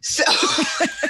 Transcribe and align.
So 0.00 0.24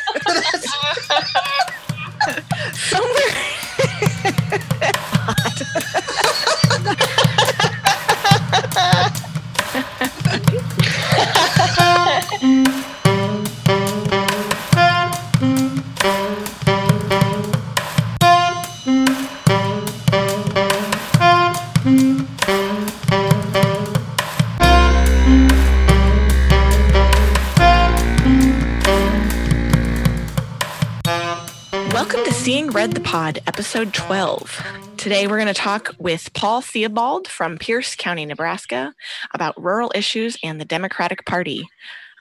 episode 33.91 34.07
12. 34.07 34.62
Today 34.99 35.27
we're 35.27 35.39
going 35.39 35.49
to 35.49 35.55
talk 35.55 35.97
with 35.99 36.33
Paul 36.33 36.61
Theobald 36.61 37.27
from 37.27 37.59
Pierce 37.59 37.97
County, 37.97 38.25
Nebraska, 38.25 38.95
about 39.35 39.61
rural 39.61 39.91
issues 39.97 40.39
and 40.45 40.61
the 40.61 40.65
Democratic 40.65 41.27
Party. 41.27 41.69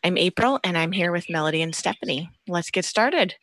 I'm 0.04 0.18
April 0.18 0.60
and 0.64 0.76
I'm 0.76 0.92
here 0.92 1.12
with 1.12 1.30
Melody 1.30 1.62
and 1.62 1.76
Stephanie. 1.76 2.32
Let's 2.48 2.72
get 2.72 2.86
started. 2.86 3.36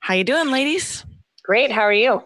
How 0.00 0.12
you 0.12 0.24
doing, 0.24 0.50
ladies? 0.50 1.06
Great. 1.44 1.72
How 1.72 1.80
are 1.82 1.92
you? 1.94 2.22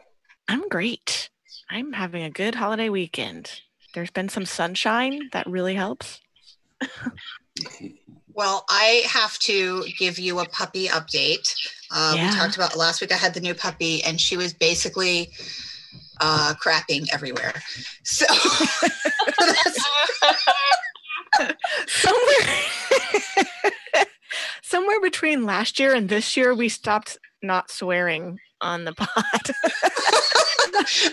I'm 0.48 0.68
great. 0.68 1.30
I'm 1.70 1.92
having 1.92 2.24
a 2.24 2.30
good 2.30 2.56
holiday 2.56 2.88
weekend. 2.88 3.60
There's 3.94 4.10
been 4.10 4.28
some 4.28 4.46
sunshine 4.46 5.30
that 5.32 5.46
really 5.46 5.76
helps. 5.76 6.20
Well, 8.34 8.64
I 8.68 9.04
have 9.06 9.38
to 9.40 9.84
give 9.98 10.18
you 10.18 10.40
a 10.40 10.48
puppy 10.48 10.88
update. 10.88 11.54
Uh, 11.90 12.14
Yeah. 12.16 12.30
We 12.30 12.36
talked 12.36 12.56
about 12.56 12.76
last 12.76 13.00
week. 13.00 13.12
I 13.12 13.16
had 13.16 13.34
the 13.34 13.40
new 13.40 13.54
puppy, 13.54 14.02
and 14.04 14.20
she 14.20 14.36
was 14.36 14.52
basically 14.52 15.30
uh, 16.20 16.54
crapping 16.62 17.06
everywhere. 17.12 17.54
So 18.04 18.26
somewhere 21.86 22.56
somewhere 24.62 25.00
between 25.00 25.44
last 25.44 25.78
year 25.78 25.94
and 25.94 26.08
this 26.08 26.36
year 26.36 26.54
we 26.54 26.68
stopped 26.68 27.18
not 27.42 27.70
swearing 27.70 28.38
on 28.60 28.84
the 28.84 28.92
pod 28.92 29.10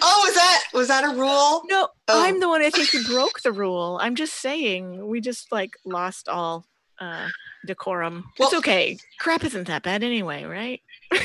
oh, 0.01 0.21
was 0.25 0.35
that 0.35 0.63
was 0.73 0.87
that 0.87 1.03
a 1.03 1.09
rule? 1.19 1.61
no 1.65 1.89
Oh. 2.07 2.23
i'm 2.25 2.39
the 2.39 2.47
one 2.47 2.61
i 2.61 2.69
think 2.69 2.89
who 2.91 3.03
broke 3.05 3.41
the 3.41 3.51
rule 3.51 3.97
i'm 4.01 4.15
just 4.15 4.35
saying 4.35 5.07
we 5.07 5.19
just 5.21 5.51
like 5.51 5.73
lost 5.85 6.29
all 6.29 6.65
uh 6.99 7.27
decorum 7.65 8.25
it's 8.39 8.53
okay 8.53 8.97
crap 9.19 9.43
isn't 9.43 9.67
that 9.67 9.83
bad 9.83 10.03
anyway 10.03 10.43
right 10.43 10.81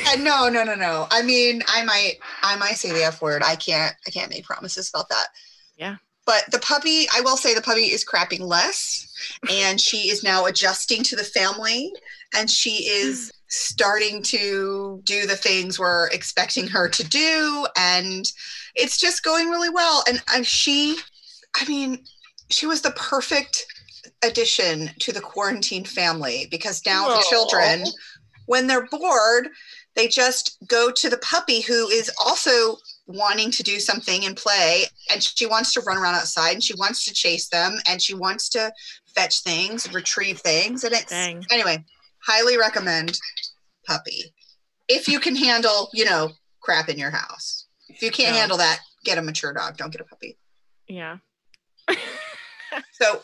Uh, 0.07 0.17
no, 0.21 0.49
no, 0.49 0.65
no, 0.65 0.75
no. 0.75 1.07
I 1.11 1.23
mean, 1.23 1.63
I 1.69 1.85
might, 1.85 2.15
I 2.43 2.57
might 2.57 2.75
say 2.75 2.93
the 2.93 3.05
f 3.05 3.23
word. 3.23 3.43
I 3.43 3.57
can't, 3.57 3.95
I 4.07 4.11
can't 4.11 4.31
make 4.31 4.45
promises 4.45 4.91
about 4.91 5.09
that. 5.09 5.29
Yeah. 5.77 5.97
But 6.27 6.45
the 6.51 6.59
puppy, 6.59 7.07
I 7.15 7.23
will 7.23 7.39
say, 7.39 7.55
the 7.55 7.63
puppy 7.63 7.85
is 7.85 8.05
crapping 8.05 8.41
less, 8.41 9.11
and 9.51 9.81
she 9.81 10.11
is 10.11 10.23
now 10.23 10.45
adjusting 10.45 11.03
to 11.05 11.17
the 11.17 11.25
family, 11.25 11.91
and 12.37 12.51
she 12.51 12.87
is 12.87 13.33
starting 13.49 14.23
to 14.25 15.01
do 15.05 15.27
the 15.27 15.37
things 15.37 15.79
we're 15.79 16.09
expecting 16.09 16.67
her 16.69 16.89
to 16.89 17.05
do, 17.05 17.67
and 17.77 18.31
it's 18.75 18.99
just 18.99 19.25
going 19.25 19.49
really 19.49 19.71
well. 19.71 20.05
And 20.07 20.23
uh, 20.35 20.43
she, 20.43 20.99
I 21.57 21.65
mean, 21.67 22.05
she 22.51 22.67
was 22.67 22.83
the 22.83 22.91
perfect 22.91 23.65
addition 24.25 24.91
to 25.01 25.13
the 25.13 25.21
quarantine 25.21 25.85
family 25.85 26.49
because 26.51 26.85
now 26.85 27.09
the 27.09 27.25
children 27.29 27.85
when 28.47 28.67
they're 28.67 28.87
bored, 28.87 29.49
they 29.95 30.09
just 30.09 30.57
go 30.69 30.91
to 30.91 31.11
the 31.11 31.19
puppy 31.19 31.61
who 31.61 31.87
is 31.89 32.11
also 32.19 32.79
wanting 33.07 33.51
to 33.51 33.63
do 33.63 33.79
something 33.79 34.25
and 34.25 34.37
play. 34.39 34.85
And 35.13 35.23
she 35.23 35.45
wants 35.45 35.75
to 35.75 35.83
run 35.83 35.99
around 35.99 36.15
outside 36.15 36.53
and 36.53 36.65
she 36.65 36.75
wants 36.75 37.05
to 37.05 37.13
chase 37.13 37.49
them 37.49 37.77
and 37.87 38.01
she 38.01 38.15
wants 38.15 38.49
to 38.51 38.73
fetch 39.15 39.43
things, 39.43 39.93
retrieve 39.93 40.39
things. 40.41 40.83
And 40.83 40.95
it's 40.95 41.11
Dang. 41.11 41.45
anyway, 41.51 41.85
highly 42.27 42.57
recommend 42.57 43.19
puppy. 43.87 44.33
If 44.89 45.09
you 45.09 45.21
can 45.21 45.37
handle, 45.37 45.91
you 45.93 46.07
know, 46.07 46.31
crap 46.61 46.89
in 46.89 46.97
your 46.99 47.11
house. 47.11 47.67
If 47.91 48.03
you 48.03 48.11
can't 48.11 48.33
No. 48.33 48.39
handle 48.41 48.57
that, 48.59 48.81
get 49.05 49.19
a 49.19 49.23
mature 49.23 49.53
dog. 49.53 49.77
Don't 49.77 49.91
get 49.91 50.01
a 50.01 50.05
puppy. 50.05 50.39
yeah 50.87 51.19
So, 52.93 53.23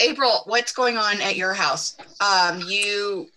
April, 0.00 0.42
what's 0.46 0.72
going 0.72 0.96
on 0.96 1.20
at 1.20 1.36
your 1.36 1.54
house? 1.54 1.96
Um, 2.20 2.60
you, 2.66 3.28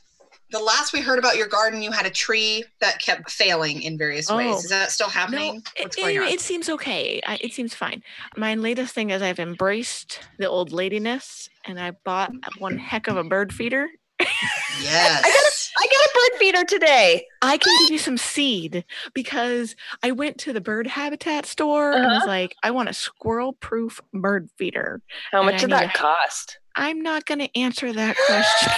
the 0.52 0.60
last 0.60 0.92
we 0.94 1.00
heard 1.02 1.18
about 1.20 1.38
your 1.38 1.48
garden, 1.48 1.82
you 1.82 1.92
had 1.92 2.06
a 2.06 2.10
tree 2.10 2.64
that 2.82 3.00
kept 3.02 3.32
failing 3.32 3.82
in 3.84 3.98
various 3.98 4.30
Oh. 4.30 4.38
ways. 4.38 4.64
Is 4.66 4.70
that 4.70 4.92
still 4.92 5.10
happening? 5.10 5.56
no 5.56 5.62
what's 5.84 5.98
it, 5.98 6.02
going 6.02 6.18
on? 6.20 6.28
it 6.28 6.40
seems 6.42 6.70
okay 6.70 7.22
I, 7.26 7.38
it 7.42 7.54
seems 7.54 7.74
fine 7.74 8.04
my 8.36 8.56
latest 8.56 8.94
thing 8.94 9.10
is 9.12 9.22
i've 9.22 9.40
embraced 9.40 10.20
the 10.38 10.48
old 10.50 10.72
ladiness 10.72 11.50
and 11.66 11.80
i 11.80 11.92
bought 12.04 12.32
one 12.58 12.78
heck 12.78 13.08
of 13.08 13.16
a 13.18 13.24
bird 13.24 13.54
feeder 13.54 13.88
yes. 14.20 15.22
I 15.26 15.30
got 15.30 15.36
a 15.36 15.52
bird 15.78 16.40
feeder 16.40 16.64
today. 16.64 17.26
I 17.42 17.58
can 17.58 17.74
give 17.84 17.92
you 17.92 17.98
some 17.98 18.18
seed 18.18 18.84
because 19.14 19.76
I 20.04 20.12
went 20.12 20.38
to 20.40 20.54
the 20.54 20.62
bird 20.62 20.88
habitat 20.88 21.46
store 21.46 21.92
and 21.94 22.04
was 22.06 22.18
Uh-huh. 22.24 22.28
like, 22.28 22.56
I 22.64 22.72
want 22.72 22.90
a 22.90 22.94
squirrel 22.94 23.54
proof 23.54 24.00
bird 24.14 24.50
feeder. 24.58 25.02
How 25.32 25.40
And 25.40 25.46
much 25.48 25.56
I 25.56 25.60
did 25.60 25.70
that 25.72 25.96
a- 25.96 25.98
cost? 25.98 26.60
I'm 26.76 27.02
not 27.02 27.26
going 27.26 27.40
to 27.40 27.58
answer 27.58 27.92
that 27.94 28.16
question. 28.26 28.72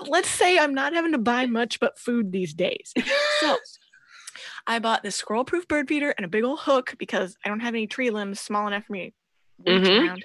Let's 0.10 0.28
say 0.28 0.58
I'm 0.58 0.74
not 0.74 0.92
having 0.92 1.12
to 1.12 1.18
buy 1.18 1.46
much 1.46 1.80
but 1.80 1.98
food 1.98 2.32
these 2.32 2.52
days. 2.54 2.92
So 3.40 3.56
I 4.66 4.78
bought 4.78 5.02
this 5.02 5.16
squirrel 5.16 5.44
proof 5.44 5.66
bird 5.68 5.88
feeder 5.88 6.10
and 6.10 6.24
a 6.24 6.28
big 6.28 6.44
old 6.44 6.60
hook 6.60 6.94
because 6.98 7.36
I 7.44 7.48
don't 7.48 7.60
have 7.60 7.74
any 7.74 7.86
tree 7.86 8.10
limbs 8.10 8.40
small 8.40 8.66
enough 8.66 8.84
for 8.84 8.92
me 8.92 9.14
Mhm. 9.62 10.06
around. 10.08 10.24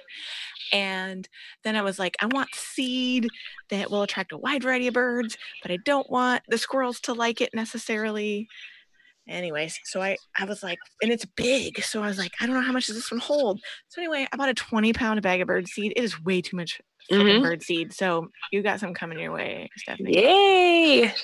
And 0.72 1.28
then 1.64 1.74
I 1.76 1.82
was 1.82 1.98
like, 1.98 2.16
I 2.20 2.26
want 2.26 2.54
seed 2.54 3.28
that 3.70 3.90
will 3.90 4.02
attract 4.02 4.32
a 4.32 4.38
wide 4.38 4.62
variety 4.62 4.86
of 4.88 4.94
birds, 4.94 5.36
but 5.62 5.70
I 5.72 5.78
don't 5.84 6.08
want 6.10 6.42
the 6.48 6.58
squirrels 6.58 7.00
to 7.00 7.12
like 7.12 7.40
it 7.40 7.50
necessarily. 7.54 8.48
Anyways, 9.28 9.78
so 9.84 10.00
I, 10.00 10.16
I 10.36 10.44
was 10.44 10.62
like, 10.62 10.78
and 11.02 11.12
it's 11.12 11.24
big. 11.24 11.82
So 11.82 12.02
I 12.02 12.06
was 12.06 12.18
like, 12.18 12.32
I 12.40 12.46
don't 12.46 12.54
know 12.54 12.62
how 12.62 12.72
much 12.72 12.86
does 12.86 12.96
this 12.96 13.10
one 13.10 13.20
hold. 13.20 13.60
So 13.88 14.00
anyway, 14.00 14.26
I 14.32 14.36
bought 14.36 14.48
a 14.48 14.54
20 14.54 14.92
pound 14.92 15.20
bag 15.22 15.40
of 15.40 15.46
bird 15.46 15.68
seed. 15.68 15.92
It 15.96 16.02
is 16.02 16.20
way 16.22 16.40
too 16.40 16.56
much 16.56 16.80
Mhm. 17.10 17.42
bird 17.42 17.62
seed. 17.62 17.92
So 17.92 18.30
you 18.52 18.62
got 18.62 18.80
some 18.80 18.94
coming 18.94 19.18
your 19.18 19.32
way, 19.32 19.68
Stephanie. 19.76 20.14
Yay. 20.16 21.14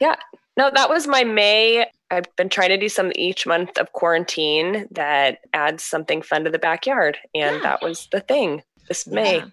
Yeah. 0.00 0.16
No, 0.56 0.70
that 0.74 0.88
was 0.88 1.06
my 1.06 1.24
May. 1.24 1.86
I've 2.14 2.34
been 2.36 2.48
trying 2.48 2.70
to 2.70 2.76
do 2.78 2.88
something 2.88 3.16
each 3.18 3.46
month 3.46 3.78
of 3.78 3.92
quarantine 3.92 4.86
that 4.92 5.38
adds 5.52 5.84
something 5.84 6.22
fun 6.22 6.44
to 6.44 6.50
the 6.50 6.58
backyard. 6.58 7.18
And 7.34 7.56
Yeah. 7.56 7.62
that 7.62 7.82
was 7.82 8.08
the 8.12 8.20
thing 8.20 8.62
this 8.88 9.06
May. 9.06 9.38
Yeah. 9.38 9.44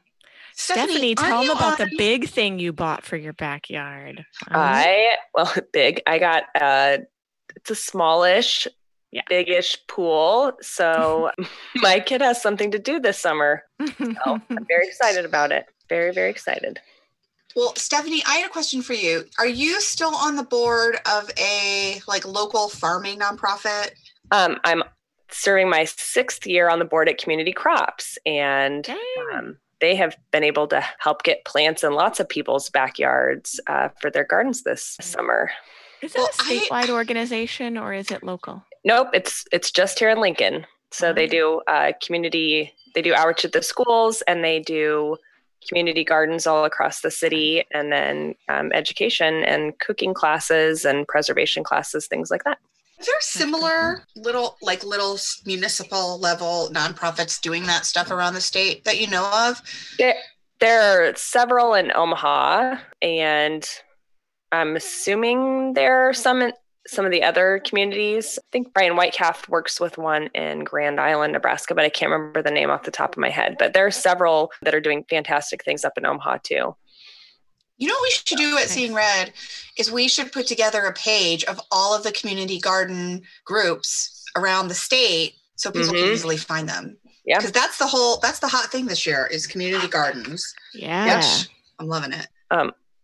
Stephanie, 0.54 1.16
aren't 1.18 1.30
tell 1.30 1.38
them 1.40 1.46
you 1.48 1.52
about 1.54 1.78
the 1.78 1.90
big 1.98 2.28
thing 2.30 2.60
you 2.60 2.74
bought 2.74 3.04
for 3.04 3.16
your 3.16 3.34
backyard. 3.34 4.20
Um, 4.50 4.60
I, 4.62 5.16
well, 5.34 5.52
big. 5.74 6.02
I 6.06 6.20
got, 6.20 6.44
uh, 6.60 6.98
it's 7.56 7.72
a 7.72 7.76
smallish, 7.76 8.68
Yeah. 9.12 9.22
biggish 9.30 9.78
pool. 9.88 10.54
So 10.62 11.32
my 11.76 12.00
kid 12.00 12.22
has 12.22 12.42
something 12.42 12.72
to 12.72 12.80
do 12.80 13.00
this 13.00 13.18
summer. 13.18 13.64
So 13.98 14.40
I'm 14.50 14.66
very 14.68 14.88
excited 14.88 15.26
about 15.26 15.52
it. 15.52 15.66
Very, 15.90 16.12
very 16.14 16.30
excited. 16.30 16.80
Well, 17.56 17.74
Stephanie, 17.76 18.24
I 18.28 18.36
had 18.38 18.48
a 18.50 18.54
question 18.54 18.82
for 18.82 18.94
you. 18.94 19.26
Are 19.40 19.48
you 19.48 19.82
still 19.82 20.16
on 20.16 20.36
the 20.36 20.44
board 20.44 20.98
of 21.12 21.30
a 21.38 22.02
like 22.08 22.26
local 22.26 22.70
farming 22.70 23.20
nonprofit? 23.20 23.92
Um, 24.32 24.58
I'm 24.64 24.84
serving 25.30 25.70
my 25.70 25.86
sixth 25.86 26.46
year 26.46 26.70
on 26.70 26.80
the 26.80 26.86
board 26.86 27.10
at 27.10 27.18
Community 27.18 27.52
Crops, 27.54 28.18
and 28.26 28.88
um, 29.34 29.58
they 29.82 29.96
have 29.96 30.16
been 30.32 30.44
able 30.44 30.68
to 30.68 30.84
help 31.00 31.24
get 31.24 31.44
plants 31.46 31.84
in 31.84 31.94
lots 31.94 32.20
of 32.20 32.30
people's 32.30 32.70
backyards 32.70 33.59
uh, 33.68 33.90
for 34.00 34.09
their 34.12 34.24
gardens 34.26 34.64
this 34.64 34.97
summer. 35.02 35.52
Is 36.02 36.14
that 36.14 36.20
Well, 36.20 36.28
a 36.28 36.44
I- 36.54 36.58
statewide 36.86 36.90
organization 36.90 37.78
or 37.78 37.94
is 37.94 38.12
it 38.12 38.24
local? 38.24 38.64
Nope, 38.84 39.09
it's 39.14 39.46
it's 39.52 39.70
just 39.72 40.00
here 40.00 40.09
in 40.09 40.20
Lincoln. 40.20 40.66
So 40.92 41.14
they 41.14 41.26
Ah. 41.28 41.32
do 41.32 41.62
uh, 41.68 41.92
community, 42.04 42.74
they 42.96 43.02
do 43.02 43.14
outreach 43.14 43.46
at 43.46 43.52
the 43.54 43.62
schools, 43.62 44.22
and 44.24 44.44
they 44.44 44.59
do 44.59 45.18
community 45.67 46.03
gardens 46.03 46.47
all 46.47 46.66
across 46.66 47.02
the 47.02 47.11
city, 47.11 47.63
and 47.73 47.91
then 47.91 48.35
um, 48.49 48.72
education 48.73 49.43
and 49.43 49.78
cooking 49.79 50.13
classes 50.13 50.85
and 50.85 51.08
preservation 51.08 51.63
classes, 51.63 52.08
things 52.08 52.31
like 52.31 52.43
that. 52.43 52.58
Is 52.99 53.08
there 53.08 53.16
similar 53.22 54.03
little 54.16 54.58
like 54.61 54.84
little 54.84 55.17
municipal 55.46 56.19
level 56.19 56.69
nonprofits 56.72 57.41
doing 57.41 57.66
that 57.66 57.85
stuff 57.85 58.11
around 58.11 58.35
the 58.35 58.41
state 58.41 58.84
that 58.85 59.02
you 59.02 59.08
know 59.08 59.29
of? 59.49 59.61
There, 59.97 60.13
there 60.59 61.09
are 61.09 61.16
several 61.16 61.73
in 61.73 61.91
Omaha, 61.96 62.75
and 63.02 63.67
I'm 64.52 64.75
assuming 64.75 65.73
there 65.73 66.09
are 66.09 66.13
some 66.13 66.41
in 66.43 66.53
some 66.88 67.06
of 67.06 67.12
the 67.12 67.24
other 67.24 67.62
communities. 67.66 68.40
I 68.42 68.46
think 68.52 68.74
Brian 68.74 68.98
Whitecalf 68.98 69.48
works 69.48 69.80
with 69.80 69.98
one 69.98 70.28
in 70.34 70.64
Grand 70.64 71.00
Island, 71.00 71.34
Nebraska, 71.34 71.76
but 71.76 71.86
I 71.86 71.90
can't 71.90 72.12
remember 72.12 72.42
the 72.42 72.52
name 72.52 72.70
off 72.70 72.84
the 72.84 72.92
top 72.92 73.14
of 73.14 73.20
my 73.20 73.30
head. 73.30 73.56
But 73.60 73.74
there 73.74 73.86
are 73.86 73.92
several 73.92 74.52
that 74.64 74.74
are 74.74 74.82
doing 74.82 75.06
fantastic 75.10 75.64
things 75.64 75.86
up 75.86 75.98
in 75.98 76.06
Omaha 76.06 76.38
too. 76.44 76.76
You 77.78 77.88
know 77.88 77.94
what 77.96 78.04
we 78.04 78.12
should 78.12 78.38
do 78.38 78.58
at 78.58 78.70
Seeing 78.70 78.94
Red 78.94 79.34
is 79.78 79.92
we 79.92 80.08
should 80.08 80.32
put 80.32 80.46
together 80.48 80.82
a 80.86 80.94
page 80.94 81.44
of 81.46 81.60
all 81.72 81.96
of 81.96 82.04
the 82.04 82.12
community 82.12 82.60
garden 82.60 83.24
groups 83.46 84.24
around 84.36 84.68
the 84.68 84.76
state 84.76 85.36
so 85.56 85.72
people 85.72 85.94
can 85.94 86.04
Mhm. 86.04 86.14
easily 86.14 86.38
find 86.38 86.70
them. 86.70 86.98
Yeah. 87.26 87.38
Because 87.38 87.52
that's 87.52 87.78
the 87.78 87.88
whole 87.88 88.18
that's 88.18 88.40
the 88.40 88.48
hot 88.48 88.72
thing 88.72 88.86
this 88.86 89.06
year 89.06 89.28
is 89.28 89.48
community 89.48 89.88
gardens. 89.88 90.54
Yeah. 90.74 91.18
Which 91.18 91.50
I'm 91.80 91.88
loving 91.88 92.14
it. 92.14 92.28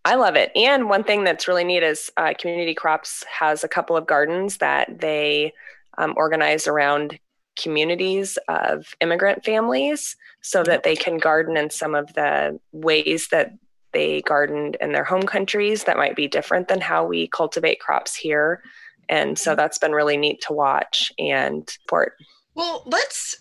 I 0.08 0.16
love 0.16 0.38
it. 0.38 0.54
And 0.56 0.88
one 0.88 1.04
thing 1.04 1.26
that's 1.26 1.50
really 1.50 1.66
neat 1.66 1.84
is 1.84 2.10
uh, 2.16 2.34
Community 2.40 2.74
Crops 2.74 3.26
has 3.26 3.66
a 3.66 3.68
couple 3.68 3.98
of 3.98 4.08
gardens 4.08 4.56
that 4.60 5.02
they 5.02 5.52
um, 5.98 6.14
organize 6.16 6.66
around 6.66 7.20
communities 7.58 8.40
of 8.48 8.86
immigrant 9.02 9.44
families 9.44 10.16
so 10.42 10.64
that 10.64 10.84
they 10.84 10.96
can 10.96 11.18
garden 11.18 11.58
in 11.58 11.70
some 11.70 11.94
of 11.94 12.14
the 12.14 12.58
ways 12.72 13.28
that 13.32 13.54
they 13.92 14.22
gardened 14.22 14.78
in 14.80 14.94
their 14.94 15.04
home 15.04 15.24
countries 15.24 15.84
that 15.84 15.98
might 15.98 16.16
be 16.16 16.30
different 16.30 16.70
than 16.70 16.80
how 16.80 17.06
we 17.06 17.28
cultivate 17.28 17.82
crops 17.82 18.16
here. 18.16 18.64
And 19.10 19.38
so 19.38 19.56
that's 19.56 19.78
been 19.78 19.92
really 19.92 20.16
neat 20.16 20.40
to 20.44 20.54
watch 20.54 21.12
and 21.20 21.70
support. 21.70 22.14
Well, 22.56 22.84
let's 22.86 23.36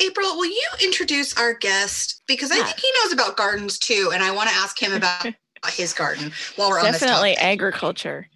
April, 0.00 0.36
will 0.36 0.44
you 0.44 0.68
introduce 0.82 1.34
our 1.38 1.54
guest? 1.54 2.22
Because 2.26 2.50
I 2.50 2.56
Yeah. 2.56 2.64
think 2.64 2.80
he 2.80 2.90
knows 3.02 3.12
about 3.14 3.38
gardens 3.38 3.78
too, 3.78 4.10
and 4.12 4.22
I 4.22 4.32
want 4.32 4.50
to 4.50 4.54
ask 4.54 4.78
him 4.78 4.92
about 4.92 5.26
his 5.70 5.92
garden 5.92 6.32
while 6.56 6.70
we're 6.70 6.78
on 6.78 6.86
this 6.86 7.00
Definitely 7.00 7.34
topic. 7.34 7.44
agriculture. 7.44 8.28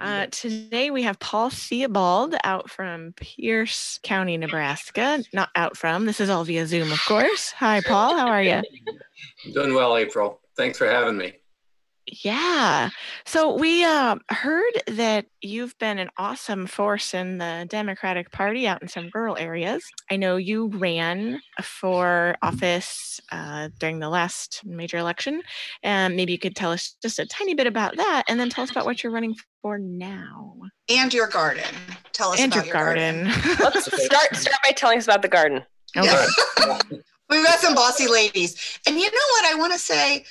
Uh, 0.00 0.26
today 0.30 0.90
we 0.90 1.02
have 1.02 1.18
Paul 1.18 1.50
Theobald 1.50 2.34
out 2.44 2.70
from 2.70 3.12
Pierce 3.16 3.98
County, 4.02 4.38
Nebraska. 4.38 5.22
Not 5.34 5.50
out 5.54 5.76
from. 5.76 6.06
This 6.06 6.20
is 6.20 6.30
all 6.30 6.42
via 6.44 6.66
Zoom, 6.66 6.90
of 6.90 7.04
course. 7.04 7.52
Hi, 7.52 7.82
Paul. 7.82 8.16
How 8.16 8.28
are 8.28 8.42
you? 8.42 8.62
Doing 9.52 9.74
well, 9.74 9.96
April. 9.98 10.40
Thanks 10.56 10.78
for 10.78 10.86
having 10.86 11.18
me. 11.18 11.34
Yeah. 12.24 12.90
So 13.24 13.54
we 13.54 13.84
uh, 13.84 14.16
heard 14.30 14.82
that 14.88 15.26
you've 15.40 15.78
been 15.78 15.98
an 15.98 16.10
awesome 16.16 16.66
force 16.66 17.14
in 17.14 17.38
the 17.38 17.66
Democratic 17.68 18.32
Party 18.32 18.66
out 18.66 18.82
in 18.82 18.88
some 18.88 19.10
rural 19.14 19.36
areas. 19.36 19.84
I 20.10 20.16
know 20.16 20.36
you 20.36 20.68
ran 20.68 21.40
for 21.62 22.36
office 22.42 23.20
uh, 23.30 23.68
during 23.78 24.00
the 24.00 24.08
last 24.08 24.62
major 24.64 24.96
election. 24.96 25.42
And 25.82 26.16
maybe 26.16 26.32
you 26.32 26.38
could 26.38 26.56
tell 26.56 26.72
us 26.72 26.96
just 27.00 27.18
a 27.18 27.26
tiny 27.26 27.54
bit 27.54 27.66
about 27.66 27.96
that 27.96 28.24
and 28.28 28.40
then 28.40 28.50
tell 28.50 28.64
us 28.64 28.70
about 28.70 28.86
what 28.86 29.02
you're 29.02 29.12
running 29.12 29.36
for 29.62 29.78
now. 29.78 30.56
And 30.88 31.14
your 31.14 31.28
garden. 31.28 31.64
Tell 32.12 32.32
us 32.32 32.40
and 32.40 32.52
about 32.52 32.66
your 32.66 32.74
garden. 32.74 33.24
Let's 33.60 33.84
start, 34.04 34.36
start 34.36 34.56
by 34.64 34.72
telling 34.72 34.98
us 34.98 35.04
about 35.04 35.22
the 35.22 35.28
garden. 35.28 35.62
Okay. 35.96 36.26
Yeah. 36.58 36.78
We've 37.30 37.46
got 37.46 37.60
some 37.60 37.76
bossy 37.76 38.08
ladies. 38.08 38.80
And 38.86 38.96
you 38.96 39.04
know 39.04 39.10
what 39.10 39.54
I 39.54 39.54
want 39.56 39.72
to 39.72 39.78
say? 39.78 40.24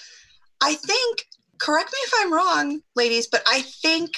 I 0.61 0.75
think, 0.75 1.25
correct 1.59 1.91
me 1.91 1.97
if 2.03 2.13
I'm 2.17 2.33
wrong, 2.33 2.81
ladies, 2.95 3.27
but 3.27 3.41
I 3.47 3.61
think, 3.61 4.11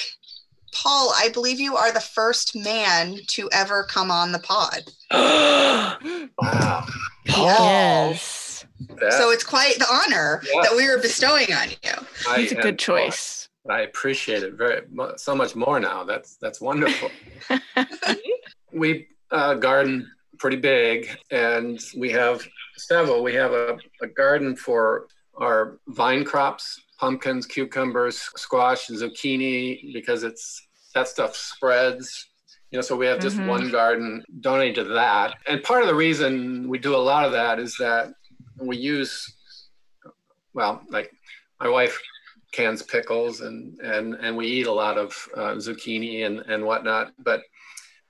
Paul, 0.74 1.12
I 1.18 1.30
believe 1.30 1.60
you 1.60 1.76
are 1.76 1.92
the 1.92 2.00
first 2.00 2.56
man 2.56 3.18
to 3.30 3.50
ever 3.52 3.84
come 3.84 4.12
on 4.12 4.32
the 4.32 4.40
pod. 4.40 4.84
Wow. 6.38 6.86
Yes. 7.26 8.66
That- 9.00 9.14
So 9.14 9.30
it's 9.32 9.44
quite 9.44 9.78
the 9.78 9.88
honor 9.92 10.42
Yeah. 10.52 10.62
that 10.64 10.76
we 10.76 10.88
are 10.88 10.98
bestowing 10.98 11.54
on 11.54 11.70
you. 11.70 11.92
I 12.28 12.42
It's 12.42 12.52
a 12.52 12.56
good 12.56 12.80
choice. 12.80 13.48
I 13.70 13.82
appreciate 13.82 14.42
it 14.42 14.54
very 14.56 14.82
so 15.18 15.36
much 15.36 15.56
more 15.56 15.80
now. 15.80 16.04
That's 16.04 16.36
that's 16.38 16.60
wonderful. 16.60 17.12
we 18.74 19.08
uh, 19.30 19.54
garden 19.56 20.10
pretty 20.40 20.58
big, 20.58 21.10
and 21.30 21.80
we 21.96 22.10
have 22.12 22.44
several. 22.78 23.22
We 23.22 23.36
have 23.36 23.52
a, 23.52 23.78
a 24.02 24.08
garden 24.08 24.56
for 24.56 25.06
our 25.38 25.78
vine 25.90 26.24
crops: 26.24 26.82
pumpkins, 27.02 27.46
cucumbers, 27.48 28.18
squash, 28.46 28.90
and 28.90 28.98
zucchini, 29.00 29.92
because 29.92 30.22
it's 30.24 30.46
that 30.94 31.08
stuff 31.08 31.36
spreads. 31.36 32.30
You 32.70 32.78
know, 32.78 32.82
so 32.82 32.96
we 32.96 33.08
have 33.08 33.20
just 33.20 33.40
Mhm. 33.40 33.48
one 33.56 33.72
garden 33.72 34.24
donated 34.40 34.76
to 34.76 34.94
that. 34.94 35.30
And 35.48 35.62
part 35.64 35.82
of 35.82 35.88
the 35.90 35.96
reason 36.08 36.70
we 36.70 36.78
do 36.80 36.96
a 36.96 37.06
lot 37.12 37.26
of 37.26 37.32
that 37.34 37.60
is 37.60 37.76
that 37.78 38.14
we 38.70 38.78
use, 38.78 39.12
well, 40.54 40.82
like 40.90 41.12
my 41.60 41.68
wife 41.68 41.96
cans 42.54 42.82
pickles 42.84 43.42
and 43.48 43.80
and 43.94 44.06
and 44.16 44.36
we 44.40 44.46
eat 44.58 44.68
a 44.68 44.78
lot 44.84 44.98
of 44.98 45.10
uh, 45.40 45.54
zucchini 45.66 46.26
and 46.26 46.40
and 46.52 46.62
whatnot 46.70 47.06
but 47.30 47.40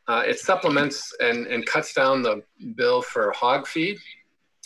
uh, 0.10 0.24
it 0.32 0.40
supplements 0.40 0.98
and 1.28 1.40
and 1.54 1.64
cuts 1.74 1.94
down 1.94 2.24
the 2.24 2.36
bill 2.80 3.00
for 3.04 3.32
hog 3.42 3.68
feed 3.68 3.98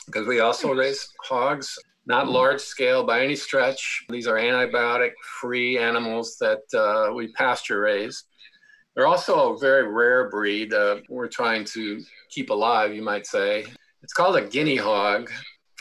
because 0.06 0.26
we 0.32 0.40
also 0.40 0.68
raise 0.74 1.02
hogs 1.30 1.78
not 2.08 2.28
large 2.28 2.62
scale 2.62 3.04
by 3.04 3.24
any 3.24 3.36
stretch 3.36 4.06
these 4.10 4.28
are 4.28 4.36
antibiotic 4.36 5.12
free 5.40 5.78
animals 5.78 6.38
that 6.40 6.62
uh, 6.74 7.14
we 7.14 7.32
pasture 7.34 7.82
raise 7.82 8.26
they're 8.96 9.08
also 9.08 9.54
a 9.54 9.60
very 9.60 9.88
rare 9.92 10.30
breed 10.30 10.74
uh, 10.74 10.98
we're 11.10 11.28
trying 11.28 11.64
to 11.64 12.02
keep 12.30 12.50
alive 12.50 12.94
you 12.94 13.02
might 13.02 13.26
say 13.26 13.66
it's 14.02 14.14
called 14.14 14.36
a 14.36 14.48
guinea 14.48 14.76
hog 14.76 15.30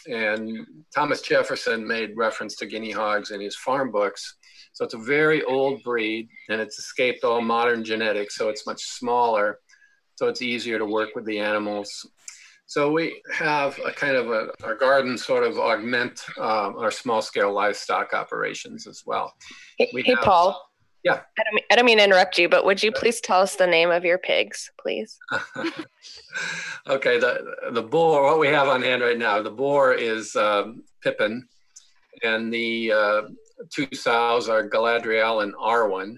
and 0.06 0.66
Thomas 0.94 1.22
Jefferson 1.22 1.86
made 1.86 2.16
reference 2.16 2.56
to 2.56 2.66
guinea 2.66 2.90
hogs 2.90 3.30
in 3.30 3.40
his 3.40 3.56
farm 3.56 3.90
books. 3.90 4.36
So 4.72 4.84
it's 4.84 4.94
a 4.94 4.98
very 4.98 5.42
old 5.44 5.82
breed 5.82 6.28
and 6.48 6.60
it's 6.60 6.78
escaped 6.78 7.24
all 7.24 7.40
modern 7.40 7.84
genetics, 7.84 8.36
so 8.36 8.48
it's 8.48 8.66
much 8.66 8.82
smaller. 8.82 9.60
So 10.16 10.28
it's 10.28 10.42
easier 10.42 10.78
to 10.78 10.86
work 10.86 11.10
with 11.14 11.24
the 11.24 11.38
animals. 11.38 12.06
So 12.66 12.90
we 12.90 13.20
have 13.32 13.78
a 13.84 13.92
kind 13.92 14.16
of 14.16 14.30
a, 14.30 14.48
our 14.64 14.74
garden 14.74 15.18
sort 15.18 15.44
of 15.44 15.58
augment 15.58 16.24
um, 16.38 16.76
our 16.78 16.90
small 16.90 17.20
scale 17.22 17.52
livestock 17.52 18.14
operations 18.14 18.86
as 18.86 19.02
well. 19.06 19.32
Hey, 19.78 19.90
We 19.92 20.02
hey, 20.02 20.14
have- 20.14 20.24
Paul. 20.24 20.70
Yeah. 21.04 21.20
I 21.38 21.42
don't, 21.44 21.54
mean, 21.54 21.64
I 21.70 21.76
don't 21.76 21.84
mean 21.84 21.98
to 21.98 22.04
interrupt 22.04 22.38
you, 22.38 22.48
but 22.48 22.64
would 22.64 22.82
you 22.82 22.90
please 22.90 23.20
tell 23.20 23.42
us 23.42 23.56
the 23.56 23.66
name 23.66 23.90
of 23.90 24.06
your 24.06 24.16
pigs, 24.16 24.70
please? 24.80 25.18
okay, 26.88 27.18
the 27.18 27.44
the 27.72 27.82
boar. 27.82 28.22
What 28.24 28.38
we 28.38 28.48
have 28.48 28.68
on 28.68 28.82
hand 28.82 29.02
right 29.02 29.18
now, 29.18 29.42
the 29.42 29.50
boar 29.50 29.92
is 29.92 30.34
um, 30.34 30.82
Pippin, 31.02 31.46
and 32.22 32.50
the 32.50 32.90
uh, 32.92 33.22
two 33.70 33.86
sows 33.92 34.48
are 34.48 34.66
Galadriel 34.66 35.42
and 35.42 35.54
Arwen. 35.56 36.16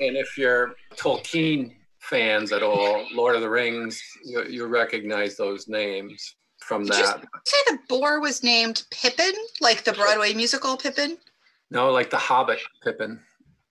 And 0.00 0.16
if 0.16 0.38
you're 0.38 0.74
Tolkien 0.94 1.74
fans 2.08 2.52
at 2.52 2.62
all, 2.62 3.04
Lord 3.12 3.36
of 3.36 3.42
the 3.42 3.50
Rings, 3.50 4.00
you, 4.24 4.44
you 4.44 4.66
recognize 4.66 5.36
those 5.36 5.68
names 5.68 6.34
from 6.60 6.84
Did 6.84 6.96
you 6.96 7.02
that. 7.04 7.24
say 7.44 7.56
the 7.68 7.78
boar 7.88 8.20
was 8.20 8.42
named 8.42 8.84
Pippin, 8.90 9.32
like 9.60 9.84
the 9.84 9.92
Broadway 9.92 10.34
musical 10.34 10.76
Pippin? 10.76 11.18
No, 11.70 11.90
like 11.90 12.10
the 12.10 12.16
Hobbit 12.18 12.60
Pippin. 12.82 13.20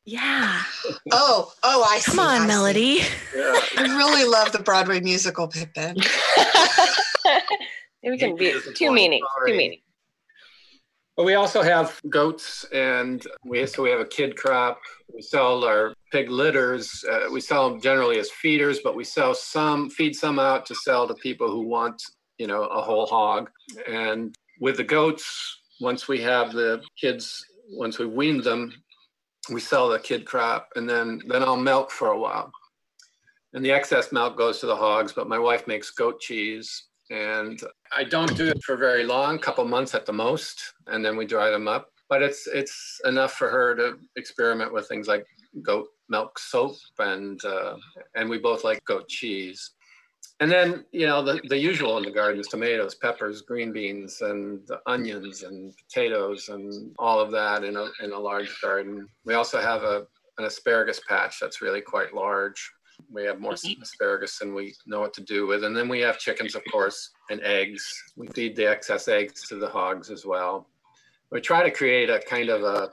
Yeah. 0.05 0.61
Oh, 1.11 1.51
oh, 1.63 1.87
I 1.89 1.99
see. 1.99 2.11
Come 2.11 2.19
on, 2.19 2.41
I. 2.41 2.47
Melody. 2.47 2.99
Yeah. 3.35 3.59
I 3.77 3.95
really 3.95 4.25
love 4.29 4.51
the 4.51 4.59
Broadway 4.59 4.99
musical 4.99 5.47
Pippin. 5.47 5.95
we 8.03 8.17
can 8.17 8.35
be 8.35 8.51
Disappointing, 8.51 8.73
too 8.75 8.91
meaning. 8.91 9.21
sorry. 9.35 9.51
Too 9.51 9.57
meaning. 9.57 9.79
But 11.15 11.23
we 11.23 11.35
also 11.35 11.61
have 11.61 12.01
goats, 12.09 12.65
and 12.73 13.25
we 13.45 13.65
so 13.65 13.83
we 13.83 13.89
have 13.89 14.01
a 14.01 14.05
kid 14.05 14.35
crop. 14.35 14.81
We 15.13 15.21
sell 15.21 15.63
our 15.63 15.93
pig 16.11 16.29
litters. 16.29 17.05
Uh, 17.09 17.27
we 17.31 17.39
sell 17.39 17.69
them 17.69 17.79
generally 17.79 18.19
as 18.19 18.29
feeders, 18.31 18.79
but 18.83 18.95
we 18.95 19.05
sell 19.05 19.33
some, 19.33 19.89
feed 19.89 20.13
some 20.15 20.39
out 20.39 20.65
to 20.65 20.75
sell 20.75 21.07
to 21.07 21.13
people 21.13 21.49
who 21.49 21.61
want, 21.61 22.01
you 22.37 22.47
know, 22.47 22.63
a 22.63 22.81
whole 22.81 23.05
hog. 23.05 23.49
And 23.87 24.35
with 24.59 24.75
the 24.75 24.83
goats, 24.83 25.61
once 25.79 26.09
we 26.09 26.19
have 26.21 26.51
the 26.51 26.81
kids, 26.99 27.45
once 27.71 27.97
we 27.97 28.07
wean 28.07 28.41
them, 28.41 28.73
we 29.49 29.61
sell 29.61 29.87
the 29.87 29.99
kid 29.99 30.25
crop, 30.25 30.67
and 30.75 30.89
then 30.89 31.21
then 31.27 31.43
I'll 31.43 31.55
milk 31.55 31.91
for 31.91 32.09
a 32.09 32.19
while. 32.19 32.51
And 33.53 33.63
the 33.63 33.71
excess 33.71 34.11
milk 34.11 34.37
goes 34.37 34.59
to 34.59 34.65
the 34.65 34.75
hogs, 34.75 35.13
but 35.13 35.29
my 35.29 35.39
wife 35.39 35.65
makes 35.65 35.91
goat 35.91 36.19
cheese. 36.19 36.87
And 37.11 37.59
I 37.95 38.03
don't 38.03 38.35
do 38.35 38.47
it 38.47 38.63
for 38.63 38.77
very 38.77 39.03
long, 39.03 39.35
a 39.35 39.39
couple 39.39 39.63
months 39.65 39.93
at 39.93 40.05
the 40.05 40.13
most, 40.13 40.73
and 40.87 41.05
then 41.05 41.15
we 41.15 41.25
dry 41.25 41.49
them 41.49 41.67
up. 41.67 41.89
But 42.09 42.21
it's 42.21 42.47
it's 42.47 42.99
enough 43.05 43.33
for 43.33 43.49
her 43.49 43.75
to 43.75 43.97
experiment 44.15 44.73
with 44.73 44.87
things 44.87 45.07
like 45.07 45.25
goat 45.61 45.87
milk 46.09 46.37
soap, 46.39 46.75
and 46.99 47.43
uh, 47.45 47.75
and 48.15 48.29
we 48.29 48.37
both 48.37 48.63
like 48.63 48.83
goat 48.85 49.07
cheese. 49.07 49.71
And 50.39 50.51
then 50.51 50.83
you 50.91 51.05
know 51.07 51.23
the, 51.23 51.41
the 51.47 51.57
usual 51.57 51.97
in 51.97 52.03
the 52.03 52.11
garden 52.11 52.39
is 52.39 52.47
tomatoes, 52.47 52.95
peppers, 52.95 53.41
green 53.41 53.71
beans, 53.71 54.21
and 54.21 54.67
onions 54.85 55.43
and 55.43 55.73
potatoes 55.77 56.49
and 56.49 56.93
all 56.99 57.19
of 57.19 57.31
that 57.31 57.63
in 57.63 57.77
a 57.77 57.87
in 58.03 58.11
a 58.11 58.19
large 58.19 58.49
garden. 58.61 59.07
We 59.25 59.35
also 59.35 59.61
have 59.61 59.83
a 59.83 60.07
an 60.37 60.45
asparagus 60.45 60.99
patch 61.07 61.39
that's 61.39 61.61
really 61.61 61.81
quite 61.81 62.13
large. 62.13 62.71
We 63.11 63.23
have 63.25 63.39
more 63.39 63.53
asparagus 63.53 64.39
than 64.39 64.53
we 64.53 64.75
know 64.85 64.99
what 64.99 65.13
to 65.15 65.21
do 65.21 65.47
with. 65.47 65.63
And 65.63 65.75
then 65.75 65.87
we 65.87 65.99
have 66.01 66.19
chickens, 66.19 66.55
of 66.55 66.63
course, 66.71 67.11
and 67.29 67.41
eggs. 67.41 68.03
We 68.15 68.27
feed 68.27 68.55
the 68.55 68.69
excess 68.69 69.07
eggs 69.07 69.47
to 69.49 69.55
the 69.55 69.69
hogs 69.69 70.09
as 70.09 70.25
well. 70.25 70.67
We 71.31 71.41
try 71.41 71.63
to 71.63 71.71
create 71.71 72.09
a 72.09 72.19
kind 72.19 72.49
of 72.49 72.63
a, 72.63 72.91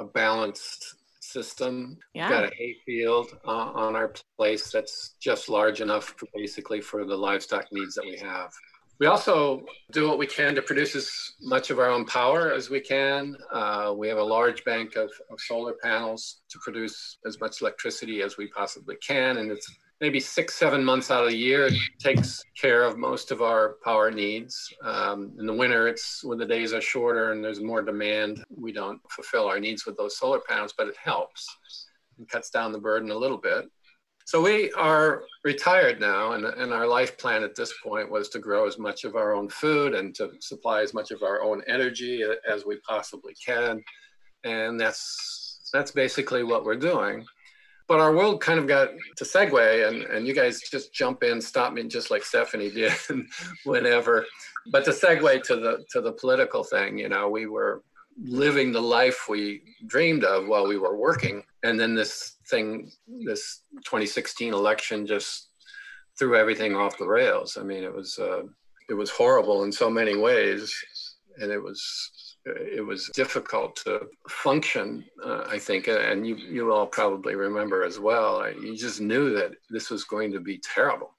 a 0.00 0.04
balanced 0.04 0.96
system. 1.20 1.98
We've 2.14 2.28
got 2.28 2.44
a 2.44 2.54
hay 2.56 2.76
field 2.86 3.38
uh, 3.46 3.50
on 3.50 3.94
our 3.94 4.12
place 4.36 4.70
that's 4.70 5.14
just 5.20 5.48
large 5.48 5.80
enough 5.80 6.14
for 6.16 6.26
basically 6.34 6.80
for 6.80 7.04
the 7.04 7.16
livestock 7.16 7.66
needs 7.72 7.94
that 7.94 8.04
we 8.04 8.16
have. 8.16 8.50
We 9.00 9.06
also 9.06 9.64
do 9.92 10.08
what 10.08 10.18
we 10.18 10.26
can 10.26 10.56
to 10.56 10.62
produce 10.62 10.96
as 10.96 11.10
much 11.40 11.70
of 11.70 11.78
our 11.78 11.88
own 11.88 12.04
power 12.04 12.52
as 12.52 12.68
we 12.68 12.80
can. 12.80 13.36
Uh, 13.52 13.94
we 13.96 14.08
have 14.08 14.18
a 14.18 14.22
large 14.22 14.64
bank 14.64 14.96
of, 14.96 15.10
of, 15.30 15.40
solar 15.40 15.74
panels 15.80 16.40
to 16.50 16.58
produce 16.64 17.18
as 17.24 17.38
much 17.40 17.60
electricity 17.60 18.22
as 18.22 18.36
we 18.36 18.48
possibly 18.48 18.96
can. 18.96 19.36
And 19.36 19.52
it's 19.52 19.70
maybe 20.00 20.18
six, 20.18 20.54
seven 20.54 20.84
months 20.84 21.12
out 21.12 21.24
of 21.24 21.30
the 21.30 21.36
year, 21.36 21.66
it 21.66 21.74
takes 22.00 22.42
care 22.60 22.82
of 22.82 22.98
most 22.98 23.30
of 23.30 23.40
our 23.40 23.76
power 23.84 24.10
needs. 24.10 24.72
Um, 24.82 25.32
in 25.38 25.46
the 25.46 25.54
winter, 25.54 25.86
it's 25.86 26.24
when 26.24 26.38
the 26.38 26.46
days 26.46 26.72
are 26.72 26.80
shorter 26.80 27.32
and 27.32 27.42
there's 27.42 27.60
more 27.60 27.82
demand, 27.82 28.44
we 28.56 28.72
don't 28.72 29.00
fulfill 29.10 29.46
our 29.46 29.60
needs 29.60 29.86
with 29.86 29.96
those 29.96 30.18
solar 30.18 30.40
panels, 30.40 30.74
but 30.76 30.88
it 30.88 30.96
helps 31.02 31.46
and 32.18 32.28
cuts 32.28 32.50
down 32.50 32.72
the 32.72 32.78
burden 32.78 33.10
a 33.10 33.16
little 33.16 33.38
bit. 33.38 33.66
So 34.28 34.42
we 34.42 34.70
are 34.72 35.22
retired 35.42 36.00
now, 36.00 36.32
and, 36.32 36.44
and 36.44 36.70
our 36.70 36.86
life 36.86 37.16
plan 37.16 37.42
at 37.42 37.56
this 37.56 37.72
point 37.82 38.10
was 38.10 38.28
to 38.28 38.38
grow 38.38 38.66
as 38.66 38.78
much 38.78 39.04
of 39.04 39.16
our 39.16 39.32
own 39.32 39.48
food 39.48 39.94
and 39.94 40.14
to 40.16 40.32
supply 40.40 40.82
as 40.82 40.92
much 40.92 41.12
of 41.12 41.22
our 41.22 41.40
own 41.40 41.62
energy 41.66 42.22
as 42.46 42.66
we 42.66 42.76
possibly 42.86 43.32
can. 43.42 43.82
And 44.44 44.78
that's 44.78 45.70
that's 45.72 45.92
basically 45.92 46.44
what 46.44 46.66
we're 46.66 46.76
doing. 46.76 47.24
But 47.86 48.00
our 48.00 48.14
world 48.14 48.42
kind 48.42 48.60
of 48.60 48.68
got 48.68 48.90
to 49.16 49.24
segue, 49.24 49.88
and, 49.88 50.02
and 50.02 50.26
you 50.26 50.34
guys 50.34 50.60
just 50.60 50.92
jump 50.92 51.22
in, 51.22 51.40
stop 51.40 51.72
me 51.72 51.84
just 51.84 52.10
like 52.10 52.22
Stephanie 52.22 52.68
did 52.68 52.92
whenever. 53.64 54.26
But 54.70 54.84
to 54.84 54.90
segue 54.90 55.42
to 55.44 55.56
the 55.56 55.86
to 55.92 56.02
the 56.02 56.12
political 56.12 56.64
thing, 56.64 56.98
you 56.98 57.08
know, 57.08 57.30
we 57.30 57.46
were 57.46 57.82
living 58.22 58.72
the 58.72 58.82
life 58.82 59.24
we 59.26 59.62
dreamed 59.86 60.24
of 60.24 60.48
while 60.48 60.66
we 60.66 60.76
were 60.76 60.96
working 60.96 61.40
and 61.62 61.78
then 61.78 61.94
this 61.94 62.37
thing 62.50 62.90
this 63.24 63.62
2016 63.84 64.52
election 64.52 65.06
just 65.06 65.48
threw 66.18 66.36
everything 66.36 66.74
off 66.74 66.98
the 66.98 67.06
rails 67.06 67.56
i 67.58 67.62
mean 67.62 67.82
it 67.82 67.94
was 67.94 68.18
uh, 68.18 68.42
it 68.88 68.94
was 68.94 69.10
horrible 69.10 69.64
in 69.64 69.72
so 69.72 69.90
many 69.90 70.16
ways 70.16 70.74
and 71.38 71.50
it 71.50 71.62
was 71.62 72.34
it 72.46 72.84
was 72.84 73.10
difficult 73.14 73.76
to 73.76 74.00
function 74.28 75.04
uh, 75.24 75.44
i 75.48 75.58
think 75.58 75.88
and 75.88 76.26
you 76.26 76.36
you 76.36 76.72
all 76.72 76.86
probably 76.86 77.34
remember 77.34 77.84
as 77.84 77.98
well 77.98 78.50
you 78.62 78.76
just 78.76 79.00
knew 79.00 79.34
that 79.34 79.52
this 79.70 79.90
was 79.90 80.04
going 80.04 80.32
to 80.32 80.40
be 80.40 80.58
terrible 80.74 81.10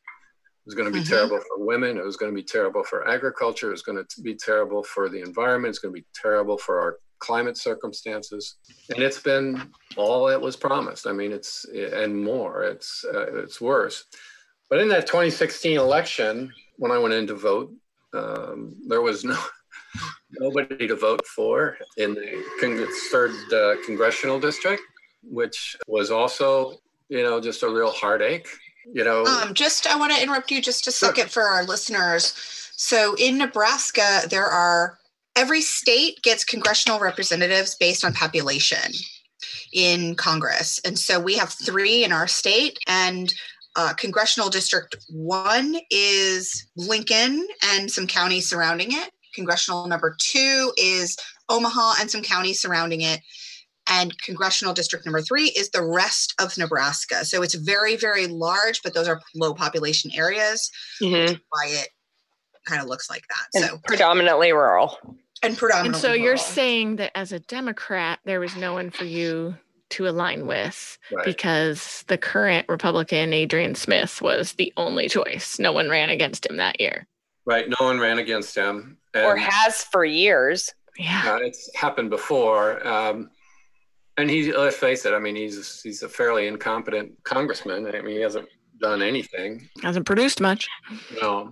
it 0.60 0.66
was 0.66 0.76
going 0.76 0.92
to 0.92 0.94
be 0.94 1.04
mm-hmm. 1.04 1.14
terrible 1.14 1.40
for 1.40 1.66
women. 1.66 1.98
It 1.98 2.04
was 2.04 2.18
going 2.18 2.32
to 2.32 2.36
be 2.36 2.44
terrible 2.44 2.84
for 2.84 3.08
agriculture. 3.08 3.70
It 3.70 3.72
was 3.72 3.82
going 3.82 4.04
to 4.04 4.22
be 4.22 4.36
terrible 4.36 4.84
for 4.84 5.10
the 5.10 5.22
environment. 5.22 5.70
It's 5.70 5.80
going 5.80 5.96
to 5.96 6.00
be 6.00 6.06
terrible 6.14 6.58
for 6.58 6.80
our 6.80 6.98
climate 7.20 7.58
circumstances. 7.58 8.56
And 8.90 9.04
it's 9.04 9.20
been 9.20 9.72
all 9.98 10.26
that 10.28 10.42
was 10.42 10.56
promised. 10.56 11.08
I 11.08 11.12
mean, 11.12 11.32
it's 11.32 11.66
and 11.66 12.24
more. 12.24 12.64
It's 12.64 13.06
uh, 13.14 13.42
it's 13.44 13.62
worse. 13.62 14.06
But 14.70 14.80
in 14.80 14.88
that 14.90 15.08
2016 15.08 15.78
election, 15.78 16.54
when 16.78 16.92
I 16.92 16.98
went 16.98 17.14
in 17.14 17.28
to 17.28 17.36
vote, 17.36 17.74
um, 18.14 18.76
there 18.88 19.02
was 19.02 19.24
no 19.24 19.38
nobody 20.40 20.88
to 20.88 20.96
vote 20.96 21.26
for 21.28 21.78
in 21.98 22.14
the 22.14 22.98
third 23.12 23.32
uh, 23.54 23.76
congressional 23.86 24.40
district, 24.40 24.84
which 25.24 25.76
was 25.88 26.12
also 26.12 26.80
you 27.10 27.24
know 27.24 27.42
just 27.42 27.64
a 27.64 27.70
real 27.70 27.92
heartache 27.92 28.48
you 28.94 29.04
know 29.04 29.26
um, 29.26 29.54
just 29.54 29.88
i 29.88 29.96
want 29.96 30.14
to 30.14 30.22
interrupt 30.22 30.52
you 30.52 30.62
just 30.62 30.88
a 30.88 30.92
second 30.92 31.30
sure. 31.30 31.44
for 31.44 31.44
our 31.44 31.66
listeners 31.66 32.34
so 32.76 33.16
in 33.18 33.38
nebraska 33.38 34.22
there 34.30 34.46
are 34.46 35.00
every 35.36 35.62
state 35.62 36.22
gets 36.24 36.44
congressional 36.44 37.00
representatives 37.00 37.76
based 37.80 38.04
on 38.04 38.14
population 38.14 38.92
in 39.74 40.16
congress 40.16 40.80
and 40.86 40.98
so 40.98 41.20
we 41.20 41.36
have 41.36 41.50
three 41.50 42.04
in 42.04 42.12
our 42.12 42.28
state 42.28 42.78
and 42.88 43.34
uh, 43.76 43.94
congressional 43.94 44.50
district 44.50 44.96
one 45.10 45.76
is 45.92 46.68
lincoln 46.76 47.48
and 47.74 47.90
some 47.90 48.08
counties 48.08 48.50
surrounding 48.50 48.92
it 48.92 49.12
congressional 49.36 49.88
number 49.88 50.16
two 50.20 50.74
is 50.78 51.16
omaha 51.50 51.94
and 52.00 52.10
some 52.10 52.22
counties 52.22 52.60
surrounding 52.60 53.02
it 53.02 53.22
and 53.90 54.18
congressional 54.22 54.74
district 54.74 55.06
number 55.06 55.22
three 55.22 55.52
is 55.58 55.72
the 55.72 55.84
rest 55.84 56.36
of 56.40 56.58
Nebraska. 56.58 57.26
So 57.26 57.42
it's 57.42 57.56
very, 57.56 57.96
very 57.96 58.28
large, 58.28 58.82
but 58.84 58.94
those 58.94 59.08
are 59.08 59.20
low 59.36 59.54
population 59.54 60.12
areas. 60.14 60.72
Mm-hmm. 61.02 61.36
why 61.50 61.68
it 61.70 61.90
kind 62.70 62.82
of 62.82 62.88
looks 62.88 63.10
like 63.10 63.26
that. 63.28 63.48
And 63.56 63.66
so 63.66 63.80
predominantly 63.86 64.52
rural. 64.52 64.98
And 65.42 65.58
predominantly. 65.58 65.88
And 65.88 66.02
so 66.02 66.10
rural. 66.10 66.24
you're 66.24 66.38
saying 66.38 66.98
that 66.98 67.12
as 67.16 67.32
a 67.32 67.40
Democrat, 67.40 68.20
there 68.26 68.40
was 68.40 68.56
no 68.56 68.74
one 68.74 68.90
for 68.90 69.06
you 69.06 69.56
to 69.92 70.08
align 70.08 70.46
with 70.46 70.98
right. 71.12 71.26
because 71.26 72.04
the 72.08 72.18
current 72.18 72.68
Republican 72.70 73.34
Adrian 73.34 73.74
Smith 73.76 74.22
was 74.22 74.54
the 74.54 74.72
only 74.78 75.10
choice. 75.10 75.58
No 75.58 75.72
one 75.72 75.90
ran 75.90 76.10
against 76.10 76.46
him 76.46 76.58
that 76.58 76.80
year. 76.80 77.08
Right. 77.46 77.68
No 77.68 77.86
one 77.86 78.00
ran 78.00 78.20
against 78.20 78.56
him. 78.56 78.98
And, 79.16 79.26
or 79.26 79.36
has 79.36 79.84
for 79.84 80.06
years. 80.06 80.72
Yeah. 80.98 81.24
Uh, 81.26 81.38
it's 81.38 81.70
happened 81.76 82.12
before. 82.12 82.86
Um, 82.88 83.32
and 84.18 84.30
he, 84.30 84.56
let's 84.56 84.76
face 84.76 85.06
it, 85.06 85.14
I 85.14 85.20
mean, 85.20 85.36
he's 85.36 85.82
he's 85.82 86.04
a 86.04 86.10
fairly 86.10 86.48
incompetent 86.48 87.14
congressman. 87.24 87.88
I 87.88 88.02
mean, 88.02 88.16
he 88.16 88.22
hasn't 88.22 88.50
done 88.80 89.02
anything. 89.02 89.70
Hasn't 89.82 90.06
produced 90.06 90.42
much. 90.42 90.68
No. 91.22 91.50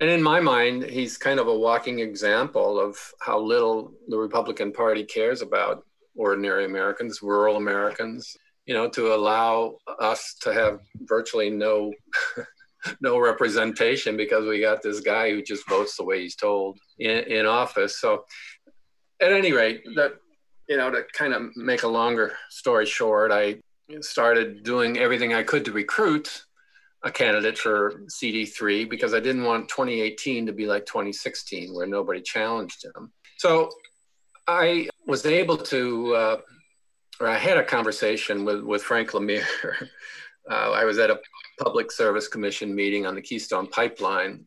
And 0.00 0.08
in 0.08 0.22
my 0.22 0.40
mind, 0.40 0.84
he's 0.84 1.18
kind 1.18 1.38
of 1.38 1.46
a 1.46 1.58
walking 1.58 2.00
example 2.00 2.80
of 2.80 2.96
how 3.20 3.38
little 3.38 3.92
the 4.08 4.16
Republican 4.16 4.72
Party 4.72 5.04
cares 5.04 5.42
about 5.42 5.84
ordinary 6.16 6.64
Americans, 6.64 7.20
rural 7.22 7.56
Americans. 7.56 8.36
You 8.66 8.74
know, 8.74 8.88
to 8.90 9.14
allow 9.14 9.78
us 10.00 10.36
to 10.42 10.54
have 10.54 10.80
virtually 11.00 11.50
no 11.50 11.92
no 13.00 13.18
representation 13.18 14.16
because 14.16 14.46
we 14.46 14.60
got 14.60 14.82
this 14.82 15.00
guy 15.00 15.30
who 15.30 15.42
just 15.42 15.68
votes 15.68 15.96
the 15.96 16.04
way 16.04 16.22
he's 16.22 16.36
told 16.36 16.78
in, 16.98 17.18
in 17.24 17.46
office. 17.46 17.98
So, 18.00 18.24
at 19.20 19.32
any 19.32 19.52
rate, 19.52 19.82
that 19.96 20.12
you 20.68 20.76
know, 20.76 20.88
to 20.90 21.02
kind 21.12 21.34
of 21.34 21.54
make 21.56 21.82
a 21.82 21.88
longer 21.88 22.32
story 22.48 22.86
short, 22.86 23.32
I 23.32 23.56
started 24.00 24.62
doing 24.62 24.98
everything 24.98 25.34
I 25.34 25.42
could 25.42 25.64
to 25.64 25.72
recruit 25.72 26.44
a 27.02 27.10
candidate 27.10 27.56
for 27.56 28.02
CD3 28.08 28.88
because 28.88 29.14
I 29.14 29.20
didn't 29.20 29.44
want 29.44 29.68
2018 29.68 30.46
to 30.46 30.52
be 30.52 30.66
like 30.66 30.84
2016 30.86 31.74
where 31.74 31.86
nobody 31.86 32.20
challenged 32.20 32.84
him. 32.84 33.12
So 33.38 33.70
I 34.46 34.88
was 35.06 35.24
able 35.24 35.56
to, 35.56 36.14
uh, 36.14 36.40
or 37.20 37.28
I 37.28 37.38
had 37.38 37.56
a 37.56 37.64
conversation 37.64 38.44
with, 38.44 38.62
with 38.62 38.82
Frank 38.82 39.10
LaMere. 39.10 39.46
uh, 40.50 40.72
I 40.72 40.84
was 40.84 40.98
at 40.98 41.10
a 41.10 41.20
Public 41.58 41.90
Service 41.90 42.28
Commission 42.28 42.74
meeting 42.74 43.06
on 43.06 43.14
the 43.14 43.22
Keystone 43.22 43.66
Pipeline, 43.66 44.44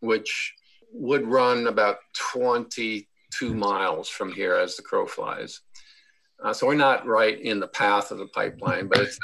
which 0.00 0.54
would 0.92 1.26
run 1.26 1.68
about 1.68 1.98
22 2.32 3.54
miles 3.54 4.08
from 4.08 4.32
here 4.32 4.54
as 4.54 4.76
the 4.76 4.82
crow 4.82 5.06
flies. 5.06 5.60
Uh, 6.42 6.52
so 6.52 6.66
we're 6.66 6.74
not 6.74 7.06
right 7.06 7.40
in 7.40 7.60
the 7.60 7.68
path 7.68 8.10
of 8.10 8.18
the 8.18 8.26
pipeline, 8.26 8.88
but 8.88 8.98
it's 8.98 9.18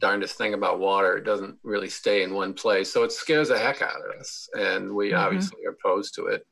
darndest 0.00 0.36
thing 0.36 0.54
about 0.54 0.80
water. 0.80 1.16
It 1.16 1.24
doesn't 1.24 1.56
really 1.62 1.88
stay 1.88 2.22
in 2.22 2.34
one 2.34 2.54
place. 2.54 2.92
So 2.92 3.04
it 3.04 3.12
scares 3.12 3.48
the 3.48 3.58
heck 3.58 3.82
out 3.82 4.00
of 4.00 4.20
us. 4.20 4.48
And 4.54 4.94
we 4.94 5.10
mm-hmm. 5.10 5.18
obviously 5.18 5.64
are 5.66 5.70
opposed 5.70 6.14
to 6.16 6.26
it, 6.26 6.46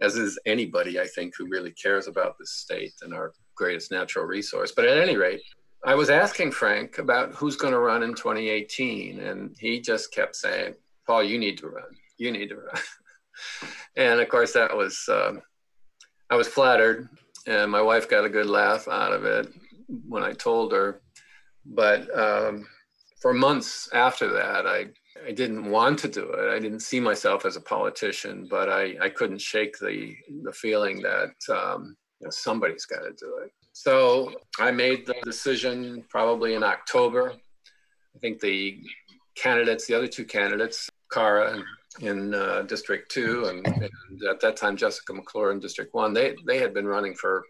as 0.00 0.16
is 0.16 0.38
anybody, 0.46 1.00
I 1.00 1.06
think, 1.06 1.34
who 1.36 1.48
really 1.48 1.72
cares 1.72 2.06
about 2.06 2.36
this 2.38 2.52
state 2.52 2.94
and 3.02 3.14
our 3.14 3.32
greatest 3.54 3.90
natural 3.90 4.24
resource. 4.24 4.72
But 4.74 4.86
at 4.86 4.98
any 4.98 5.16
rate, 5.16 5.42
I 5.84 5.94
was 5.94 6.10
asking 6.10 6.52
Frank 6.52 6.98
about 6.98 7.34
who's 7.34 7.56
going 7.56 7.72
to 7.72 7.78
run 7.78 8.02
in 8.02 8.14
2018. 8.14 9.20
And 9.20 9.54
he 9.58 9.80
just 9.80 10.12
kept 10.12 10.36
saying, 10.36 10.74
Paul, 11.06 11.22
you 11.22 11.38
need 11.38 11.58
to 11.58 11.68
run. 11.68 11.96
You 12.16 12.30
need 12.30 12.48
to 12.48 12.56
run. 12.56 12.80
and 13.96 14.20
of 14.20 14.28
course, 14.28 14.52
that 14.52 14.76
was. 14.76 15.08
Um, 15.08 15.42
I 16.30 16.36
was 16.36 16.48
flattered, 16.48 17.10
and 17.46 17.70
my 17.70 17.82
wife 17.82 18.08
got 18.08 18.24
a 18.24 18.30
good 18.30 18.46
laugh 18.46 18.88
out 18.88 19.12
of 19.12 19.24
it 19.24 19.52
when 20.08 20.22
I 20.22 20.32
told 20.32 20.72
her. 20.72 21.00
But 21.66 22.16
um, 22.18 22.66
for 23.20 23.32
months 23.32 23.88
after 23.92 24.32
that, 24.32 24.66
I 24.66 24.86
I 25.26 25.32
didn't 25.32 25.70
want 25.70 25.98
to 26.00 26.08
do 26.08 26.28
it. 26.32 26.54
I 26.54 26.58
didn't 26.58 26.80
see 26.80 27.00
myself 27.00 27.46
as 27.46 27.56
a 27.56 27.60
politician, 27.60 28.46
but 28.50 28.68
I, 28.68 28.96
I 29.00 29.08
couldn't 29.08 29.40
shake 29.40 29.78
the 29.78 30.14
the 30.42 30.52
feeling 30.52 31.00
that 31.02 31.34
um, 31.48 31.96
you 32.20 32.26
know, 32.26 32.30
somebody's 32.30 32.84
got 32.84 33.00
to 33.00 33.12
do 33.12 33.38
it. 33.44 33.50
So 33.72 34.32
I 34.58 34.70
made 34.70 35.06
the 35.06 35.16
decision 35.24 36.04
probably 36.08 36.54
in 36.54 36.62
October. 36.62 37.32
I 38.14 38.18
think 38.20 38.40
the 38.40 38.78
candidates, 39.34 39.86
the 39.86 39.94
other 39.94 40.06
two 40.06 40.24
candidates, 40.24 40.88
and 41.16 41.64
in 42.00 42.34
uh, 42.34 42.62
District 42.62 43.10
Two, 43.10 43.46
and, 43.46 43.66
and, 43.66 44.22
at 44.28 44.40
that 44.40 44.56
time 44.56 44.76
Jessica 44.76 45.12
McClure 45.12 45.52
in 45.52 45.60
District 45.60 45.94
One. 45.94 46.12
They 46.12 46.34
they 46.46 46.58
had 46.58 46.74
been 46.74 46.86
running 46.86 47.14
for, 47.14 47.44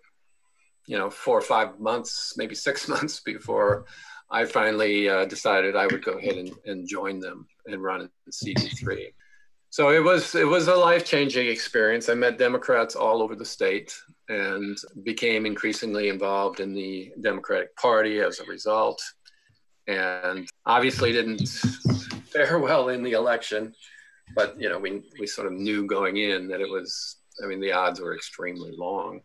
you 0.87 0.99
know, 0.99 1.11
four 1.11 1.39
or 1.39 1.43
five 1.43 1.79
months, 1.81 2.35
maybe 2.37 2.55
six 2.55 2.89
months 2.95 3.21
before 3.21 3.87
I 4.31 4.45
finally 4.45 5.09
uh, 5.09 5.25
decided 5.27 5.77
I 5.77 5.87
would 5.87 6.05
go 6.05 6.13
ahead 6.13 6.37
and, 6.37 6.53
and 6.67 6.89
join 6.89 7.21
them 7.21 7.47
and 7.67 7.83
run 7.83 8.03
in 8.03 8.11
CD 8.33 8.69
three. 8.69 9.13
So 9.71 9.91
it 9.91 10.03
was 10.03 10.35
it 10.35 10.47
was 10.47 10.69
a 10.69 10.75
life 10.75 11.05
changing 11.05 11.49
experience. 11.49 12.09
I 12.09 12.15
met 12.15 12.39
Democrats 12.39 12.95
all 12.95 13.23
over 13.23 13.35
the 13.35 13.45
state 13.45 13.97
and 14.29 14.79
became 15.03 15.47
increasingly 15.47 16.09
involved 16.09 16.61
in 16.61 16.73
the 16.73 17.13
Democratic 17.21 17.75
Party 17.77 18.21
as 18.21 18.39
a 18.39 18.45
result, 18.45 19.03
and 19.89 20.49
obviously 20.65 21.13
didn't 21.13 21.49
fare 22.33 22.59
well 22.59 22.89
in 22.89 23.03
the 23.03 23.13
election 23.13 23.75
but 24.35 24.59
you 24.61 24.69
know, 24.69 24.79
we 24.79 25.03
we 25.19 25.27
sort 25.27 25.47
of 25.47 25.53
knew 25.53 25.87
going 25.87 26.17
in 26.17 26.49
that 26.49 26.61
it 26.61 26.69
was. 26.69 27.17
I 27.43 27.47
mean, 27.47 27.61
the 27.61 27.73
odds 27.73 28.01
were 28.01 28.15
extremely 28.15 28.73
long. 28.77 29.21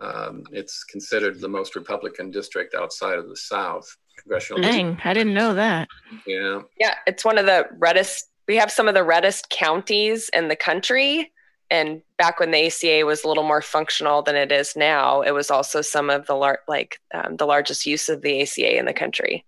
Um, 0.00 0.44
it's 0.50 0.84
considered 0.84 1.40
the 1.40 1.48
most 1.48 1.76
Republican 1.76 2.30
district 2.30 2.74
outside 2.74 3.18
of 3.18 3.28
the 3.28 3.36
South. 3.36 3.96
Congressional. 4.16 4.62
Dang, 4.62 4.98
I 5.04 5.14
didn't 5.14 5.34
know 5.34 5.54
that. 5.54 5.88
Yeah. 6.26 6.62
Yeah, 6.78 6.94
it's 7.06 7.24
one 7.24 7.38
of 7.38 7.46
the 7.46 7.66
reddest. 7.78 8.30
We 8.46 8.56
have 8.56 8.70
some 8.70 8.88
of 8.88 8.94
the 8.94 9.04
reddest 9.04 9.50
counties 9.50 10.30
in 10.32 10.48
the 10.48 10.56
country. 10.56 11.32
And 11.70 12.02
back 12.18 12.40
when 12.40 12.50
the 12.50 12.66
ACA 12.66 13.04
was 13.04 13.24
a 13.24 13.28
little 13.28 13.42
more 13.42 13.62
functional 13.62 14.22
than 14.22 14.36
it 14.36 14.52
is 14.52 14.76
now, 14.76 15.22
it 15.22 15.32
was 15.32 15.50
also 15.50 15.80
some 15.80 16.10
of 16.10 16.26
the 16.26 16.34
lar- 16.34 16.60
like 16.68 17.00
um, 17.12 17.36
the 17.36 17.46
largest 17.46 17.86
use 17.86 18.08
of 18.08 18.22
the 18.22 18.42
ACA 18.42 18.78
in 18.78 18.84
the 18.84 18.92
country. 18.92 19.44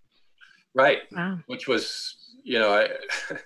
Right. 0.75 1.01
Wow. 1.13 1.39
Which 1.47 1.69
was, 1.69 2.17
you 2.43 2.59
know, 2.59 2.73
I, 2.73 2.89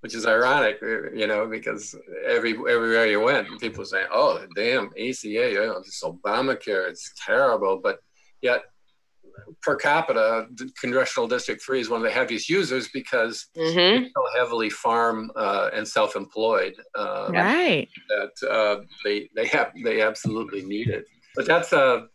which 0.00 0.14
is 0.14 0.26
ironic, 0.26 0.78
you 1.14 1.26
know, 1.26 1.46
because 1.46 1.94
every 2.26 2.52
everywhere 2.52 3.06
you 3.06 3.20
went, 3.20 3.48
people 3.60 3.80
were 3.80 3.84
saying, 3.86 4.06
"Oh, 4.12 4.44
damn, 4.54 4.86
ACA, 4.98 5.28
you 5.52 5.54
know, 5.66 5.80
this 5.82 6.02
Obamacare, 6.04 6.88
it's 6.88 7.12
terrible," 7.24 7.80
but 7.82 7.98
yet 8.42 8.62
per 9.62 9.76
capita, 9.76 10.46
the 10.54 10.70
Congressional 10.80 11.28
District 11.28 11.62
3 11.62 11.80
is 11.80 11.90
one 11.90 12.00
of 12.00 12.04
the 12.04 12.10
heaviest 12.10 12.48
users 12.48 12.88
because 12.88 13.46
Mm-hmm. 13.56 14.04
it's 14.04 14.12
so 14.14 14.22
heavily 14.38 14.70
farm 14.70 15.30
uh, 15.36 15.70
and 15.74 15.86
self-employed 15.86 16.74
uh, 16.96 17.30
Right. 17.32 17.88
that 18.08 18.48
uh, 18.50 18.82
they 19.04 19.28
they 19.34 19.46
have 19.48 19.72
they 19.84 20.00
absolutely 20.02 20.62
need 20.64 20.88
it. 20.88 21.04
But 21.34 21.46
that's 21.46 21.72
a 21.72 22.06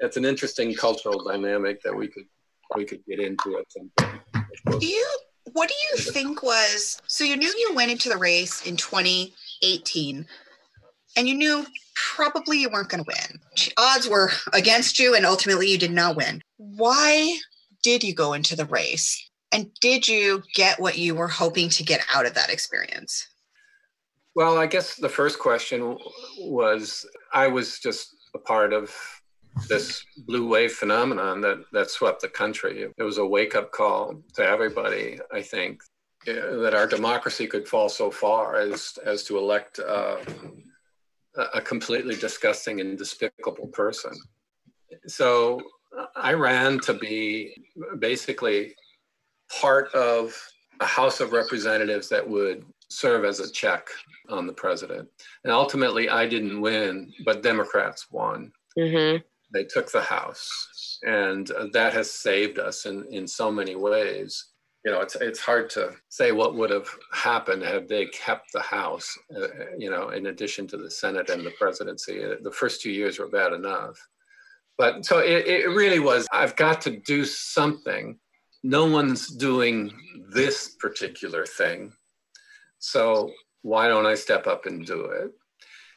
that's 0.00 0.16
an 0.16 0.24
interesting 0.24 0.74
cultural 0.74 1.24
dynamic 1.24 1.82
that 1.84 1.94
we 1.94 2.06
could 2.08 2.24
we 2.76 2.84
could 2.84 3.02
get 3.06 3.18
into 3.20 3.58
at 3.58 3.66
some 3.72 3.90
point. 3.98 4.20
Do 4.80 4.86
you 4.86 5.06
what 5.52 5.68
do 5.68 5.74
you 5.90 6.12
think 6.12 6.42
was 6.42 7.00
so 7.06 7.24
you 7.24 7.36
knew 7.36 7.48
you 7.48 7.72
went 7.74 7.90
into 7.90 8.08
the 8.08 8.16
race 8.16 8.66
in 8.66 8.76
2018 8.76 10.26
and 11.16 11.28
you 11.28 11.34
knew 11.34 11.66
probably 11.94 12.58
you 12.58 12.70
weren't 12.70 12.88
going 12.88 13.04
to 13.04 13.08
win. 13.08 13.40
Odds 13.76 14.08
were 14.08 14.30
against 14.52 14.98
you 14.98 15.14
and 15.14 15.26
ultimately 15.26 15.68
you 15.68 15.78
did 15.78 15.90
not 15.90 16.16
win. 16.16 16.42
Why 16.56 17.36
did 17.82 18.04
you 18.04 18.14
go 18.14 18.32
into 18.32 18.56
the 18.56 18.66
race? 18.66 19.30
And 19.52 19.70
did 19.80 20.06
you 20.06 20.42
get 20.54 20.78
what 20.78 20.98
you 20.98 21.14
were 21.14 21.28
hoping 21.28 21.68
to 21.70 21.82
get 21.82 22.04
out 22.14 22.26
of 22.26 22.34
that 22.34 22.50
experience? 22.50 23.26
Well, 24.36 24.58
I 24.58 24.66
guess 24.66 24.94
the 24.94 25.08
first 25.08 25.38
question 25.38 25.98
was 26.38 27.04
I 27.32 27.48
was 27.48 27.80
just 27.80 28.14
a 28.34 28.38
part 28.38 28.72
of 28.72 28.94
this 29.68 30.04
blue 30.26 30.48
wave 30.48 30.72
phenomenon 30.72 31.40
that, 31.40 31.58
that 31.72 31.90
swept 31.90 32.22
the 32.22 32.28
country. 32.28 32.88
It 32.96 33.02
was 33.02 33.18
a 33.18 33.26
wake 33.26 33.54
up 33.54 33.72
call 33.72 34.14
to 34.34 34.42
everybody, 34.44 35.18
I 35.32 35.42
think, 35.42 35.82
eh, 36.26 36.34
that 36.34 36.74
our 36.74 36.86
democracy 36.86 37.46
could 37.46 37.68
fall 37.68 37.88
so 37.88 38.10
far 38.10 38.56
as, 38.56 38.98
as 39.04 39.24
to 39.24 39.38
elect 39.38 39.78
uh, 39.78 40.16
a 41.54 41.60
completely 41.60 42.16
disgusting 42.16 42.80
and 42.80 42.98
despicable 42.98 43.68
person. 43.68 44.12
So 45.06 45.60
I 46.16 46.32
ran 46.32 46.80
to 46.80 46.94
be 46.94 47.54
basically 47.98 48.74
part 49.60 49.92
of 49.94 50.34
a 50.80 50.86
House 50.86 51.20
of 51.20 51.32
Representatives 51.32 52.08
that 52.08 52.28
would 52.28 52.64
serve 52.88 53.24
as 53.24 53.40
a 53.40 53.50
check 53.50 53.88
on 54.28 54.46
the 54.46 54.52
president. 54.52 55.08
And 55.44 55.52
ultimately, 55.52 56.08
I 56.08 56.26
didn't 56.26 56.60
win, 56.60 57.12
but 57.24 57.42
Democrats 57.42 58.10
won. 58.10 58.52
Mm-hmm. 58.78 59.22
They 59.52 59.64
took 59.64 59.90
the 59.90 60.02
House, 60.02 60.98
and 61.02 61.50
uh, 61.50 61.66
that 61.72 61.92
has 61.92 62.10
saved 62.10 62.58
us 62.58 62.86
in, 62.86 63.04
in 63.10 63.26
so 63.26 63.50
many 63.50 63.74
ways. 63.74 64.46
You 64.84 64.92
know, 64.92 65.00
it's 65.00 65.16
it's 65.16 65.40
hard 65.40 65.68
to 65.70 65.92
say 66.08 66.32
what 66.32 66.54
would 66.54 66.70
have 66.70 66.88
happened 67.12 67.62
had 67.62 67.88
they 67.88 68.06
kept 68.06 68.52
the 68.52 68.62
House. 68.62 69.08
Uh, 69.34 69.48
you 69.76 69.90
know, 69.90 70.10
in 70.10 70.26
addition 70.26 70.66
to 70.68 70.76
the 70.76 70.90
Senate 70.90 71.28
and 71.30 71.44
the 71.44 71.50
presidency, 71.58 72.24
Uh, 72.24 72.36
the 72.42 72.52
first 72.52 72.80
two 72.80 72.90
years 72.90 73.18
were 73.18 73.28
bad 73.28 73.52
enough. 73.52 73.98
But 74.78 75.04
so 75.04 75.18
it, 75.18 75.46
it 75.46 75.68
really 75.68 75.98
was. 75.98 76.26
I've 76.32 76.56
got 76.56 76.80
to 76.82 76.96
do 77.14 77.24
something. 77.24 78.18
No 78.62 78.86
one's 78.86 79.26
doing 79.28 79.92
this 80.32 80.76
particular 80.80 81.44
thing, 81.44 81.92
so 82.78 83.32
why 83.62 83.88
don't 83.88 84.06
I 84.06 84.14
step 84.14 84.46
up 84.46 84.64
and 84.66 84.86
do 84.86 85.04
it? 85.06 85.32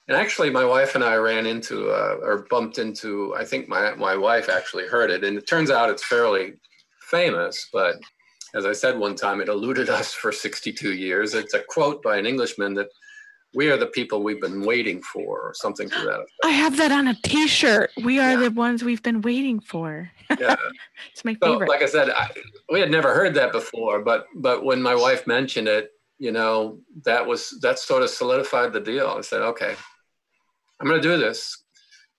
And 0.08 0.18
actually, 0.18 0.50
my 0.50 0.66
wife 0.66 0.96
and 0.96 1.04
I 1.04 1.16
ran 1.16 1.46
into 1.46 1.90
uh, 1.90 2.18
or 2.22 2.46
bumped 2.50 2.78
into. 2.78 3.34
I 3.36 3.46
think 3.46 3.70
my 3.70 3.94
my 3.96 4.16
wife 4.18 4.50
actually 4.50 4.88
heard 4.88 5.10
it, 5.10 5.24
and 5.24 5.38
it 5.38 5.48
turns 5.48 5.72
out 5.72 5.90
it's 5.90 6.04
fairly 6.06 6.54
famous. 7.10 7.70
But 7.72 7.96
as 8.54 8.66
I 8.66 8.74
said 8.74 8.98
one 9.00 9.16
time, 9.16 9.40
it 9.42 9.48
eluded 9.50 9.90
us 9.90 10.14
for 10.14 10.32
62 10.32 10.94
years. 10.94 11.34
It's 11.34 11.54
a 11.54 11.62
quote 11.70 12.04
by 12.04 12.18
an 12.18 12.26
Englishman 12.26 12.74
that 12.76 12.88
we 13.56 13.70
are 13.70 13.78
the 13.78 13.88
people 13.88 14.24
we've 14.24 14.42
been 14.42 14.62
waiting 14.66 15.02
for, 15.04 15.40
or 15.40 15.54
something 15.54 15.88
to 15.90 15.96
that. 15.96 16.10
effect. 16.16 16.32
I 16.44 16.50
have 16.50 16.76
that 16.78 16.92
on 16.92 17.08
a 17.08 17.14
T-shirt. 17.24 17.92
We 18.04 18.20
are 18.20 18.32
Yeah. 18.32 18.36
the 18.38 18.52
ones 18.52 18.84
we've 18.84 19.04
been 19.04 19.22
waiting 19.22 19.60
for. 19.62 20.12
Yeah. 20.40 20.56
It's 21.12 21.24
my 21.24 21.36
So, 21.42 21.52
favorite. 21.54 21.70
like 21.70 21.84
I 21.84 21.86
said, 21.86 22.10
I, 22.10 22.30
we 22.72 22.80
had 22.80 22.90
never 22.90 23.14
heard 23.14 23.36
that 23.36 23.52
before, 23.52 24.02
but 24.02 24.26
but 24.36 24.66
when 24.66 24.82
my 24.82 24.96
wife 24.96 25.28
mentioned 25.28 25.68
it, 25.68 25.92
you 26.18 26.32
know, 26.32 26.80
that 27.06 27.26
was 27.28 27.58
that 27.62 27.78
sort 27.80 28.02
of 28.04 28.10
solidified 28.10 28.74
the 28.74 28.80
deal. 28.82 29.08
I 29.18 29.22
said, 29.22 29.42
okay, 29.44 29.76
I'm 30.84 30.90
going 30.90 31.02
to 31.02 31.08
do 31.08 31.18
this, 31.18 31.64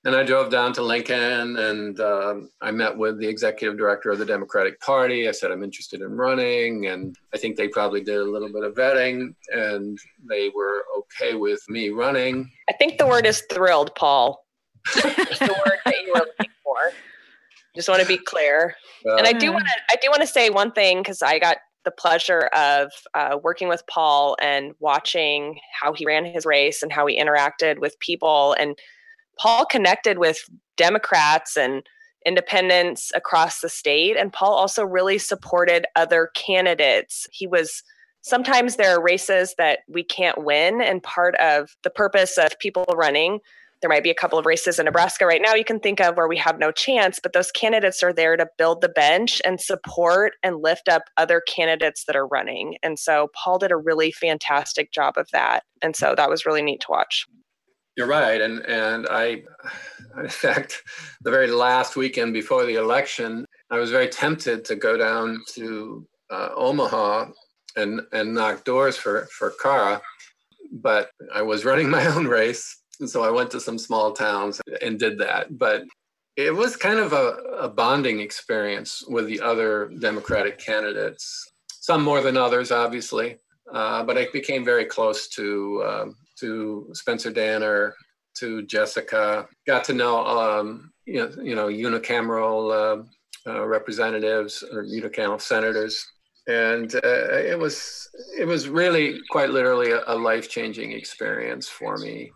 and 0.07 0.17
I 0.17 0.23
drove 0.23 0.51
down 0.51 0.73
to 0.73 0.83
Lincoln, 0.83 1.59
and 1.59 2.01
um, 2.01 2.49
I 2.63 2.71
met 2.71 2.97
with 2.97 3.21
the 3.21 3.29
executive 3.29 3.77
director 3.77 4.11
of 4.11 4.19
the 4.19 4.25
Democratic 4.25 4.81
Party. 4.81 5.29
I 5.29 5.33
said 5.33 5.51
I'm 5.51 5.63
interested 5.63 6.01
in 6.01 6.17
running, 6.17 6.87
and 6.87 7.15
I 7.35 7.37
think 7.37 7.57
they 7.57 7.69
probably 7.69 8.01
did 8.01 8.17
a 8.17 8.25
little 8.25 8.51
bit 8.51 8.65
of 8.65 8.75
vetting, 8.75 9.35
and 9.53 9.99
they 10.27 10.51
were 10.55 10.83
okay 10.97 11.35
with 11.35 11.61
me 11.69 11.91
running. 11.91 12.51
I 12.71 12.73
think 12.73 12.97
the 12.97 13.07
word 13.07 13.27
is 13.27 13.43
thrilled, 13.53 13.95
Paul. 13.97 14.43
The 14.95 15.63
word 15.67 15.79
that 15.85 15.97
you 16.03 16.15
were 16.15 16.21
looking 16.21 16.53
for. 16.63 16.79
Just 17.77 17.91
want 17.91 18.01
to 18.01 18.09
be 18.09 18.17
clear. 18.17 18.75
Uh, 19.07 19.17
and 19.17 19.27
I 19.27 19.35
do 19.35 19.53
want 19.53 19.67
to 19.67 19.75
I 19.91 19.97
do 20.01 20.09
want 20.09 20.23
to 20.23 20.27
say 20.27 20.49
one 20.49 20.73
thing 20.73 21.01
because 21.01 21.21
I 21.21 21.39
got 21.39 21.59
the 21.85 21.91
pleasure 21.91 22.51
of 22.57 22.91
uh, 23.15 23.39
working 23.43 23.69
with 23.69 23.83
Paul 23.87 24.37
and 24.41 24.75
watching 24.81 25.59
how 25.81 25.93
he 25.93 26.07
ran 26.07 26.25
his 26.25 26.47
race 26.47 26.83
and 26.83 26.93
how 26.93 27.07
he 27.07 27.21
interacted 27.21 27.79
with 27.79 27.99
people. 28.01 28.55
And 28.59 28.79
Paul 29.39 29.67
connected 29.67 30.19
with 30.19 30.39
Democrats 30.77 31.57
and 31.57 31.83
independents 32.27 33.13
across 33.15 33.61
the 33.61 33.69
state. 33.69 34.17
And 34.17 34.33
Paul 34.33 34.55
also 34.55 34.85
really 34.85 35.19
supported 35.19 35.87
other 35.95 36.31
candidates. 36.35 37.27
He 37.33 37.47
was 37.47 37.83
sometimes 38.23 38.77
there 38.77 38.97
are 38.97 39.03
races 39.03 39.55
that 39.59 39.81
we 39.89 40.03
can't 40.03 40.43
win. 40.43 40.81
And 40.81 41.03
part 41.03 41.35
of 41.37 41.77
the 41.83 41.91
purpose 41.91 42.39
of 42.39 42.59
people 42.59 42.87
running 42.95 43.41
there 43.85 43.91
might 43.91 44.03
be 44.03 44.11
a 44.11 44.15
couple 44.15 44.39
of 44.39 44.47
races 44.47 44.79
in 44.79 44.87
Nebraska 44.87 45.27
right 45.27 45.43
now 45.43 45.53
you 45.53 45.63
can 45.63 45.79
think 45.79 46.01
of 46.01 46.17
where 46.17 46.27
we 46.27 46.39
have 46.39 46.59
no 46.59 46.73
chance, 46.73 47.21
but 47.23 47.35
those 47.35 47.51
candidates 47.51 48.03
are 48.03 48.15
there 48.15 48.35
to 48.35 48.49
build 48.57 48.81
the 48.81 48.89
bench 48.89 49.43
and 49.45 49.61
support 49.61 50.37
and 50.43 50.63
lift 50.63 50.89
up 50.89 51.03
other 51.19 51.43
candidates 51.47 52.05
that 52.07 52.17
are 52.17 52.27
running. 52.27 52.79
And 52.83 52.99
so 52.99 53.29
Paul 53.35 53.59
did 53.59 53.71
a 53.71 53.77
really 53.77 54.11
fantastic 54.11 54.91
job 54.91 55.19
of 55.19 55.29
that. 55.33 55.65
And 55.83 55.95
so 55.95 56.15
that 56.17 56.31
was 56.31 56.47
really 56.47 56.63
neat 56.63 56.81
to 56.81 56.87
watch. 56.89 57.27
You're 57.95 58.07
right, 58.07 58.41
and 58.41 58.61
and 58.61 59.07
I, 59.11 59.43
in 60.19 60.29
fact, 60.31 60.83
the 61.21 61.31
very 61.31 61.49
last 61.49 61.95
weekend 61.95 62.33
before 62.33 62.65
the 62.65 62.77
election, 62.77 63.45
I 63.71 63.79
was 63.79 63.91
very 63.91 64.09
tempted 64.09 64.65
to 64.65 64.77
go 64.77 64.97
down 64.97 65.43
to 65.57 66.07
uh, 66.31 66.49
Omaha 66.57 67.27
and 67.77 68.01
and 68.13 68.33
knock 68.33 68.65
doors 68.65 68.97
for 68.97 69.29
for 69.31 69.53
Kara, 69.63 70.01
but 70.73 71.11
I 71.35 71.43
was 71.43 71.67
running 71.67 71.91
my 71.91 72.07
own 72.07 72.27
race, 72.27 72.81
and 73.01 73.09
so 73.09 73.23
I 73.23 73.31
went 73.31 73.51
to 73.53 73.61
some 73.61 73.79
small 73.79 74.13
towns 74.13 74.61
and 74.83 74.99
did 74.99 75.19
that. 75.19 75.59
But 75.59 75.85
it 76.37 76.55
was 76.55 76.77
kind 76.77 76.99
of 76.99 77.13
a, 77.13 77.37
a 77.61 77.69
bonding 77.69 78.21
experience 78.21 79.05
with 79.09 79.27
the 79.27 79.41
other 79.41 79.91
Democratic 80.01 80.59
candidates, 80.59 81.53
some 81.69 82.03
more 82.03 82.21
than 82.21 82.37
others, 82.37 82.73
obviously. 82.73 83.37
Uh, 83.73 84.03
but 84.03 84.19
I 84.19 84.27
became 84.33 84.65
very 84.65 84.85
close 84.85 85.29
to 85.29 85.85
um, 85.87 86.17
to 86.41 86.89
Spencer 86.93 87.31
Danner, 87.31 87.95
to 88.35 88.63
Jessica. 88.63 89.47
Got 89.67 89.85
to 89.85 89.95
know 89.95 90.27
um, 90.27 90.93
you 91.07 91.21
know 91.21 91.31
you 91.43 91.55
know 91.55 91.69
unicameral 91.69 93.07
uh, 93.47 93.51
uh, 93.51 93.67
representatives 93.67 94.63
or 94.73 94.85
unicameral 94.85 95.41
senators, 95.41 96.05
and 96.47 96.95
uh, 96.97 97.39
it 97.39 97.59
was 97.59 98.09
it 98.39 98.45
was 98.45 98.69
really 98.69 99.21
quite 99.31 99.51
literally 99.51 99.93
a, 99.93 100.03
a 100.07 100.15
life 100.15 100.49
changing 100.49 100.93
experience 100.93 101.69
for 101.69 101.97
me. 101.99 102.31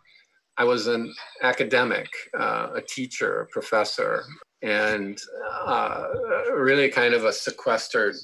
I 0.58 0.64
was 0.64 0.88
an 0.88 1.14
academic, 1.42 2.08
uh, 2.36 2.70
a 2.74 2.82
teacher, 2.82 3.42
a 3.42 3.46
professor, 3.46 4.24
and 4.60 5.16
uh, 5.64 6.08
really 6.52 6.88
kind 6.88 7.14
of 7.14 7.24
a 7.24 7.32
sequestered 7.32 8.16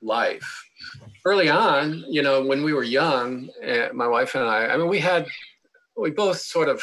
life. 0.00 0.48
Early 1.26 1.48
on, 1.48 2.04
you 2.08 2.22
know, 2.22 2.46
when 2.46 2.62
we 2.62 2.72
were 2.72 2.84
young, 2.84 3.50
uh, 3.66 3.88
my 3.92 4.06
wife 4.06 4.36
and 4.36 4.44
I, 4.44 4.66
I 4.68 4.76
mean, 4.76 4.88
we 4.88 5.00
had, 5.00 5.26
we 5.96 6.10
both 6.10 6.38
sort 6.38 6.68
of, 6.68 6.80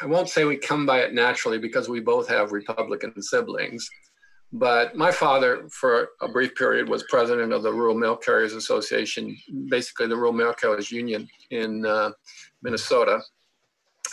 I 0.00 0.06
won't 0.06 0.28
say 0.28 0.44
we 0.44 0.56
come 0.56 0.86
by 0.86 1.00
it 1.00 1.12
naturally 1.12 1.58
because 1.58 1.88
we 1.88 2.00
both 2.00 2.28
have 2.28 2.52
Republican 2.52 3.20
siblings, 3.20 3.90
But 4.52 4.96
my 4.96 5.12
father, 5.12 5.68
for 5.70 6.08
a 6.20 6.28
brief 6.28 6.56
period, 6.56 6.88
was 6.88 7.04
president 7.04 7.52
of 7.52 7.62
the 7.62 7.72
Rural 7.72 7.94
Mail 7.94 8.16
Carriers 8.16 8.52
Association, 8.52 9.36
basically 9.68 10.08
the 10.08 10.16
Rural 10.16 10.32
Mail 10.32 10.52
Carriers 10.52 10.90
Union 10.90 11.28
in 11.50 11.86
uh, 11.86 12.10
Minnesota. 12.62 13.20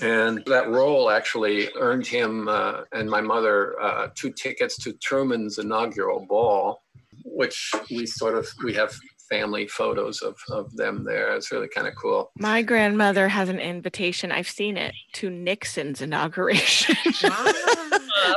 And 0.02 0.44
that 0.46 0.70
role 0.70 1.10
actually 1.10 1.70
earned 1.76 2.06
him 2.06 2.48
uh, 2.48 2.82
and 2.92 3.10
my 3.10 3.22
mother 3.22 3.80
uh, 3.82 4.10
two 4.16 4.32
tickets 4.32 4.78
to 4.84 4.94
Truman's 4.94 5.58
inaugural 5.58 6.26
ball, 6.28 6.84
which 7.26 7.72
we 7.90 8.06
sort 8.06 8.36
of 8.38 8.48
we 8.64 8.74
have 8.74 8.94
family 9.30 9.68
photos 9.68 10.22
of, 10.22 10.38
of 10.50 10.76
them 10.76 11.04
there. 11.04 11.36
It's 11.36 11.52
really 11.52 11.68
kind 11.68 11.88
of 11.88 11.96
cool. 11.96 12.32
My 12.38 12.62
grandmother 12.62 13.28
has 13.28 13.50
an 13.50 13.60
invitation. 13.60 14.32
I've 14.32 14.50
seen 14.50 14.78
it 14.78 14.94
to 15.14 15.30
Nixon's 15.30 16.02
inauguration. 16.02 16.96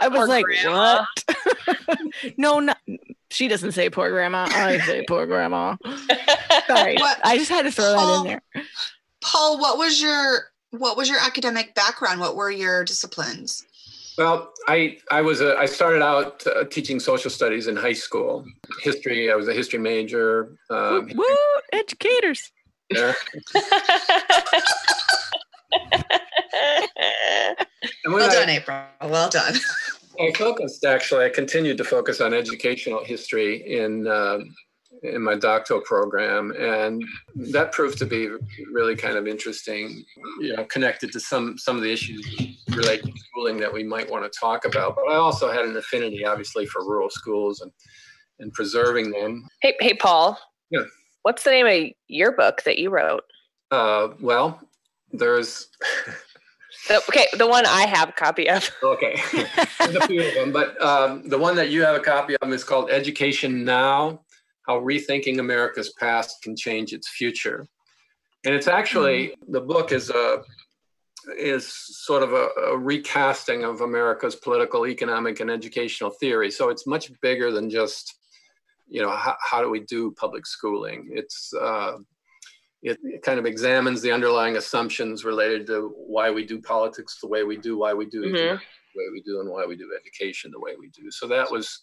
I 0.02 0.08
was 0.10 0.28
like, 0.28 0.44
grandma. 0.44 1.04
what? 1.26 1.98
no, 2.36 2.60
not, 2.60 2.78
she 3.30 3.48
doesn't 3.48 3.72
say 3.72 3.90
poor 3.90 4.10
grandma. 4.10 4.46
I 4.50 4.78
say 4.78 5.04
poor 5.06 5.26
grandma. 5.26 5.76
Sorry, 6.66 6.96
what? 6.96 7.20
I 7.24 7.36
just 7.38 7.50
had 7.50 7.62
to 7.62 7.72
throw 7.72 7.94
Paul, 7.94 8.24
that 8.24 8.30
in 8.30 8.40
there. 8.54 8.64
Paul, 9.20 9.60
what 9.60 9.78
was 9.78 10.00
your 10.00 10.49
what 10.70 10.96
was 10.96 11.08
your 11.08 11.18
academic 11.18 11.74
background? 11.74 12.20
What 12.20 12.36
were 12.36 12.50
your 12.50 12.84
disciplines? 12.84 13.66
Well, 14.18 14.52
I 14.68 14.98
I 15.10 15.22
was 15.22 15.40
a, 15.40 15.56
I 15.56 15.66
started 15.66 16.02
out 16.02 16.46
uh, 16.46 16.64
teaching 16.64 17.00
social 17.00 17.30
studies 17.30 17.66
in 17.66 17.76
high 17.76 17.92
school. 17.92 18.44
History. 18.82 19.32
I 19.32 19.34
was 19.34 19.48
a 19.48 19.52
history 19.52 19.78
major. 19.78 20.56
Um, 20.68 21.10
woo, 21.14 21.18
woo 21.18 21.60
educators. 21.72 22.52
Yeah. 22.90 23.14
well 28.06 28.28
done, 28.30 28.48
I, 28.48 28.56
April. 28.56 28.82
Well 29.02 29.30
done. 29.30 29.54
I 30.20 30.32
focused 30.32 30.84
actually. 30.84 31.24
I 31.24 31.30
continued 31.30 31.78
to 31.78 31.84
focus 31.84 32.20
on 32.20 32.34
educational 32.34 33.04
history 33.04 33.78
in 33.78 34.06
uh, 34.06 34.40
in 35.02 35.22
my 35.22 35.34
doctoral 35.34 35.80
program, 35.80 36.52
and 36.58 37.04
that 37.52 37.72
proved 37.72 37.98
to 37.98 38.06
be 38.06 38.28
really 38.70 38.94
kind 38.94 39.16
of 39.16 39.26
interesting. 39.26 40.04
You 40.40 40.56
know, 40.56 40.64
connected 40.64 41.12
to 41.12 41.20
some 41.20 41.56
some 41.58 41.76
of 41.76 41.82
the 41.82 41.92
issues 41.92 42.24
related 42.68 43.06
to 43.06 43.12
schooling 43.18 43.58
that 43.58 43.72
we 43.72 43.82
might 43.82 44.10
want 44.10 44.30
to 44.30 44.38
talk 44.38 44.64
about. 44.64 44.96
But 44.96 45.12
I 45.12 45.16
also 45.16 45.50
had 45.50 45.64
an 45.64 45.76
affinity, 45.76 46.24
obviously, 46.24 46.66
for 46.66 46.84
rural 46.84 47.10
schools 47.10 47.60
and 47.60 47.72
and 48.38 48.52
preserving 48.52 49.10
them. 49.10 49.48
Hey, 49.60 49.74
hey, 49.80 49.94
Paul. 49.94 50.38
Yeah. 50.70 50.84
What's 51.22 51.44
the 51.44 51.50
name 51.50 51.66
of 51.66 51.92
your 52.08 52.32
book 52.32 52.62
that 52.64 52.78
you 52.78 52.90
wrote? 52.90 53.24
Uh, 53.70 54.08
well, 54.20 54.60
there's. 55.12 55.68
The, 56.88 56.96
okay, 57.08 57.26
the 57.36 57.46
one 57.46 57.66
I 57.66 57.86
have 57.86 58.08
a 58.08 58.12
copy 58.12 58.48
of. 58.48 58.70
Okay, 58.82 59.20
there's 59.78 59.96
a 59.96 60.06
few 60.06 60.26
of 60.26 60.34
them, 60.34 60.50
but 60.52 60.80
um, 60.82 61.28
the 61.28 61.36
one 61.36 61.54
that 61.56 61.68
you 61.70 61.82
have 61.82 61.94
a 61.94 62.00
copy 62.00 62.36
of 62.36 62.52
is 62.52 62.64
called 62.64 62.90
Education 62.90 63.64
Now 63.64 64.20
how 64.70 64.80
rethinking 64.80 65.40
America's 65.40 65.92
past 65.94 66.42
can 66.42 66.54
change 66.54 66.92
its 66.92 67.08
future. 67.08 67.66
And 68.44 68.54
it's 68.54 68.68
actually 68.68 69.28
mm-hmm. 69.28 69.52
the 69.52 69.60
book 69.60 69.92
is 69.92 70.10
a 70.10 70.42
is 71.38 71.66
sort 72.06 72.22
of 72.22 72.32
a, 72.32 72.48
a, 72.72 72.78
recasting 72.78 73.62
of 73.62 73.82
America's 73.82 74.36
political, 74.36 74.86
economic, 74.86 75.40
and 75.40 75.50
educational 75.50 76.08
theory. 76.08 76.50
So 76.50 76.70
it's 76.70 76.86
much 76.86 77.12
bigger 77.20 77.52
than 77.52 77.68
just 77.68 78.14
you 78.88 79.02
know 79.02 79.10
how, 79.10 79.36
how 79.50 79.60
do 79.60 79.68
we 79.68 79.80
do 79.80 80.12
public 80.12 80.46
schooling. 80.46 81.10
It's 81.12 81.52
uh, 81.60 81.96
it, 82.82 82.98
it, 83.02 83.22
kind 83.22 83.38
of 83.38 83.44
examines 83.44 84.00
the 84.00 84.12
underlying 84.12 84.56
assumptions 84.56 85.24
related 85.24 85.66
to 85.66 85.92
why 86.14 86.30
we 86.30 86.44
do 86.46 86.60
politics 86.62 87.18
the 87.20 87.28
way 87.28 87.42
we 87.42 87.56
do, 87.56 87.76
why 87.76 87.92
we 87.92 88.06
do 88.06 88.22
mm-hmm. 88.22 88.56
the 88.56 88.98
way 89.00 89.08
we 89.12 89.20
do, 89.22 89.40
and 89.40 89.50
why 89.50 89.66
we 89.66 89.76
do 89.76 89.90
education 90.00 90.50
the 90.50 90.60
way 90.60 90.72
we 90.78 90.88
do. 90.88 91.10
So 91.10 91.26
that 91.28 91.50
was 91.50 91.80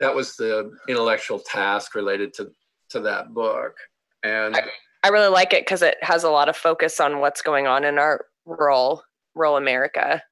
that 0.00 0.14
was 0.14 0.36
the 0.36 0.70
intellectual 0.88 1.38
task 1.38 1.94
related 1.94 2.34
to 2.34 2.50
to 2.90 3.00
that 3.00 3.34
book. 3.34 3.76
And 4.22 4.56
i, 4.56 4.62
I 5.02 5.08
really 5.08 5.28
like 5.28 5.52
it 5.52 5.64
because 5.64 5.82
it 5.82 5.96
has 6.02 6.24
a 6.24 6.30
lot 6.30 6.48
of 6.48 6.56
focus 6.56 7.00
on 7.00 7.20
what's 7.20 7.42
going 7.42 7.66
on 7.66 7.84
in 7.84 7.98
our 7.98 8.26
rural 8.44 9.02
rural 9.34 9.56
america. 9.56 10.22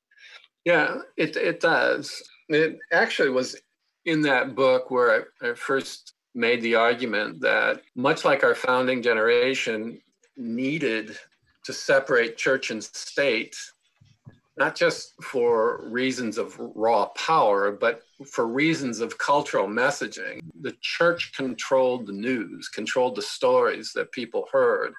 Yeah 0.64 0.98
it, 1.16 1.37
it 1.37 1.61
does. 1.61 2.22
It 2.48 2.79
actually 2.92 3.31
was 3.31 3.57
in 4.05 4.20
that 4.22 4.55
book 4.55 4.90
where 4.90 5.27
I, 5.42 5.50
I 5.50 5.55
first 5.55 6.14
made 6.35 6.61
the 6.62 6.74
argument 6.74 7.40
that 7.40 7.83
much 7.94 8.24
like 8.24 8.42
our 8.42 8.55
founding 8.55 9.03
generation 9.03 10.00
needed 10.37 11.16
to 11.64 11.72
separate 11.72 12.37
church 12.37 12.70
and 12.70 12.83
state 12.83 13.57
not 14.57 14.77
just 14.77 15.14
for 15.23 15.81
reasons 15.85 16.38
of 16.38 16.57
raw 16.59 17.07
power, 17.17 17.73
but 17.73 18.03
for 18.31 18.47
reasons 18.47 19.01
of 19.01 19.19
cultural 19.19 19.67
messaging. 19.67 20.40
The 20.61 20.77
church 20.81 21.33
controlled 21.37 22.07
the 22.07 22.12
news, 22.12 22.69
controlled 22.69 23.17
the 23.17 23.23
stories 23.23 23.93
that 23.95 24.12
people 24.12 24.47
heard. 24.53 24.93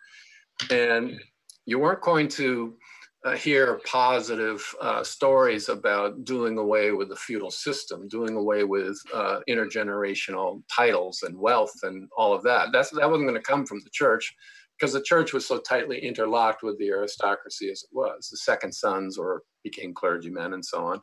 And 0.70 1.20
you 1.65 1.80
weren't 1.80 2.02
going 2.02 2.28
to 2.30 2.76
uh, 3.24 3.36
hear 3.36 3.82
positive 3.89 4.63
uh, 4.82 5.04
stories 5.04 5.70
about 5.70 6.26
doing 6.26 6.58
away 6.58 6.91
with 6.91 7.10
the 7.10 7.15
feudal 7.15 7.50
system, 7.50 8.08
doing 8.08 8.36
away 8.36 8.63
with 8.63 9.00
uh, 9.13 9.39
intergenerational 9.50 10.62
titles 10.74 11.24
and 11.24 11.36
wealth 11.38 11.74
and 11.84 12.08
all 12.15 12.34
of 12.34 12.44
that. 12.44 12.72
That's, 12.72 12.91
that 12.91 13.10
wasn't 13.10 13.28
going 13.28 13.41
to 13.41 13.52
come 13.52 13.65
from 13.65 13.80
the 13.80 13.89
church 13.91 14.36
because 14.77 14.93
the 14.93 15.01
church 15.01 15.33
was 15.33 15.45
so 15.45 15.59
tightly 15.59 15.99
interlocked 15.99 16.63
with 16.63 16.77
the 16.79 16.89
aristocracy 16.89 17.71
as 17.71 17.83
it 17.83 17.89
was. 17.95 18.29
The 18.29 18.38
second 18.38 18.73
sons 18.73 19.17
or 19.17 19.43
became 19.63 19.93
clergymen 19.93 20.53
and 20.53 20.65
so 20.65 20.85
on. 20.85 21.01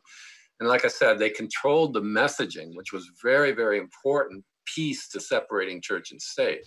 And 0.59 0.69
like 0.69 0.85
I 0.85 0.89
said, 0.89 1.17
they 1.17 1.29
controlled 1.29 1.93
the 1.93 2.01
messaging, 2.01 2.75
which 2.75 2.93
was 2.93 3.09
very, 3.21 3.51
very 3.51 3.79
important 3.79 4.43
piece 4.73 5.09
to 5.09 5.19
separating 5.19 5.81
church 5.81 6.11
and 6.11 6.21
state. 6.21 6.61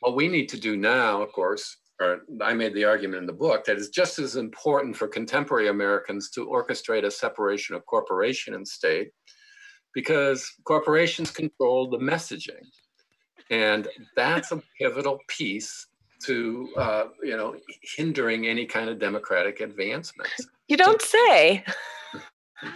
What 0.00 0.14
we 0.14 0.28
need 0.28 0.48
to 0.50 0.60
do 0.60 0.76
now, 0.76 1.22
of 1.22 1.32
course, 1.32 1.78
or 2.00 2.20
I 2.40 2.54
made 2.54 2.74
the 2.74 2.84
argument 2.84 3.22
in 3.22 3.26
the 3.26 3.32
book 3.32 3.64
that 3.64 3.76
it's 3.76 3.88
just 3.88 4.18
as 4.18 4.36
important 4.36 4.96
for 4.96 5.08
contemporary 5.08 5.68
Americans 5.68 6.30
to 6.30 6.46
orchestrate 6.46 7.04
a 7.04 7.10
separation 7.10 7.74
of 7.74 7.84
corporation 7.86 8.54
and 8.54 8.66
state 8.66 9.10
because 9.94 10.48
corporations 10.64 11.30
control 11.30 11.90
the 11.90 11.98
messaging. 11.98 12.62
And 13.50 13.88
that's 14.14 14.52
a 14.52 14.62
pivotal 14.78 15.18
piece 15.26 15.88
to 16.24 16.68
uh, 16.76 17.04
you 17.22 17.36
know 17.36 17.56
hindering 17.82 18.46
any 18.46 18.66
kind 18.66 18.88
of 18.88 18.98
democratic 18.98 19.60
advancement. 19.60 20.30
You 20.68 20.76
don't 20.76 21.00
say. 21.02 21.64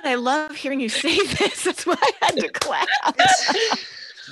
I 0.05 0.15
love 0.15 0.55
hearing 0.55 0.81
you 0.81 0.89
say 0.89 1.17
this. 1.27 1.65
That's 1.65 1.87
why 1.87 1.97
I 2.01 2.13
had 2.27 2.37
to 2.37 2.49
clap. 2.51 2.89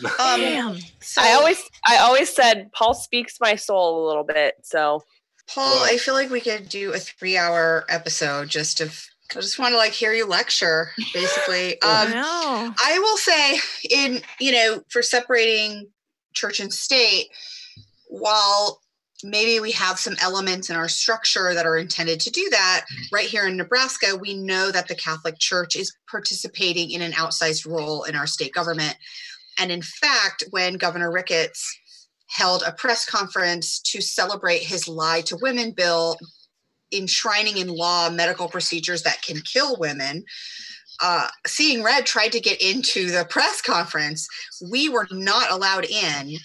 um, 0.05 0.41
Damn. 0.41 0.79
So, 1.01 1.23
I 1.23 1.33
always, 1.33 1.63
I 1.87 1.99
always 1.99 2.31
said 2.31 2.71
Paul 2.73 2.95
speaks 2.95 3.39
my 3.41 3.57
soul 3.57 4.05
a 4.05 4.09
little 4.09 4.25
bit. 4.25 4.55
So, 4.63 5.03
Paul, 5.53 5.83
I 5.83 5.97
feel 5.97 6.15
like 6.15 6.31
we 6.31 6.41
could 6.41 6.69
do 6.69 6.93
a 6.93 6.99
three-hour 6.99 7.85
episode 7.89 8.49
just 8.49 8.81
of. 8.81 9.07
I 9.33 9.41
just 9.41 9.61
want 9.61 9.73
to 9.73 9.79
like 9.79 9.93
hear 9.93 10.13
you 10.13 10.27
lecture, 10.27 10.91
basically. 11.15 11.79
Um, 11.83 12.13
I, 12.13 12.73
I 12.83 12.99
will 12.99 13.17
say, 13.17 13.61
in 13.89 14.23
you 14.41 14.53
know, 14.53 14.83
for 14.89 15.03
separating 15.03 15.89
church 16.33 16.59
and 16.61 16.73
state, 16.73 17.29
while 18.09 18.81
maybe 19.25 19.61
we 19.61 19.73
have 19.73 19.99
some 19.99 20.17
elements 20.21 20.71
in 20.71 20.77
our 20.77 20.89
structure 20.89 21.55
that 21.55 21.67
are 21.67 21.77
intended 21.77 22.21
to 22.21 22.31
do 22.31 22.49
that. 22.51 22.87
Right 23.13 23.27
here 23.27 23.47
in 23.47 23.57
Nebraska, 23.57 24.17
we 24.17 24.35
know 24.35 24.71
that 24.71 24.89
the 24.89 24.95
Catholic 24.95 25.39
Church 25.39 25.77
is 25.77 25.95
participating 26.11 26.91
in 26.91 27.03
an 27.03 27.13
outsized 27.13 27.67
role 27.67 28.05
in 28.05 28.15
our 28.17 28.27
state 28.27 28.53
government. 28.53 28.97
And 29.59 29.71
in 29.71 29.83
fact, 29.83 30.45
when 30.51 30.75
Governor 30.75 31.13
Ricketts 31.13 31.79
held 32.29 32.63
a 32.65 32.73
press 32.73 33.05
conference 33.05 33.81
to 33.81 34.01
celebrate 34.01 34.63
his 34.63 34.87
Lie 34.87 35.23
to 35.23 35.39
Women 35.41 35.73
bill, 35.73 36.17
enshrining 36.93 37.59
in 37.59 37.69
law 37.69 38.11
medical 38.11 38.49
procedures 38.49 39.03
that 39.03 39.23
can 39.23 39.41
kill 39.41 39.77
women, 39.79 40.25
uh, 41.03 41.29
Seeing 41.47 41.83
Red 41.83 42.07
tried 42.07 42.33
to 42.33 42.41
get 42.41 42.61
into 42.61 43.11
the 43.11 43.25
press 43.25 43.63
conference. 43.63 44.29
We 44.71 44.89
were 44.89 45.09
not 45.11 45.51
allowed 45.51 45.87
in 45.87 46.37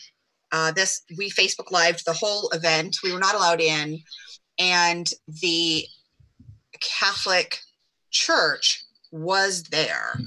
uh, 0.52 0.72
this 0.72 1.02
we 1.18 1.30
Facebook 1.30 1.72
lived 1.72 2.06
the 2.06 2.14
whole 2.14 2.50
event. 2.50 2.98
We 3.04 3.14
were 3.14 3.20
not 3.20 3.36
allowed 3.36 3.62
in, 3.62 4.00
and 4.60 5.10
the 5.28 5.86
Catholic 6.80 7.60
Church 8.12 8.84
was 9.12 9.64
there, 9.64 10.20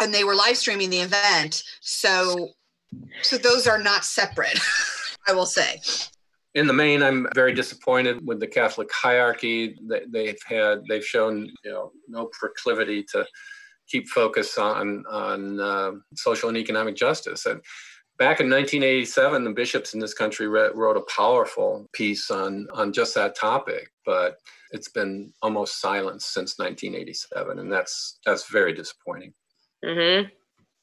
and 0.00 0.12
they 0.12 0.24
were 0.24 0.34
live 0.34 0.56
streaming 0.56 0.90
the 0.90 1.00
event. 1.00 1.62
So, 1.80 2.50
so 3.22 3.38
those 3.38 3.66
are 3.66 3.78
not 3.78 4.04
separate. 4.04 4.58
I 5.28 5.32
will 5.32 5.46
say. 5.46 5.80
In 6.54 6.66
the 6.66 6.72
main, 6.72 7.02
I'm 7.02 7.28
very 7.34 7.52
disappointed 7.52 8.26
with 8.26 8.40
the 8.40 8.46
Catholic 8.46 8.88
hierarchy. 8.92 9.76
They've 10.10 10.38
had, 10.46 10.82
they've 10.88 11.04
shown, 11.04 11.50
you 11.64 11.70
know, 11.70 11.92
no 12.08 12.30
proclivity 12.32 13.04
to 13.12 13.26
keep 13.88 14.08
focus 14.08 14.58
on 14.58 15.04
on 15.08 15.60
uh, 15.60 15.92
social 16.14 16.48
and 16.48 16.58
economic 16.58 16.96
justice. 16.96 17.46
And 17.46 17.60
back 18.18 18.40
in 18.40 18.50
1987, 18.50 19.44
the 19.44 19.50
bishops 19.50 19.94
in 19.94 20.00
this 20.00 20.14
country 20.14 20.48
wrote 20.48 20.96
a 20.96 21.14
powerful 21.14 21.88
piece 21.92 22.30
on, 22.30 22.68
on 22.72 22.92
just 22.92 23.14
that 23.14 23.36
topic, 23.36 23.90
but 24.04 24.38
it's 24.70 24.88
been 24.88 25.32
almost 25.40 25.80
silent 25.80 26.22
since 26.22 26.58
1987, 26.58 27.58
and 27.58 27.72
that's 27.72 28.18
that's 28.24 28.50
very 28.50 28.74
disappointing. 28.74 29.32
Mm-hmm. 29.84 30.28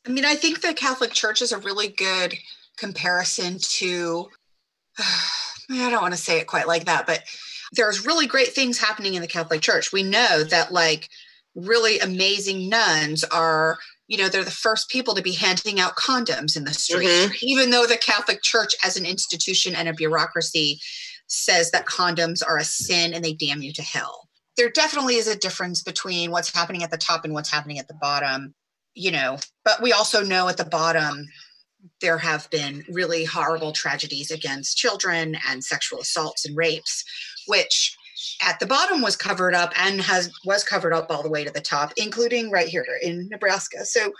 I 0.07 0.09
mean, 0.09 0.25
I 0.25 0.35
think 0.35 0.61
the 0.61 0.73
Catholic 0.73 1.11
Church 1.11 1.41
is 1.41 1.51
a 1.51 1.57
really 1.59 1.89
good 1.89 2.33
comparison 2.77 3.57
to, 3.59 4.29
I 4.99 5.89
don't 5.89 6.01
want 6.01 6.13
to 6.13 6.19
say 6.19 6.39
it 6.39 6.47
quite 6.47 6.67
like 6.67 6.85
that, 6.85 7.05
but 7.05 7.23
there's 7.73 8.05
really 8.05 8.27
great 8.27 8.49
things 8.49 8.77
happening 8.77 9.15
in 9.15 9.21
the 9.21 9.27
Catholic 9.27 9.61
Church. 9.61 9.91
We 9.91 10.03
know 10.03 10.43
that, 10.43 10.71
like, 10.71 11.09
really 11.55 11.99
amazing 11.99 12.69
nuns 12.69 13.23
are 13.23 13.77
you 14.07 14.17
know 14.17 14.29
they're 14.29 14.43
the 14.43 14.51
first 14.51 14.89
people 14.89 15.15
to 15.15 15.21
be 15.21 15.33
handing 15.33 15.79
out 15.79 15.95
condoms 15.95 16.55
in 16.55 16.63
the 16.63 16.73
street 16.73 17.07
mm-hmm. 17.07 17.33
even 17.41 17.69
though 17.69 17.85
the 17.85 17.97
catholic 17.97 18.41
church 18.41 18.75
as 18.83 18.97
an 18.97 19.05
institution 19.05 19.75
and 19.75 19.87
a 19.87 19.93
bureaucracy 19.93 20.79
says 21.27 21.71
that 21.71 21.85
condoms 21.85 22.41
are 22.47 22.57
a 22.57 22.63
sin 22.63 23.13
and 23.13 23.25
they 23.25 23.33
damn 23.33 23.63
you 23.63 23.73
to 23.73 23.81
hell. 23.81 24.29
There 24.57 24.69
definitely 24.69 25.15
is 25.15 25.27
a 25.27 25.35
difference 25.35 25.81
between 25.81 26.29
what's 26.29 26.53
happening 26.53 26.83
at 26.83 26.91
the 26.91 26.97
top 26.97 27.25
and 27.25 27.33
what's 27.33 27.49
happening 27.51 27.79
at 27.79 27.87
the 27.87 27.97
bottom 27.99 28.53
you 28.95 29.11
know. 29.11 29.37
But 29.63 29.81
we 29.81 29.91
also 29.91 30.23
know 30.23 30.47
at 30.47 30.57
the 30.57 30.65
bottom 30.65 31.27
there 32.01 32.17
have 32.17 32.49
been 32.49 32.83
really 32.89 33.25
horrible 33.25 33.71
tragedies 33.71 34.31
against 34.31 34.77
children 34.77 35.37
and 35.47 35.63
sexual 35.63 35.99
assaults 35.99 36.45
and 36.45 36.57
rapes 36.57 37.03
which 37.47 37.95
at 38.41 38.59
the 38.59 38.65
bottom 38.65 39.01
was 39.01 39.15
covered 39.15 39.53
up 39.53 39.73
and 39.79 40.01
has 40.01 40.31
was 40.45 40.63
covered 40.63 40.93
up 40.93 41.07
all 41.09 41.23
the 41.23 41.29
way 41.29 41.43
to 41.43 41.51
the 41.51 41.61
top, 41.61 41.93
including 41.97 42.51
right 42.51 42.67
here 42.67 42.85
in 43.01 43.27
Nebraska. 43.29 43.85
So, 43.85 44.11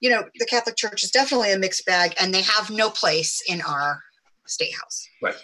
you 0.00 0.10
know, 0.10 0.24
the 0.38 0.46
Catholic 0.46 0.76
Church 0.76 1.04
is 1.04 1.10
definitely 1.10 1.52
a 1.52 1.58
mixed 1.58 1.86
bag, 1.86 2.14
and 2.20 2.32
they 2.32 2.42
have 2.42 2.70
no 2.70 2.90
place 2.90 3.42
in 3.48 3.60
our 3.62 4.02
state 4.46 4.74
house. 4.74 5.08
Right. 5.22 5.36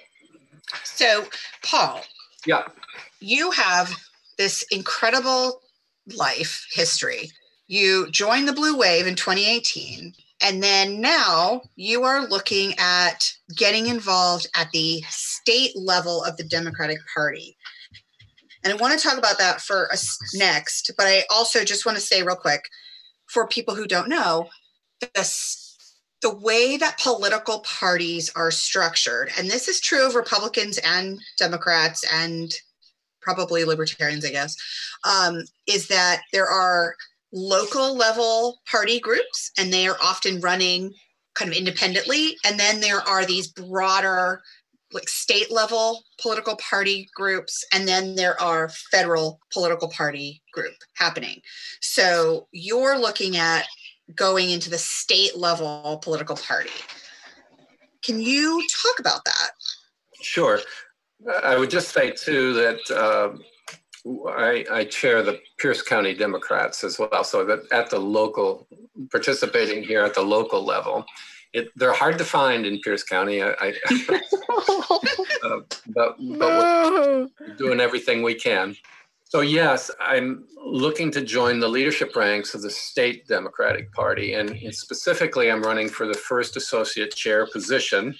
So, 0.84 1.26
Paul. 1.64 2.02
Yeah. 2.46 2.64
You 3.20 3.50
have 3.52 3.94
this 4.38 4.64
incredible 4.70 5.60
life 6.16 6.66
history. 6.72 7.30
You 7.66 8.10
joined 8.10 8.48
the 8.48 8.52
Blue 8.52 8.76
Wave 8.76 9.06
in 9.06 9.14
2018. 9.14 10.12
And 10.44 10.60
then 10.60 11.00
now 11.00 11.62
you 11.76 12.02
are 12.02 12.26
looking 12.26 12.74
at 12.78 13.32
getting 13.56 13.86
involved 13.86 14.48
at 14.56 14.70
the 14.72 15.02
state 15.08 15.76
level 15.76 16.24
of 16.24 16.36
the 16.36 16.42
Democratic 16.42 16.98
Party. 17.14 17.56
And 18.64 18.72
I 18.72 18.76
want 18.76 18.98
to 18.98 19.08
talk 19.08 19.18
about 19.18 19.38
that 19.38 19.60
for 19.60 19.90
us 19.92 20.18
next. 20.34 20.92
But 20.96 21.06
I 21.06 21.24
also 21.30 21.64
just 21.64 21.84
want 21.84 21.96
to 21.96 22.02
say 22.02 22.22
real 22.22 22.36
quick 22.36 22.68
for 23.26 23.46
people 23.46 23.74
who 23.74 23.86
don't 23.86 24.08
know, 24.08 24.48
this 25.14 25.58
the 26.20 26.34
way 26.34 26.76
that 26.76 27.00
political 27.00 27.60
parties 27.60 28.30
are 28.36 28.52
structured, 28.52 29.32
and 29.36 29.50
this 29.50 29.66
is 29.66 29.80
true 29.80 30.06
of 30.06 30.14
Republicans 30.14 30.78
and 30.78 31.18
Democrats 31.36 32.04
and 32.12 32.52
probably 33.20 33.64
libertarians, 33.64 34.24
I 34.24 34.30
guess, 34.30 34.56
um, 35.04 35.42
is 35.66 35.88
that 35.88 36.22
there 36.32 36.46
are 36.46 36.94
local 37.32 37.96
level 37.96 38.58
party 38.70 39.00
groups 39.00 39.50
and 39.58 39.72
they 39.72 39.86
are 39.88 39.96
often 40.02 40.40
running 40.40 40.92
kind 41.34 41.50
of 41.50 41.56
independently. 41.56 42.36
And 42.44 42.60
then 42.60 42.80
there 42.80 43.00
are 43.00 43.24
these 43.24 43.48
broader 43.48 44.42
like 44.92 45.08
state 45.08 45.50
level 45.50 46.02
political 46.20 46.56
party 46.56 47.08
groups 47.14 47.64
and 47.72 47.86
then 47.86 48.14
there 48.14 48.40
are 48.40 48.68
federal 48.90 49.40
political 49.52 49.88
party 49.88 50.42
group 50.52 50.74
happening. 50.94 51.40
So 51.80 52.48
you're 52.52 52.98
looking 52.98 53.36
at 53.36 53.66
going 54.14 54.50
into 54.50 54.70
the 54.70 54.78
state 54.78 55.36
level 55.36 56.00
political 56.02 56.36
party. 56.36 56.70
Can 58.02 58.20
you 58.20 58.66
talk 58.82 58.98
about 58.98 59.24
that? 59.24 59.50
Sure. 60.20 60.60
I 61.42 61.56
would 61.56 61.70
just 61.70 61.92
say 61.94 62.10
too 62.10 62.52
that 62.54 62.90
uh, 62.90 63.36
I, 64.28 64.64
I, 64.70 64.84
chair 64.84 65.22
the 65.22 65.40
Pierce 65.58 65.82
County 65.82 66.14
Democrats 66.14 66.82
as 66.82 66.98
well, 66.98 67.22
so 67.22 67.44
that 67.44 67.60
at 67.70 67.90
the 67.90 68.00
local, 68.00 68.66
participating 69.12 69.84
here 69.84 70.02
at 70.02 70.14
the 70.14 70.22
local 70.22 70.64
level, 70.64 71.04
it, 71.52 71.68
they're 71.76 71.92
hard 71.92 72.18
to 72.18 72.24
find 72.24 72.64
in 72.64 72.80
Pierce 72.80 73.04
County. 73.04 73.42
I, 73.42 73.54
I 73.60 73.74
uh, 75.42 75.60
but, 75.88 76.16
but 76.18 76.18
we're 76.18 77.28
doing 77.58 77.80
everything 77.80 78.22
we 78.22 78.34
can. 78.34 78.74
So 79.24 79.40
yes, 79.40 79.90
I'm 79.98 80.44
looking 80.62 81.10
to 81.12 81.22
join 81.22 81.58
the 81.58 81.68
leadership 81.68 82.14
ranks 82.14 82.54
of 82.54 82.62
the 82.62 82.70
state 82.70 83.26
Democratic 83.26 83.92
Party, 83.92 84.34
and 84.34 84.58
specifically, 84.74 85.50
I'm 85.50 85.62
running 85.62 85.88
for 85.88 86.06
the 86.06 86.14
first 86.14 86.56
associate 86.56 87.14
chair 87.14 87.46
position, 87.46 88.14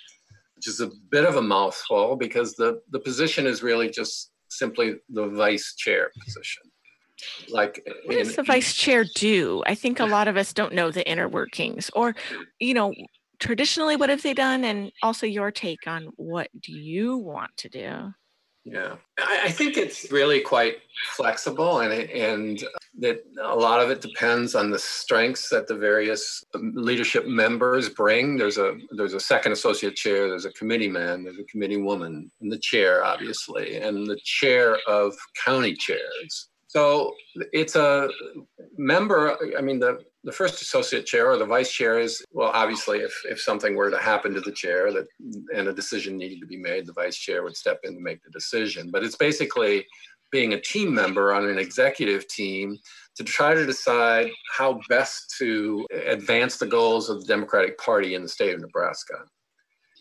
which 0.56 0.68
is 0.68 0.80
a 0.80 0.90
bit 1.10 1.24
of 1.24 1.36
a 1.36 1.42
mouthful 1.42 2.16
because 2.16 2.54
the 2.54 2.80
the 2.90 2.98
position 2.98 3.46
is 3.46 3.62
really 3.62 3.90
just 3.90 4.30
simply 4.48 4.96
the 5.10 5.26
vice 5.28 5.74
chair 5.76 6.10
position 6.24 6.62
like 7.48 7.82
what 8.04 8.16
in, 8.16 8.24
does 8.24 8.36
the 8.36 8.42
vice 8.42 8.74
chair 8.74 9.04
do 9.14 9.62
i 9.66 9.74
think 9.74 10.00
a 10.00 10.04
lot 10.04 10.28
of 10.28 10.36
us 10.36 10.52
don't 10.52 10.74
know 10.74 10.90
the 10.90 11.08
inner 11.08 11.28
workings 11.28 11.90
or 11.94 12.14
you 12.58 12.74
know 12.74 12.92
traditionally 13.42 13.96
what 13.96 14.08
have 14.08 14.22
they 14.22 14.34
done? 14.34 14.64
And 14.64 14.92
also 15.02 15.26
your 15.26 15.50
take 15.50 15.86
on 15.86 16.08
what 16.16 16.48
do 16.58 16.72
you 16.72 17.18
want 17.18 17.50
to 17.58 17.68
do? 17.68 18.14
Yeah. 18.64 18.94
I, 19.18 19.40
I 19.46 19.50
think 19.50 19.76
it's 19.76 20.12
really 20.12 20.40
quite 20.40 20.76
flexible 21.16 21.80
and 21.80 21.92
and 21.92 22.62
uh, 22.62 22.68
that 23.00 23.24
a 23.42 23.56
lot 23.56 23.80
of 23.80 23.90
it 23.90 24.00
depends 24.00 24.54
on 24.54 24.70
the 24.70 24.78
strengths 24.78 25.48
that 25.48 25.66
the 25.66 25.74
various 25.74 26.44
um, 26.54 26.72
leadership 26.76 27.26
members 27.26 27.88
bring. 27.88 28.36
There's 28.36 28.58
a 28.58 28.78
there's 28.92 29.14
a 29.14 29.20
second 29.20 29.50
associate 29.50 29.96
chair 29.96 30.28
there's 30.28 30.44
a 30.44 30.52
committee 30.52 30.88
man 30.88 31.24
there's 31.24 31.40
a 31.40 31.50
committee 31.50 31.78
woman 31.78 32.30
and 32.40 32.52
the 32.52 32.58
chair 32.58 33.04
obviously 33.04 33.78
and 33.78 34.06
the 34.06 34.20
chair 34.22 34.78
of 34.86 35.16
county 35.44 35.74
chairs. 35.74 36.48
So 36.68 37.14
it's 37.52 37.74
a 37.74 38.08
member 38.78 39.36
i 39.58 39.60
mean 39.60 39.78
the 39.78 39.98
the 40.24 40.32
first 40.32 40.62
associate 40.62 41.04
chair 41.04 41.30
or 41.30 41.36
the 41.36 41.44
vice 41.44 41.72
chair 41.72 41.98
is 41.98 42.24
well 42.32 42.50
obviously 42.54 42.98
if, 42.98 43.14
if 43.28 43.40
something 43.40 43.74
were 43.74 43.90
to 43.90 43.98
happen 43.98 44.32
to 44.32 44.40
the 44.40 44.52
chair 44.52 44.92
that 44.92 45.06
and 45.54 45.68
a 45.68 45.72
decision 45.72 46.16
needed 46.16 46.40
to 46.40 46.46
be 46.46 46.56
made 46.56 46.86
the 46.86 46.92
vice 46.92 47.16
chair 47.16 47.42
would 47.42 47.56
step 47.56 47.80
in 47.84 47.94
to 47.94 48.00
make 48.00 48.22
the 48.22 48.30
decision. 48.30 48.90
But 48.90 49.04
it's 49.04 49.16
basically 49.16 49.86
being 50.30 50.54
a 50.54 50.60
team 50.60 50.94
member 50.94 51.34
on 51.34 51.46
an 51.46 51.58
executive 51.58 52.26
team 52.28 52.78
to 53.16 53.24
try 53.24 53.52
to 53.54 53.66
decide 53.66 54.30
how 54.50 54.80
best 54.88 55.34
to 55.38 55.86
advance 56.06 56.56
the 56.56 56.66
goals 56.66 57.10
of 57.10 57.20
the 57.20 57.26
democratic 57.26 57.76
party 57.78 58.14
in 58.14 58.22
the 58.22 58.28
state 58.28 58.54
of 58.54 58.60
nebraska. 58.60 59.24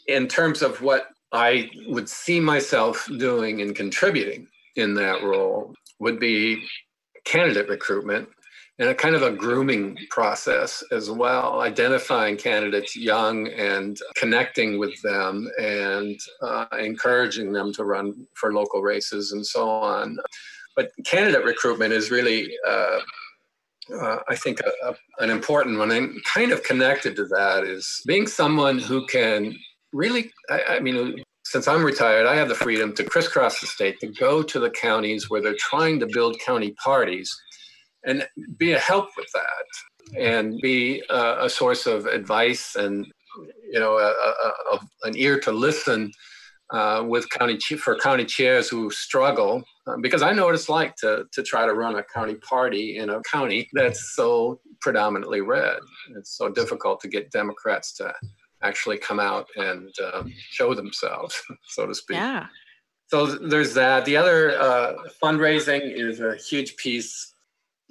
In 0.07 0.27
terms 0.27 0.61
of 0.61 0.81
what 0.81 1.07
i 1.33 1.69
would 1.87 2.09
see 2.09 2.39
myself 2.39 3.09
doing 3.17 3.61
and 3.61 3.75
contributing 3.75 4.47
in 4.75 4.93
that 4.95 5.23
role 5.23 5.73
would 5.99 6.19
be 6.19 6.63
candidate 7.25 7.69
recruitment 7.69 8.27
and 8.79 8.89
a 8.89 8.95
kind 8.95 9.15
of 9.15 9.21
a 9.21 9.31
grooming 9.31 9.97
process 10.09 10.83
as 10.91 11.09
well, 11.09 11.61
identifying 11.61 12.37
candidates 12.37 12.95
young 12.95 13.47
and 13.49 13.99
connecting 14.15 14.79
with 14.79 14.99
them 15.01 15.47
and 15.59 16.19
uh, 16.41 16.65
encouraging 16.79 17.51
them 17.51 17.71
to 17.73 17.83
run 17.83 18.25
for 18.33 18.53
local 18.53 18.81
races 18.81 19.33
and 19.33 19.45
so 19.45 19.69
on. 19.69 20.17
But 20.75 20.91
candidate 21.05 21.43
recruitment 21.43 21.93
is 21.93 22.09
really, 22.09 22.51
uh, 22.67 22.99
uh, 23.93 24.17
I 24.29 24.35
think, 24.35 24.61
a, 24.61 24.89
a, 24.89 24.95
an 25.19 25.29
important 25.29 25.77
one. 25.77 25.91
And 25.91 26.23
kind 26.23 26.51
of 26.51 26.63
connected 26.63 27.15
to 27.17 27.25
that 27.25 27.63
is 27.63 28.01
being 28.07 28.25
someone 28.25 28.79
who 28.79 29.05
can 29.05 29.55
really, 29.93 30.31
I, 30.49 30.61
I 30.69 30.79
mean, 30.79 31.23
since 31.43 31.67
I'm 31.67 31.83
retired, 31.83 32.25
I 32.25 32.35
have 32.35 32.47
the 32.47 32.55
freedom 32.55 32.93
to 32.95 33.03
crisscross 33.03 33.59
the 33.59 33.67
state, 33.67 33.99
to 33.99 34.07
go 34.07 34.41
to 34.41 34.59
the 34.59 34.69
counties 34.69 35.29
where 35.29 35.41
they're 35.41 35.55
trying 35.59 35.99
to 35.99 36.07
build 36.07 36.39
county 36.39 36.71
parties 36.83 37.29
and 38.05 38.27
be 38.57 38.73
a 38.73 38.79
help 38.79 39.09
with 39.17 39.27
that 39.33 40.19
and 40.19 40.59
be 40.61 41.01
a 41.09 41.49
source 41.49 41.85
of 41.85 42.05
advice 42.05 42.75
and 42.75 43.05
you 43.71 43.79
know 43.79 43.97
a, 43.97 44.09
a, 44.09 44.75
a, 44.75 44.79
an 45.03 45.13
ear 45.15 45.39
to 45.39 45.51
listen 45.51 46.11
uh, 46.71 47.03
with 47.05 47.29
county 47.29 47.57
for 47.57 47.97
county 47.97 48.25
chairs 48.25 48.69
who 48.69 48.89
struggle 48.89 49.63
um, 49.87 50.01
because 50.01 50.21
I 50.21 50.31
know 50.31 50.45
what 50.45 50.55
it's 50.55 50.69
like 50.69 50.95
to 50.97 51.25
to 51.31 51.43
try 51.43 51.65
to 51.65 51.73
run 51.73 51.95
a 51.95 52.03
county 52.03 52.35
party 52.35 52.97
in 52.97 53.09
a 53.09 53.21
county 53.21 53.69
that's 53.73 54.13
so 54.15 54.59
predominantly 54.79 55.41
red. 55.41 55.79
It's 56.15 56.37
so 56.37 56.49
difficult 56.49 57.01
to 57.01 57.07
get 57.07 57.31
Democrats 57.31 57.93
to 57.97 58.13
actually 58.63 58.97
come 58.97 59.19
out 59.19 59.47
and 59.55 59.93
um, 60.13 60.31
show 60.49 60.73
themselves, 60.73 61.41
so 61.67 61.87
to 61.87 61.95
speak. 61.95 62.17
Yeah. 62.17 62.47
So 63.07 63.25
there's 63.25 63.73
that. 63.73 64.05
The 64.05 64.15
other 64.15 64.57
uh, 64.57 64.93
fundraising 65.21 65.81
is 65.93 66.21
a 66.21 66.35
huge 66.35 66.77
piece 66.77 67.30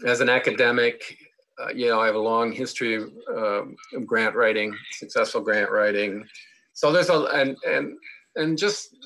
as 0.06 0.20
an 0.20 0.28
academic, 0.28 1.16
uh, 1.60 1.68
you 1.74 1.88
know, 1.88 2.00
I 2.00 2.06
have 2.06 2.14
a 2.14 2.18
long 2.18 2.52
history 2.52 2.94
of, 2.94 3.10
uh, 3.30 3.62
of, 3.94 4.06
grant 4.06 4.34
writing, 4.34 4.74
successful 4.92 5.40
grant 5.40 5.70
writing. 5.70 6.26
So 6.72 6.92
there's 6.92 7.10
a 7.10 7.24
and 7.34 7.56
and 7.66 7.98
and 8.36 8.56
just 8.56 8.96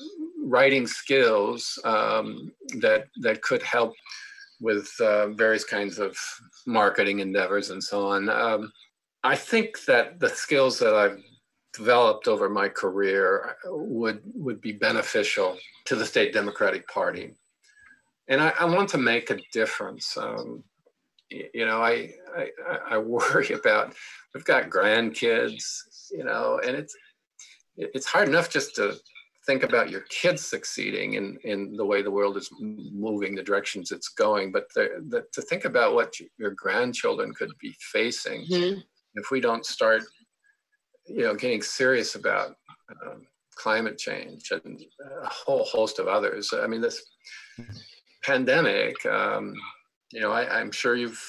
writing 0.41 0.87
skills 0.87 1.79
um, 1.83 2.51
that 2.79 3.07
that 3.21 3.41
could 3.41 3.63
help 3.63 3.93
with 4.61 4.89
uh, 5.01 5.29
various 5.29 5.65
kinds 5.65 5.99
of 5.99 6.15
marketing 6.65 7.19
endeavors 7.19 7.71
and 7.71 7.83
so 7.83 8.07
on. 8.07 8.29
Um, 8.29 8.71
I 9.23 9.35
think 9.35 9.83
that 9.85 10.19
the 10.19 10.29
skills 10.29 10.79
that 10.79 10.93
I've 10.93 11.19
developed 11.73 12.27
over 12.27 12.47
my 12.47 12.69
career 12.69 13.57
would 13.65 14.21
would 14.33 14.61
be 14.61 14.71
beneficial 14.71 15.57
to 15.85 15.95
the 15.95 16.05
state 16.05 16.31
Democratic 16.31 16.87
Party, 16.87 17.33
and 18.29 18.39
I, 18.39 18.53
I 18.59 18.65
want 18.65 18.89
to 18.89 18.97
make 18.97 19.29
a 19.29 19.39
difference. 19.51 20.15
Um, 20.15 20.63
you 21.29 21.65
know, 21.65 21.81
I, 21.81 22.11
I, 22.37 22.49
I 22.91 22.97
worry 22.97 23.49
about 23.53 23.93
we've 24.33 24.45
got 24.45 24.69
grandkids, 24.69 25.63
you 26.11 26.23
know, 26.23 26.59
and 26.65 26.75
it's 26.75 26.95
it's 27.77 28.05
hard 28.05 28.29
enough 28.29 28.49
just 28.49 28.75
to 28.75 28.97
think 29.45 29.63
about 29.63 29.89
your 29.89 30.01
kids 30.09 30.43
succeeding 30.43 31.13
in, 31.13 31.37
in 31.43 31.75
the 31.75 31.85
way 31.85 32.01
the 32.01 32.11
world 32.11 32.37
is 32.37 32.49
moving, 32.59 33.35
the 33.35 33.43
directions 33.43 33.91
it's 33.91 34.09
going, 34.09 34.51
but 34.51 34.65
the, 34.73 35.03
the, 35.09 35.23
to 35.33 35.41
think 35.41 35.65
about 35.65 35.93
what 35.93 36.15
your 36.37 36.51
grandchildren 36.51 37.33
could 37.33 37.51
be 37.61 37.75
facing 37.79 38.45
mm-hmm. 38.45 38.79
if 39.15 39.31
we 39.31 39.39
don't 39.39 39.65
start, 39.65 40.03
you 41.05 41.23
know, 41.23 41.35
getting 41.35 41.61
serious 41.61 42.15
about 42.15 42.55
um, 43.05 43.27
climate 43.55 43.97
change 43.97 44.51
and 44.51 44.83
a 45.23 45.29
whole 45.29 45.65
host 45.65 45.99
of 45.99 46.07
others. 46.07 46.53
I 46.53 46.67
mean, 46.67 46.81
this 46.81 47.03
pandemic, 48.23 49.05
um, 49.05 49.53
you 50.11 50.21
know, 50.21 50.31
I, 50.31 50.59
I'm 50.59 50.71
sure 50.71 50.95
you've 50.95 51.23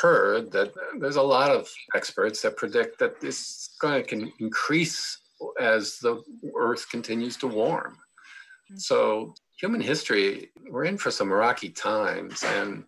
heard 0.00 0.50
that 0.52 0.72
there's 0.98 1.16
a 1.16 1.22
lot 1.22 1.50
of 1.50 1.68
experts 1.94 2.42
that 2.42 2.56
predict 2.56 2.98
that 2.98 3.20
this 3.20 3.38
is 3.38 3.70
going 3.80 4.04
to 4.06 4.30
increase 4.40 5.18
as 5.60 5.98
the 5.98 6.22
earth 6.56 6.88
continues 6.90 7.36
to 7.38 7.46
warm. 7.46 7.92
Mm-hmm. 7.92 8.78
So, 8.78 9.34
human 9.58 9.80
history, 9.80 10.50
we're 10.70 10.84
in 10.84 10.98
for 10.98 11.10
some 11.10 11.32
rocky 11.32 11.70
times. 11.70 12.42
And 12.42 12.84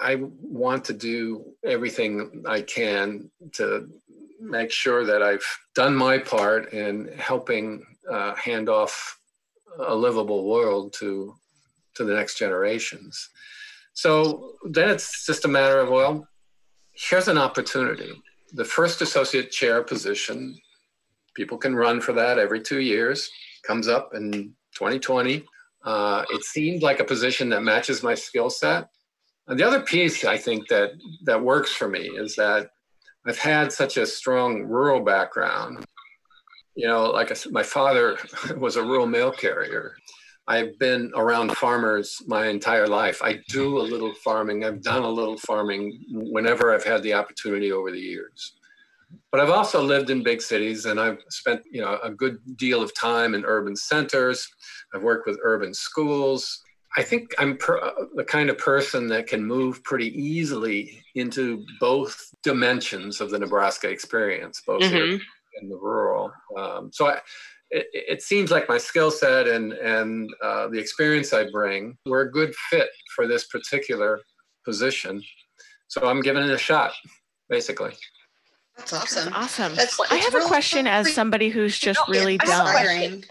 I 0.00 0.16
want 0.40 0.84
to 0.86 0.92
do 0.92 1.44
everything 1.64 2.44
I 2.46 2.62
can 2.62 3.30
to 3.54 3.88
make 4.40 4.70
sure 4.70 5.04
that 5.04 5.22
I've 5.22 5.46
done 5.74 5.94
my 5.94 6.18
part 6.18 6.72
in 6.72 7.12
helping 7.18 7.84
uh, 8.10 8.34
hand 8.34 8.68
off 8.68 9.18
a 9.78 9.94
livable 9.94 10.44
world 10.44 10.92
to 10.94 11.34
to 11.94 12.04
the 12.04 12.14
next 12.14 12.38
generations. 12.38 13.28
So 13.98 14.52
then 14.62 14.90
it's 14.90 15.26
just 15.26 15.44
a 15.44 15.48
matter 15.48 15.80
of 15.80 15.88
well, 15.88 16.24
here's 16.94 17.26
an 17.26 17.36
opportunity. 17.36 18.12
The 18.52 18.64
first 18.64 19.02
associate 19.02 19.50
chair 19.50 19.82
position 19.82 20.56
people 21.34 21.58
can 21.58 21.74
run 21.74 22.00
for 22.00 22.12
that 22.12 22.38
every 22.38 22.60
two 22.60 22.78
years. 22.78 23.28
Comes 23.66 23.88
up 23.88 24.10
in 24.14 24.54
2020. 24.76 25.44
Uh, 25.84 26.24
it 26.30 26.44
seemed 26.44 26.80
like 26.80 27.00
a 27.00 27.04
position 27.04 27.48
that 27.48 27.64
matches 27.64 28.04
my 28.04 28.14
skill 28.14 28.50
set. 28.50 28.88
And 29.48 29.58
the 29.58 29.66
other 29.66 29.80
piece 29.80 30.24
I 30.24 30.38
think 30.38 30.68
that 30.68 30.92
that 31.24 31.42
works 31.42 31.72
for 31.72 31.88
me 31.88 32.02
is 32.02 32.36
that 32.36 32.70
I've 33.26 33.38
had 33.38 33.72
such 33.72 33.96
a 33.96 34.06
strong 34.06 34.62
rural 34.62 35.00
background. 35.00 35.84
You 36.76 36.86
know, 36.86 37.10
like 37.10 37.32
I 37.32 37.36
my 37.50 37.64
father 37.64 38.16
was 38.56 38.76
a 38.76 38.82
rural 38.84 39.08
mail 39.08 39.32
carrier. 39.32 39.96
I've 40.48 40.78
been 40.78 41.12
around 41.14 41.54
farmers 41.56 42.22
my 42.26 42.48
entire 42.48 42.86
life. 42.88 43.20
I 43.22 43.40
do 43.48 43.78
a 43.78 43.82
little 43.82 44.14
farming. 44.14 44.64
I've 44.64 44.82
done 44.82 45.02
a 45.02 45.08
little 45.08 45.36
farming 45.36 46.00
whenever 46.10 46.74
I've 46.74 46.84
had 46.84 47.02
the 47.02 47.12
opportunity 47.12 47.70
over 47.70 47.90
the 47.90 48.00
years. 48.00 48.54
But 49.30 49.40
I've 49.40 49.50
also 49.50 49.82
lived 49.82 50.08
in 50.08 50.22
big 50.22 50.40
cities 50.40 50.86
and 50.86 50.98
I've 50.98 51.18
spent, 51.28 51.62
you 51.70 51.82
know, 51.82 51.98
a 52.02 52.10
good 52.10 52.38
deal 52.56 52.82
of 52.82 52.94
time 52.94 53.34
in 53.34 53.44
urban 53.44 53.76
centers. 53.76 54.48
I've 54.94 55.02
worked 55.02 55.26
with 55.26 55.38
urban 55.42 55.74
schools. 55.74 56.62
I 56.96 57.02
think 57.02 57.34
I'm 57.38 57.58
per, 57.58 57.92
the 58.14 58.24
kind 58.24 58.48
of 58.48 58.56
person 58.56 59.06
that 59.08 59.26
can 59.26 59.44
move 59.44 59.84
pretty 59.84 60.08
easily 60.18 61.04
into 61.14 61.64
both 61.78 62.34
dimensions 62.42 63.20
of 63.20 63.30
the 63.30 63.38
Nebraska 63.38 63.90
experience, 63.90 64.62
both 64.66 64.80
mm-hmm. 64.80 64.94
here 64.94 65.20
and 65.60 65.70
the 65.70 65.76
rural. 65.76 66.32
Um, 66.56 66.90
so 66.90 67.08
I, 67.08 67.20
it, 67.70 67.86
it, 67.92 68.22
seems 68.22 68.50
like 68.50 68.68
my 68.68 68.78
skill 68.78 69.10
set 69.10 69.46
and 69.46 69.72
and 69.72 70.30
uh, 70.42 70.68
the 70.68 70.78
experience 70.78 71.32
I 71.32 71.50
bring 71.50 71.96
were 72.06 72.22
a 72.22 72.30
good 72.30 72.54
fit 72.70 72.88
for 73.14 73.26
this 73.26 73.46
particular 73.46 74.20
position. 74.64 75.22
So 75.88 76.06
I'm 76.06 76.20
giving 76.20 76.44
it 76.44 76.50
a 76.50 76.58
shot, 76.58 76.92
basically. 77.48 77.92
That's 78.76 78.92
awesome. 78.92 79.24
That's 79.24 79.36
awesome. 79.36 79.74
That's, 79.74 79.98
I 80.10 80.16
have 80.16 80.34
really 80.34 80.46
a 80.46 80.48
question 80.48 80.86
as 80.86 81.12
somebody 81.12 81.48
who's 81.48 81.78
just 81.78 82.00
really 82.08 82.38
dumb. 82.38 82.66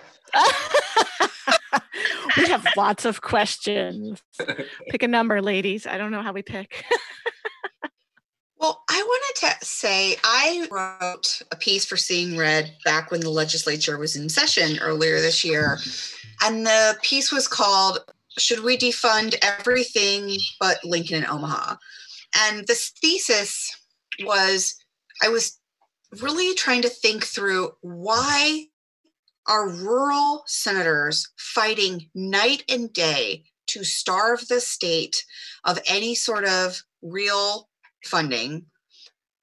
we 2.37 2.47
have 2.47 2.65
lots 2.75 3.05
of 3.05 3.21
questions. 3.21 4.21
Pick 4.89 5.03
a 5.03 5.07
number, 5.07 5.41
ladies. 5.41 5.87
I 5.87 5.97
don't 5.97 6.11
know 6.11 6.21
how 6.21 6.33
we 6.33 6.41
pick. 6.41 6.83
I 8.97 9.03
wanted 9.03 9.59
to 9.59 9.63
say 9.63 10.15
I 10.23 10.67
wrote 10.71 11.43
a 11.51 11.55
piece 11.55 11.85
for 11.85 11.97
Seeing 11.97 12.35
Red 12.35 12.75
back 12.83 13.11
when 13.11 13.21
the 13.21 13.29
legislature 13.29 13.99
was 13.99 14.15
in 14.15 14.27
session 14.27 14.79
earlier 14.79 15.21
this 15.21 15.45
year. 15.45 15.77
And 16.41 16.65
the 16.65 16.97
piece 17.03 17.31
was 17.31 17.47
called 17.47 17.99
Should 18.39 18.63
We 18.63 18.75
Defund 18.75 19.35
Everything 19.43 20.39
But 20.59 20.83
Lincoln 20.83 21.17
and 21.17 21.27
Omaha? 21.27 21.75
And 22.39 22.65
this 22.65 22.89
thesis 22.99 23.71
was 24.23 24.73
I 25.21 25.29
was 25.29 25.59
really 26.19 26.55
trying 26.55 26.81
to 26.81 26.89
think 26.89 27.23
through 27.23 27.73
why 27.81 28.65
are 29.47 29.69
rural 29.69 30.41
senators 30.47 31.29
fighting 31.37 32.09
night 32.15 32.63
and 32.67 32.91
day 32.91 33.43
to 33.67 33.83
starve 33.83 34.47
the 34.47 34.59
state 34.59 35.23
of 35.65 35.77
any 35.85 36.15
sort 36.15 36.45
of 36.45 36.81
real 37.03 37.69
funding 38.03 38.65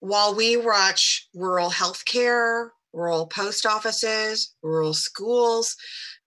while 0.04 0.34
we 0.34 0.54
watch 0.54 1.28
rural 1.34 1.70
health 1.70 2.04
care, 2.04 2.72
rural 2.92 3.26
post 3.26 3.64
offices, 3.64 4.54
rural 4.62 4.92
schools, 4.92 5.76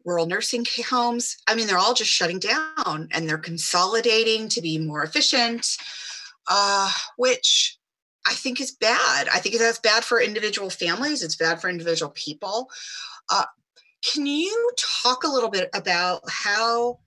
rural 0.03 0.25
nursing 0.25 0.65
homes. 0.89 1.37
I 1.47 1.53
mean, 1.53 1.67
they're 1.67 1.77
all 1.77 1.93
just 1.93 2.09
shutting 2.09 2.39
down 2.39 3.07
and 3.11 3.29
they're 3.29 3.37
consolidating 3.37 4.49
to 4.49 4.61
be 4.61 4.79
more 4.79 5.03
efficient, 5.03 5.77
uh, 6.47 6.91
which 7.17 7.77
I 8.25 8.33
think 8.33 8.59
is 8.59 8.71
bad. 8.71 9.27
I 9.31 9.37
think 9.37 9.59
that's 9.59 9.79
bad 9.79 10.03
for 10.03 10.19
individual 10.19 10.71
families. 10.71 11.21
It's 11.21 11.35
bad 11.35 11.61
for 11.61 11.69
individual 11.69 12.11
people. 12.15 12.71
Uh, 13.29 13.45
can 14.03 14.25
you 14.25 14.71
talk 15.03 15.23
a 15.23 15.29
little 15.29 15.51
bit 15.51 15.69
about 15.75 16.21
how 16.27 16.97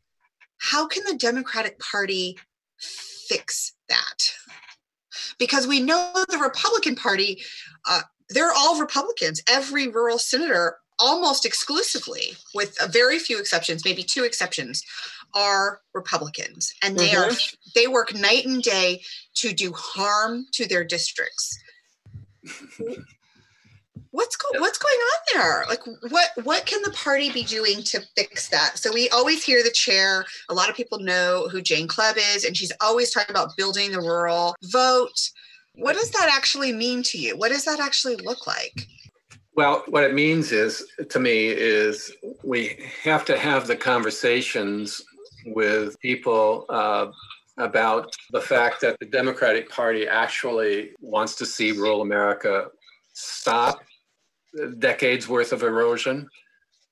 how 0.58 0.86
can 0.86 1.02
the 1.04 1.16
Democratic 1.16 1.80
Party 1.80 2.38
fix 2.78 3.72
that? 3.88 4.34
Because 5.38 5.66
we 5.66 5.80
know 5.80 6.12
the 6.28 6.38
Republican 6.38 6.94
Party, 6.94 7.42
uh, 7.88 8.02
they're 8.28 8.52
all 8.52 8.80
Republicans. 8.80 9.42
Every 9.48 9.88
rural 9.88 10.18
senator, 10.18 10.78
almost 10.98 11.44
exclusively, 11.44 12.34
with 12.54 12.76
a 12.80 12.88
very 12.88 13.18
few 13.18 13.38
exceptions, 13.38 13.84
maybe 13.84 14.02
two 14.02 14.24
exceptions, 14.24 14.82
are 15.34 15.80
Republicans, 15.94 16.74
and 16.82 16.98
they 16.98 17.10
mm-hmm. 17.10 17.30
are 17.30 17.36
they 17.74 17.86
work 17.86 18.14
night 18.14 18.44
and 18.46 18.62
day 18.62 19.02
to 19.34 19.52
do 19.52 19.72
harm 19.72 20.46
to 20.52 20.66
their 20.66 20.84
districts. 20.84 21.58
what's 24.12 24.36
go- 24.36 24.60
what's 24.60 24.78
going 24.78 24.94
on 24.94 25.20
there? 25.34 25.64
Like 25.68 25.80
what 26.10 26.30
what 26.44 26.66
can 26.66 26.82
the 26.82 26.92
party 26.92 27.30
be 27.30 27.42
doing 27.42 27.82
to 27.84 28.00
fix 28.16 28.48
that? 28.48 28.78
So 28.78 28.92
we 28.92 29.08
always 29.10 29.44
hear 29.44 29.62
the 29.62 29.70
chair. 29.70 30.24
A 30.48 30.54
lot 30.54 30.68
of 30.68 30.76
people 30.76 30.98
know 30.98 31.48
who 31.50 31.60
Jane 31.60 31.88
Kleeb 31.88 32.16
is, 32.34 32.44
and 32.44 32.56
she's 32.56 32.72
always 32.80 33.10
talking 33.10 33.30
about 33.30 33.56
building 33.56 33.92
the 33.92 34.00
rural 34.00 34.54
vote. 34.64 35.30
What 35.76 35.94
does 35.94 36.10
that 36.10 36.30
actually 36.32 36.72
mean 36.72 37.02
to 37.04 37.18
you? 37.18 37.36
What 37.36 37.50
does 37.50 37.64
that 37.64 37.80
actually 37.80 38.16
look 38.16 38.46
like? 38.46 38.86
Well, 39.54 39.84
what 39.88 40.04
it 40.04 40.14
means 40.14 40.52
is, 40.52 40.86
to 41.08 41.20
me, 41.20 41.48
is 41.48 42.12
we 42.42 42.78
have 43.02 43.24
to 43.26 43.38
have 43.38 43.66
the 43.66 43.76
conversations 43.76 45.02
with 45.46 45.98
people 46.00 46.66
uh, 46.68 47.08
about 47.58 48.14
the 48.30 48.40
fact 48.40 48.80
that 48.80 48.98
the 49.00 49.06
Democratic 49.06 49.68
Party 49.68 50.06
actually 50.06 50.92
wants 51.00 51.34
to 51.36 51.46
see 51.46 51.72
rural 51.72 52.02
America 52.02 52.68
stop 53.12 53.80
decades 54.78 55.28
worth 55.28 55.52
of 55.52 55.62
erosion 55.62 56.28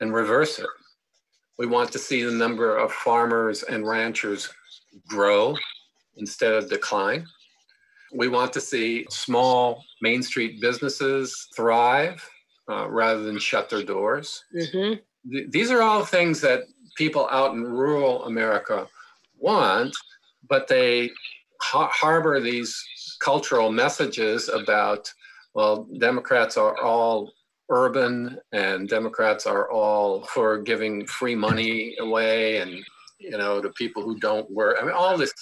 and 0.00 0.14
reverse 0.14 0.58
it. 0.58 0.66
We 1.58 1.66
want 1.66 1.90
to 1.92 1.98
see 1.98 2.22
the 2.22 2.32
number 2.32 2.76
of 2.76 2.92
farmers 2.92 3.64
and 3.64 3.86
ranchers 3.86 4.48
grow 5.08 5.56
instead 6.16 6.54
of 6.54 6.70
decline. 6.70 7.26
We 8.14 8.28
want 8.28 8.52
to 8.54 8.60
see 8.60 9.06
small 9.10 9.84
Main 10.00 10.22
Street 10.22 10.60
businesses 10.60 11.48
thrive 11.56 12.26
uh, 12.70 12.88
rather 12.88 13.22
than 13.22 13.38
shut 13.38 13.68
their 13.68 13.82
doors. 13.82 14.44
Mm-hmm. 14.54 15.30
Th- 15.32 15.50
these 15.50 15.70
are 15.70 15.82
all 15.82 16.04
things 16.04 16.40
that 16.40 16.62
people 16.96 17.28
out 17.30 17.54
in 17.54 17.62
rural 17.62 18.24
America 18.24 18.86
want, 19.36 19.94
but 20.48 20.68
they 20.68 21.10
ha- 21.60 21.90
harbor 21.92 22.40
these 22.40 22.82
cultural 23.20 23.70
messages 23.70 24.48
about, 24.48 25.12
well, 25.54 25.88
Democrats 25.98 26.56
are 26.56 26.80
all 26.80 27.32
urban 27.70 28.38
and 28.52 28.88
Democrats 28.88 29.46
are 29.46 29.70
all 29.70 30.24
for 30.24 30.58
giving 30.58 31.06
free 31.06 31.34
money 31.34 31.96
away 32.00 32.58
and, 32.58 32.84
you 33.18 33.36
know, 33.36 33.60
to 33.60 33.70
people 33.70 34.02
who 34.02 34.18
don't 34.18 34.50
work. 34.50 34.76
I 34.80 34.84
mean, 34.84 34.94
all 34.94 35.16
this 35.18 35.32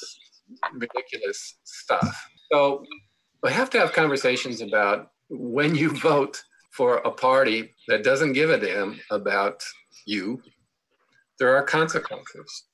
ridiculous 0.73 1.59
stuff. 1.65 2.29
So 2.53 2.85
we 3.43 3.53
have 3.53 3.71
to 3.71 3.79
have 3.79 3.93
conversations 3.93 4.61
about 4.61 5.11
when 5.29 5.75
you 5.75 5.91
vote 5.91 6.43
for 6.73 6.99
a 6.99 7.11
party 7.11 7.75
that 7.89 8.05
doesn't 8.05 8.33
give 8.35 8.51
a 8.51 8.59
damn 8.59 9.01
about 9.11 9.63
you 10.07 10.43
there 11.39 11.55
are 11.55 11.63
consequences. 11.63 12.65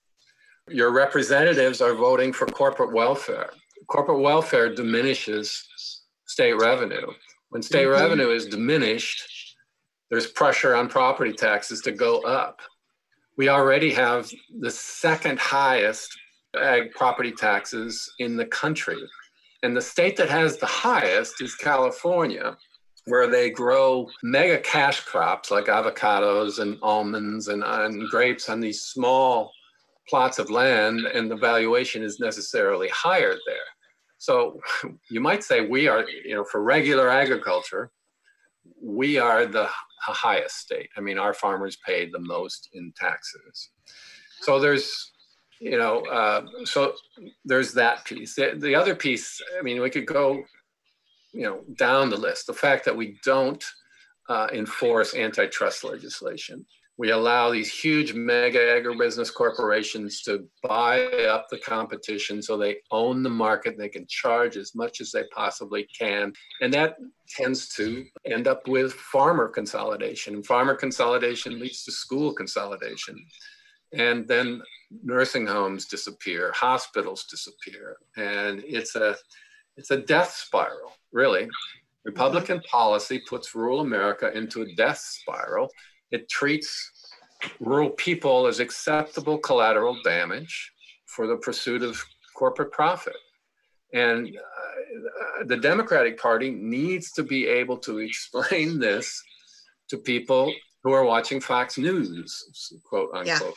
Your 0.69 0.93
representatives 0.93 1.81
are 1.81 1.95
voting 1.95 2.33
for 2.33 2.47
corporate 2.47 2.93
welfare. 2.93 3.51
Corporate 3.89 4.21
welfare 4.21 4.73
diminishes 4.73 5.67
state 6.27 6.53
revenue. 6.53 7.13
When 7.49 7.63
state 7.63 7.87
Mhm. 7.87 7.93
revenue 7.93 8.31
is 8.31 8.47
diminished, 8.47 9.21
there's 10.13 10.27
pressure 10.27 10.75
on 10.75 10.91
property 10.91 11.33
taxes 11.33 11.81
to 11.81 11.91
go 11.91 12.21
up. 12.21 12.61
We 13.39 13.49
already 13.49 13.91
have 13.95 14.31
the 14.61 14.71
second 14.71 15.39
highest 15.39 16.15
ag 16.55 16.93
property 16.93 17.33
taxes 17.33 18.13
in 18.19 18.37
the 18.37 18.45
country. 18.45 18.99
And 19.63 19.75
the 19.75 19.81
state 19.81 20.19
that 20.19 20.29
has 20.29 20.59
the 20.59 20.67
highest 20.67 21.41
is 21.41 21.55
California, 21.55 22.59
where 23.07 23.27
they 23.27 23.49
grow 23.49 24.07
mega 24.23 24.59
cash 24.59 25.01
crops 25.01 25.51
like 25.51 25.65
avocados 25.65 26.59
and 26.59 26.79
almonds 26.83 27.49
and, 27.49 27.65
and 27.65 28.07
grapes 28.11 28.51
on 28.51 28.61
these 28.61 28.83
small 28.83 29.51
plots 30.11 30.39
of 30.39 30.51
land, 30.51 31.07
and 31.07 31.31
the 31.31 31.37
valuation 31.37 32.03
is 32.03 32.21
necessarily 32.21 32.89
higher 32.89 33.39
there. 33.47 33.71
So 34.19 34.61
you 35.11 35.23
might 35.23 35.43
say 35.43 35.67
we 35.67 35.89
are, 35.89 36.07
you 36.07 36.35
know, 36.35 36.45
for 36.45 36.63
regular 36.63 37.09
agriculture, 37.09 37.91
we 38.79 39.19
are 39.19 39.47
the 39.47 39.71
highest 40.11 40.57
state. 40.59 40.91
I 40.97 41.01
mean, 41.01 41.19
our 41.19 41.33
farmers 41.33 41.79
pay 41.87 42.11
the 42.11 42.19
most 42.19 42.69
in 42.73 42.93
taxes. 42.97 43.71
So 44.41 44.59
there's, 44.59 45.13
you 45.61 45.79
know, 45.79 46.01
uh, 46.07 46.43
so 46.65 46.95
there's 47.45 47.73
that 47.75 48.05
piece. 48.05 48.35
The, 48.35 48.55
the 48.59 48.75
other 48.75 48.97
piece, 48.97 49.41
I 49.57 49.63
mean, 49.63 49.81
we 49.81 49.91
could 49.91 50.07
go, 50.07 50.43
you 51.33 51.43
know, 51.43 51.63
down 51.77 52.11
the 52.11 52.17
list. 52.17 52.49
The 52.49 52.53
fact 52.53 52.85
that 52.85 52.97
we 52.97 53.19
don't 53.25 53.65
uh, 54.29 54.49
enforce 54.53 55.15
antitrust 55.15 55.85
legislation. 55.85 56.67
We 56.99 57.11
allow 57.11 57.51
these 57.51 57.73
huge 57.73 58.13
mega 58.13 58.59
agribusiness 58.59 59.33
corporations 59.33 60.23
to 60.23 60.47
buy 60.63 61.07
up 61.25 61.47
the 61.51 61.59
competition 61.59 62.43
so 62.43 62.57
they 62.57 62.77
own 62.91 63.23
the 63.23 63.31
market. 63.31 63.79
They 63.79 63.89
can 63.89 64.07
charge 64.07 64.57
as 64.57 64.75
much 64.75 65.01
as 65.01 65.11
they 65.11 65.25
possibly 65.35 65.89
can. 65.99 66.33
And 66.61 66.73
that 66.75 66.97
tends 67.29 67.69
to 67.77 68.05
end 68.27 68.47
up 68.47 68.69
with 68.69 68.93
farmer 68.93 69.49
consolidation. 69.49 70.43
Farmer 70.43 70.75
consolidation 70.75 71.59
leads 71.59 71.85
to 71.85 71.93
school 71.93 72.35
consolidation. 72.35 73.17
And 73.95 74.29
then 74.29 74.63
nursing 75.03 75.47
homes 75.47 75.87
disappear, 75.87 76.53
hospitals 76.55 77.25
disappear. 77.25 77.97
And 78.17 78.63
it's 78.67 78.97
a 78.97 79.17
it's 79.77 79.91
a 79.91 79.97
death 79.97 80.33
spiral, 80.33 80.93
really. 81.13 81.49
Republican 82.05 82.61
policy 82.71 83.23
puts 83.29 83.55
rural 83.55 83.81
America 83.81 84.37
into 84.37 84.63
a 84.63 84.75
death 84.75 84.99
spiral. 84.99 85.71
It 86.13 86.29
treats 86.29 86.91
rural 87.59 87.91
people 87.91 88.47
as 88.47 88.61
acceptable 88.61 89.39
collateral 89.39 89.97
damage 90.05 90.71
for 91.07 91.27
the 91.27 91.37
pursuit 91.37 91.83
of 91.83 92.03
corporate 92.35 92.73
profit. 92.73 93.17
And 93.93 94.29
uh, 94.29 95.45
the 95.47 95.57
Democratic 95.57 96.19
Party 96.19 96.51
needs 96.51 97.13
to 97.13 97.23
be 97.23 97.47
able 97.47 97.79
to 97.79 97.99
explain 97.99 98.79
this 98.87 99.23
to 99.89 99.99
people 99.99 100.53
who 100.83 100.93
are 100.93 101.05
watching 101.05 101.41
Fox 101.41 101.79
News, 101.79 102.81
quote 102.85 103.11
unquote, 103.15 103.55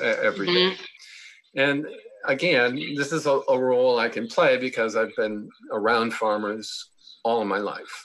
yeah. 0.00 0.08
uh, 0.08 0.16
every 0.22 0.46
day. 0.46 0.74
And 1.54 1.86
again, 2.26 2.74
this 2.96 3.12
is 3.12 3.26
a, 3.26 3.40
a 3.48 3.58
role 3.58 3.98
I 3.98 4.08
can 4.08 4.26
play 4.26 4.58
because 4.58 4.94
I've 4.94 5.14
been 5.16 5.48
around 5.72 6.12
farmers 6.12 6.90
all 7.24 7.40
of 7.40 7.48
my 7.48 7.58
life. 7.58 8.02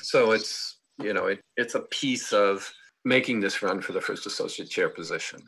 So 0.00 0.32
it's, 0.32 0.78
you 0.98 1.12
know, 1.12 1.26
it, 1.26 1.40
it's 1.56 1.74
a 1.74 1.80
piece 1.80 2.32
of 2.32 2.72
making 3.08 3.40
this 3.40 3.62
run 3.62 3.80
for 3.80 3.92
the 3.92 4.00
first 4.00 4.26
associate 4.26 4.70
chair 4.70 4.88
position. 4.90 5.40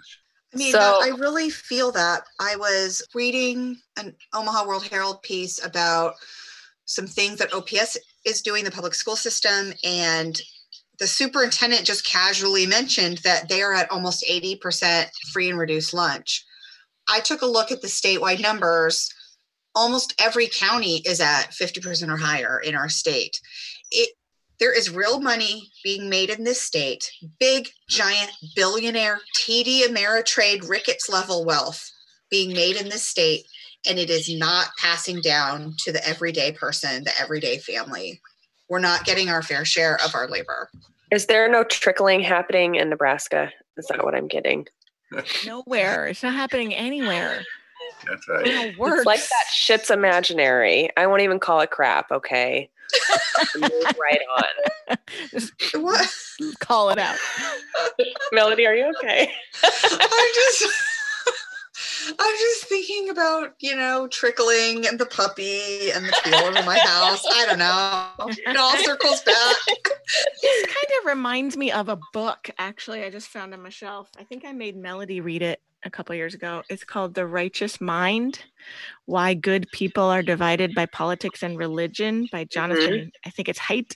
I 0.53 0.57
mean, 0.57 0.73
So- 0.73 1.01
I 1.03 1.09
really 1.09 1.51
feel 1.51 1.93
that. 1.93 2.25
I 2.41 2.57
was 2.57 3.03
reading 3.15 3.81
an 3.97 4.17
Omaha 4.33 4.67
World 4.67 4.87
Herald 4.87 5.23
piece 5.23 5.63
about 5.63 6.15
some 6.87 7.07
things 7.07 7.39
that 7.39 7.53
OPS 7.53 7.97
is 8.25 8.43
doing, 8.43 8.65
the 8.65 8.71
public 8.71 8.95
school 8.95 9.15
system, 9.15 9.73
and 9.85 10.41
the 10.99 11.07
superintendent 11.07 11.87
just 11.87 12.05
casually 12.05 12.67
mentioned 12.67 13.19
that 13.19 13.49
they 13.49 13.63
are 13.63 13.73
at 13.73 13.91
almost 13.91 14.25
80% 14.29 15.09
free 15.33 15.49
and 15.49 15.59
reduced 15.59 15.95
lunch. 15.95 16.45
I 17.09 17.21
took 17.21 17.43
a 17.43 17.47
look 17.47 17.71
at 17.71 17.81
the 17.81 17.89
statewide 17.89 18.41
numbers. 18.41 19.09
Almost 19.75 20.15
every 20.19 20.49
county 20.49 20.99
is 21.07 21.21
at 21.21 21.53
50% 21.53 22.11
or 22.11 22.17
higher 22.17 22.59
in 22.59 22.75
our 22.75 22.89
state. 22.89 23.41
It 23.91 24.11
there 24.61 24.77
is 24.77 24.95
real 24.95 25.21
money 25.21 25.71
being 25.83 26.09
made 26.09 26.31
in 26.31 26.45
this 26.45 26.61
state, 26.61 27.11
big, 27.41 27.69
giant, 27.89 28.31
billionaire, 28.55 29.19
TD 29.43 29.87
Ameritrade, 29.87 30.69
Ricketts 30.69 31.09
level 31.09 31.45
wealth 31.45 31.91
being 32.31 32.53
made 32.53 32.77
in 32.77 32.91
this 32.91 33.03
state, 33.03 33.47
and 33.89 33.99
it 33.99 34.11
is 34.11 34.33
not 34.33 34.69
passing 34.79 35.21
down 35.23 35.75
to 35.79 35.91
the 35.93 36.07
everyday 36.07 36.53
person, 36.53 37.05
the 37.05 37.19
everyday 37.19 37.59
family. 37.59 38.21
We're 38.69 38.79
not 38.79 39.05
getting 39.05 39.31
our 39.31 39.43
fair 39.43 39.65
share 39.65 39.99
of 40.05 40.15
our 40.15 40.29
labor. 40.29 40.71
Is 41.11 41.27
there 41.27 41.51
no 41.51 41.65
trickling 41.65 42.21
happening 42.21 42.77
in 42.77 42.91
Nebraska? 42.91 43.51
Is 43.77 43.87
that 43.87 44.05
what 44.05 44.15
I'm 44.15 44.29
getting? 44.29 44.67
Nowhere. 45.45 46.07
It's 46.07 46.23
not 46.23 46.35
happening 46.35 46.73
anywhere. 46.75 47.43
That's 48.07 48.29
right. 48.29 48.45
don't. 48.45 48.99
It's 48.99 49.07
like 49.07 49.21
that 49.21 49.47
shit's 49.53 49.91
imaginary. 49.91 50.91
I 50.97 51.07
won't 51.07 51.23
even 51.23 51.41
call 51.41 51.61
it 51.61 51.71
crap, 51.71 52.13
okay? 52.13 52.71
Move 53.57 53.97
right 54.01 54.21
on. 54.37 54.97
Just 55.31 55.53
What? 55.75 56.09
call 56.61 56.91
it 56.91 56.99
out. 56.99 57.17
Melody, 58.33 58.67
are 58.67 58.75
you 58.75 58.93
okay? 58.99 59.31
I'm 59.63 60.29
just 60.35 60.65
I'm 62.19 62.37
just 62.37 62.65
thinking 62.65 63.11
about, 63.11 63.55
you 63.61 63.77
know, 63.77 64.09
trickling 64.09 64.87
and 64.87 64.99
the 64.99 65.07
puppy 65.07 65.91
and 65.93 66.07
the 66.07 66.13
feel 66.25 66.35
over 66.37 66.63
my 66.65 66.79
house. 66.79 67.25
I 67.27 67.47
don't 67.47 67.59
know. 67.59 68.33
It 68.47 68.57
all 68.57 68.77
circles 68.79 69.23
back. 69.23 69.57
This 70.43 70.67
kind 70.67 71.01
of 71.01 71.07
reminds 71.07 71.57
me 71.57 71.71
of 71.71 71.89
a 71.89 71.99
book, 72.13 72.51
actually, 72.59 73.05
I 73.05 73.11
just 73.11 73.29
found 73.29 73.55
on 73.55 73.63
my 73.63 73.69
shelf. 73.69 74.11
I 74.19 74.25
think 74.25 74.45
I 74.45 74.53
made 74.53 74.77
Melody 74.77 75.21
read 75.21 75.43
it 75.43 75.61
a 75.85 75.91
couple 75.91 76.15
years 76.15 76.35
ago. 76.35 76.63
It's 76.69 76.85
called 76.85 77.15
The 77.15 77.27
Righteous 77.27 77.81
Mind 77.81 78.41
Why 79.07 79.35
Good 79.35 79.67
People 79.73 80.05
Are 80.05 80.23
Divided 80.23 80.75
by 80.75 80.87
Politics 80.87 81.43
and 81.43 81.59
Religion 81.59 82.29
by 82.31 82.45
Jonathan, 82.45 83.11
I 83.25 83.31
think 83.31 83.49
it's 83.49 83.59
Haidt. 83.59 83.95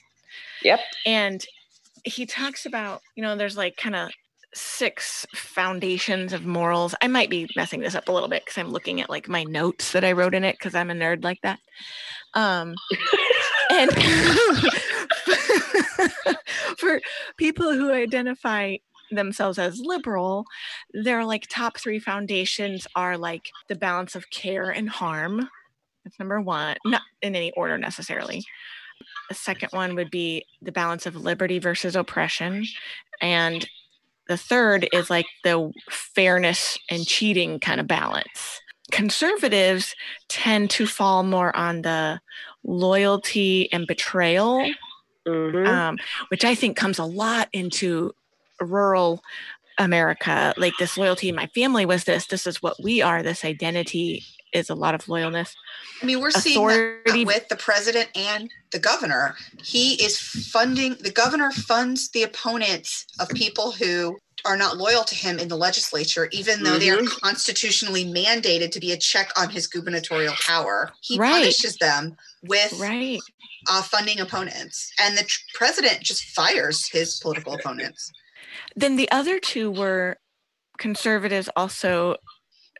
Yep. 0.63 0.79
And 1.05 1.45
he 2.03 2.25
talks 2.25 2.65
about, 2.65 3.01
you 3.15 3.23
know, 3.23 3.35
there's 3.35 3.57
like 3.57 3.77
kind 3.77 3.95
of 3.95 4.09
six 4.53 5.25
foundations 5.35 6.33
of 6.33 6.45
morals. 6.45 6.95
I 7.01 7.07
might 7.07 7.29
be 7.29 7.47
messing 7.55 7.81
this 7.81 7.95
up 7.95 8.07
a 8.07 8.11
little 8.11 8.29
bit 8.29 8.45
because 8.45 8.57
I'm 8.57 8.71
looking 8.71 9.01
at 9.01 9.09
like 9.09 9.27
my 9.27 9.43
notes 9.43 9.91
that 9.91 10.03
I 10.03 10.13
wrote 10.13 10.33
in 10.33 10.43
it 10.43 10.55
because 10.57 10.75
I'm 10.75 10.89
a 10.89 10.93
nerd 10.93 11.23
like 11.23 11.41
that. 11.43 11.59
Um, 12.33 12.75
and 13.69 13.91
for 16.77 17.01
people 17.37 17.73
who 17.73 17.91
identify 17.91 18.77
themselves 19.11 19.57
as 19.59 19.79
liberal, 19.79 20.45
their 20.93 21.25
like 21.25 21.47
top 21.49 21.77
three 21.77 21.99
foundations 21.99 22.87
are 22.95 23.17
like 23.17 23.49
the 23.67 23.75
balance 23.75 24.15
of 24.15 24.29
care 24.29 24.69
and 24.71 24.89
harm. 24.89 25.49
That's 26.03 26.19
number 26.19 26.39
one, 26.41 26.77
not 26.85 27.01
in 27.21 27.35
any 27.35 27.51
order 27.51 27.77
necessarily. 27.77 28.43
The 29.29 29.35
second 29.35 29.69
one 29.71 29.95
would 29.95 30.11
be 30.11 30.45
the 30.61 30.71
balance 30.71 31.05
of 31.05 31.15
liberty 31.15 31.59
versus 31.59 31.95
oppression. 31.95 32.65
And 33.21 33.67
the 34.27 34.37
third 34.37 34.87
is 34.93 35.09
like 35.09 35.25
the 35.43 35.71
fairness 35.89 36.77
and 36.89 37.05
cheating 37.05 37.59
kind 37.59 37.79
of 37.79 37.87
balance. 37.87 38.61
Conservatives 38.91 39.95
tend 40.29 40.69
to 40.71 40.85
fall 40.85 41.23
more 41.23 41.55
on 41.55 41.81
the 41.81 42.19
loyalty 42.63 43.71
and 43.73 43.87
betrayal 43.87 44.67
Mhm. 45.27 45.67
um, 45.67 45.97
which 46.27 46.45
I 46.45 46.53
think 46.53 46.77
comes 46.77 46.99
a 46.99 47.03
lot 47.03 47.49
into 47.51 48.13
rural 48.61 49.21
America. 49.77 50.53
Like 50.57 50.73
this 50.79 50.97
loyalty, 50.97 51.31
my 51.31 51.47
family 51.47 51.85
was 51.85 52.05
this, 52.05 52.27
this 52.27 52.47
is 52.47 52.61
what 52.61 52.81
we 52.81 53.01
are, 53.01 53.23
this 53.23 53.43
identity 53.43 54.23
is 54.53 54.69
a 54.69 54.75
lot 54.75 54.95
of 54.95 55.05
loyalness. 55.05 55.53
I 56.01 56.05
mean, 56.05 56.21
we're 56.21 56.31
seeing 56.31 56.65
that 56.65 57.23
with 57.25 57.47
the 57.49 57.57
president 57.57 58.09
and 58.15 58.49
the 58.71 58.79
governor. 58.79 59.35
He 59.61 59.95
is 60.03 60.17
funding, 60.17 60.95
the 61.01 61.11
governor 61.11 61.51
funds 61.51 62.09
the 62.11 62.23
opponents 62.23 63.05
of 63.19 63.27
people 63.29 63.71
who 63.71 64.17
are 64.45 64.55
not 64.55 64.77
loyal 64.77 65.03
to 65.03 65.15
him 65.15 65.39
in 65.39 65.47
the 65.47 65.57
legislature, 65.57 66.29
even 66.31 66.63
though 66.63 66.77
they 66.77 66.91
are 66.91 67.01
constitutionally 67.03 68.05
mandated 68.05 68.71
to 68.71 68.79
be 68.79 68.91
a 68.91 68.97
check 68.97 69.31
on 69.37 69.49
his 69.49 69.65
gubernatorial 69.67 70.35
power. 70.39 70.91
He 71.01 71.17
Right. 71.17 71.31
punishes 71.31 71.77
them 71.77 72.15
with 72.43 72.71
Right. 72.73 73.19
uh, 73.67 73.81
funding 73.81 74.19
opponents, 74.19 74.91
and 74.99 75.17
the 75.17 75.23
tr- 75.23 75.39
president 75.55 76.01
just 76.01 76.23
fires 76.35 76.87
his 76.87 77.19
political 77.19 77.53
opponents. 77.53 78.11
Then 78.75 78.95
the 78.95 79.09
other 79.11 79.39
two 79.39 79.71
were 79.71 80.17
conservatives 80.77 81.49
also 81.55 82.17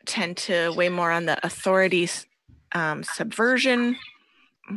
tend 0.06 0.36
to 0.36 0.72
weigh 0.76 0.88
more 0.88 1.10
on 1.10 1.26
the 1.26 1.44
authorities 1.44 2.26
um, 2.72 3.02
subversion. 3.02 3.96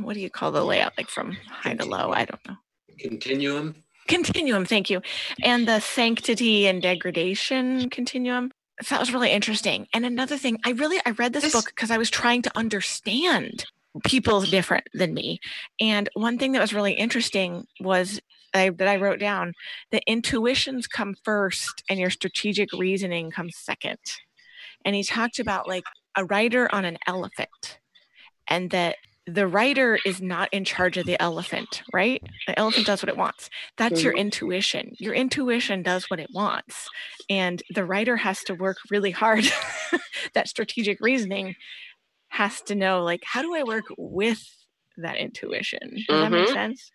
What 0.01 0.13
do 0.13 0.19
you 0.19 0.29
call 0.29 0.51
the 0.51 0.63
layout? 0.63 0.93
Like 0.97 1.09
from 1.09 1.33
high 1.49 1.73
to 1.75 1.85
low? 1.85 2.11
I 2.11 2.25
don't 2.25 2.47
know. 2.47 2.55
Continuum. 2.99 3.75
continuum 4.09 4.65
thank 4.65 4.89
you 4.89 5.01
and 5.43 5.67
the 5.67 5.79
sanctity 5.79 6.67
and 6.67 6.81
degradation 6.81 7.89
continuum 7.89 8.51
so 8.81 8.95
that 8.95 8.99
was 8.99 9.13
really 9.13 9.31
interesting 9.31 9.87
and 9.93 10.05
another 10.05 10.35
thing 10.37 10.59
i 10.65 10.71
really 10.71 10.99
i 11.05 11.11
read 11.11 11.31
this, 11.31 11.43
This- 11.43 11.53
book 11.53 11.67
because 11.67 11.91
i 11.91 11.97
was 11.97 12.09
trying 12.09 12.41
to 12.41 12.51
understand 12.57 13.65
people 14.05 14.41
different 14.41 14.85
than 14.93 15.13
me. 15.13 15.39
And 15.79 16.09
one 16.13 16.37
thing 16.37 16.51
that 16.53 16.61
was 16.61 16.73
really 16.73 16.93
interesting 16.93 17.65
was 17.79 18.19
I, 18.53 18.69
that 18.69 18.87
I 18.87 18.97
wrote 18.97 19.19
down 19.19 19.53
the 19.91 20.01
intuitions 20.07 20.87
come 20.87 21.15
first 21.23 21.83
and 21.89 21.99
your 21.99 22.09
strategic 22.09 22.69
reasoning 22.73 23.31
comes 23.31 23.55
second. 23.57 23.99
And 24.85 24.95
he 24.95 25.03
talked 25.03 25.39
about 25.39 25.67
like 25.67 25.83
a 26.15 26.25
rider 26.25 26.73
on 26.73 26.85
an 26.85 26.97
elephant 27.07 27.79
and 28.47 28.71
that 28.71 28.95
the 29.33 29.47
rider 29.47 29.99
is 30.05 30.21
not 30.21 30.49
in 30.51 30.65
charge 30.65 30.97
of 30.97 31.05
the 31.05 31.21
elephant, 31.21 31.83
right? 31.93 32.21
The 32.47 32.57
elephant 32.57 32.87
does 32.87 33.03
what 33.03 33.09
it 33.09 33.17
wants. 33.17 33.49
That's 33.77 34.03
your 34.03 34.13
mm-hmm. 34.13 34.21
intuition. 34.21 34.95
Your 34.99 35.13
intuition 35.13 35.83
does 35.83 36.09
what 36.09 36.19
it 36.19 36.29
wants. 36.33 36.87
And 37.29 37.61
the 37.73 37.85
rider 37.85 38.17
has 38.17 38.43
to 38.45 38.55
work 38.55 38.77
really 38.89 39.11
hard. 39.11 39.45
that 40.33 40.47
strategic 40.47 40.99
reasoning 40.99 41.55
has 42.29 42.61
to 42.63 42.75
know, 42.75 43.03
like, 43.03 43.21
how 43.23 43.41
do 43.41 43.53
I 43.55 43.63
work 43.63 43.85
with 43.97 44.43
that 44.97 45.17
intuition? 45.17 45.79
Does 45.81 46.05
mm-hmm. 46.05 46.21
that 46.21 46.31
make 46.31 46.45
mm-hmm. 46.45 46.53
sense? 46.53 46.91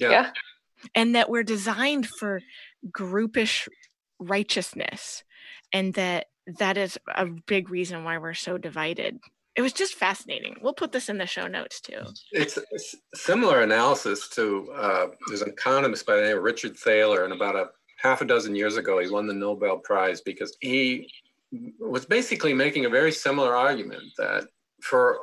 Yeah. 0.00 0.10
yeah. 0.10 0.30
And 0.94 1.14
that 1.14 1.28
we're 1.28 1.42
designed 1.42 2.06
for 2.06 2.40
groupish 2.90 3.68
righteousness. 4.18 5.22
And 5.72 5.94
that 5.94 6.26
that 6.58 6.76
is 6.76 6.98
a 7.14 7.26
big 7.26 7.70
reason 7.70 8.02
why 8.02 8.18
we're 8.18 8.34
so 8.34 8.58
divided 8.58 9.20
it 9.56 9.62
was 9.62 9.72
just 9.72 9.94
fascinating. 9.94 10.56
We'll 10.62 10.72
put 10.72 10.92
this 10.92 11.08
in 11.08 11.18
the 11.18 11.26
show 11.26 11.46
notes 11.46 11.80
too. 11.80 12.00
It's, 12.32 12.58
it's 12.70 12.96
similar 13.14 13.62
analysis 13.62 14.28
to 14.30 14.70
uh, 14.74 15.06
there's 15.28 15.42
an 15.42 15.48
economist 15.50 16.06
by 16.06 16.16
the 16.16 16.22
name 16.22 16.36
of 16.36 16.42
Richard 16.42 16.76
Thaler, 16.76 17.24
and 17.24 17.32
about 17.32 17.56
a 17.56 17.70
half 17.98 18.22
a 18.22 18.24
dozen 18.24 18.54
years 18.54 18.76
ago, 18.76 18.98
he 18.98 19.10
won 19.10 19.26
the 19.26 19.34
Nobel 19.34 19.78
Prize 19.78 20.20
because 20.20 20.56
he 20.60 21.10
was 21.78 22.06
basically 22.06 22.54
making 22.54 22.84
a 22.84 22.88
very 22.88 23.12
similar 23.12 23.54
argument 23.56 24.04
that 24.18 24.44
for 24.80 25.18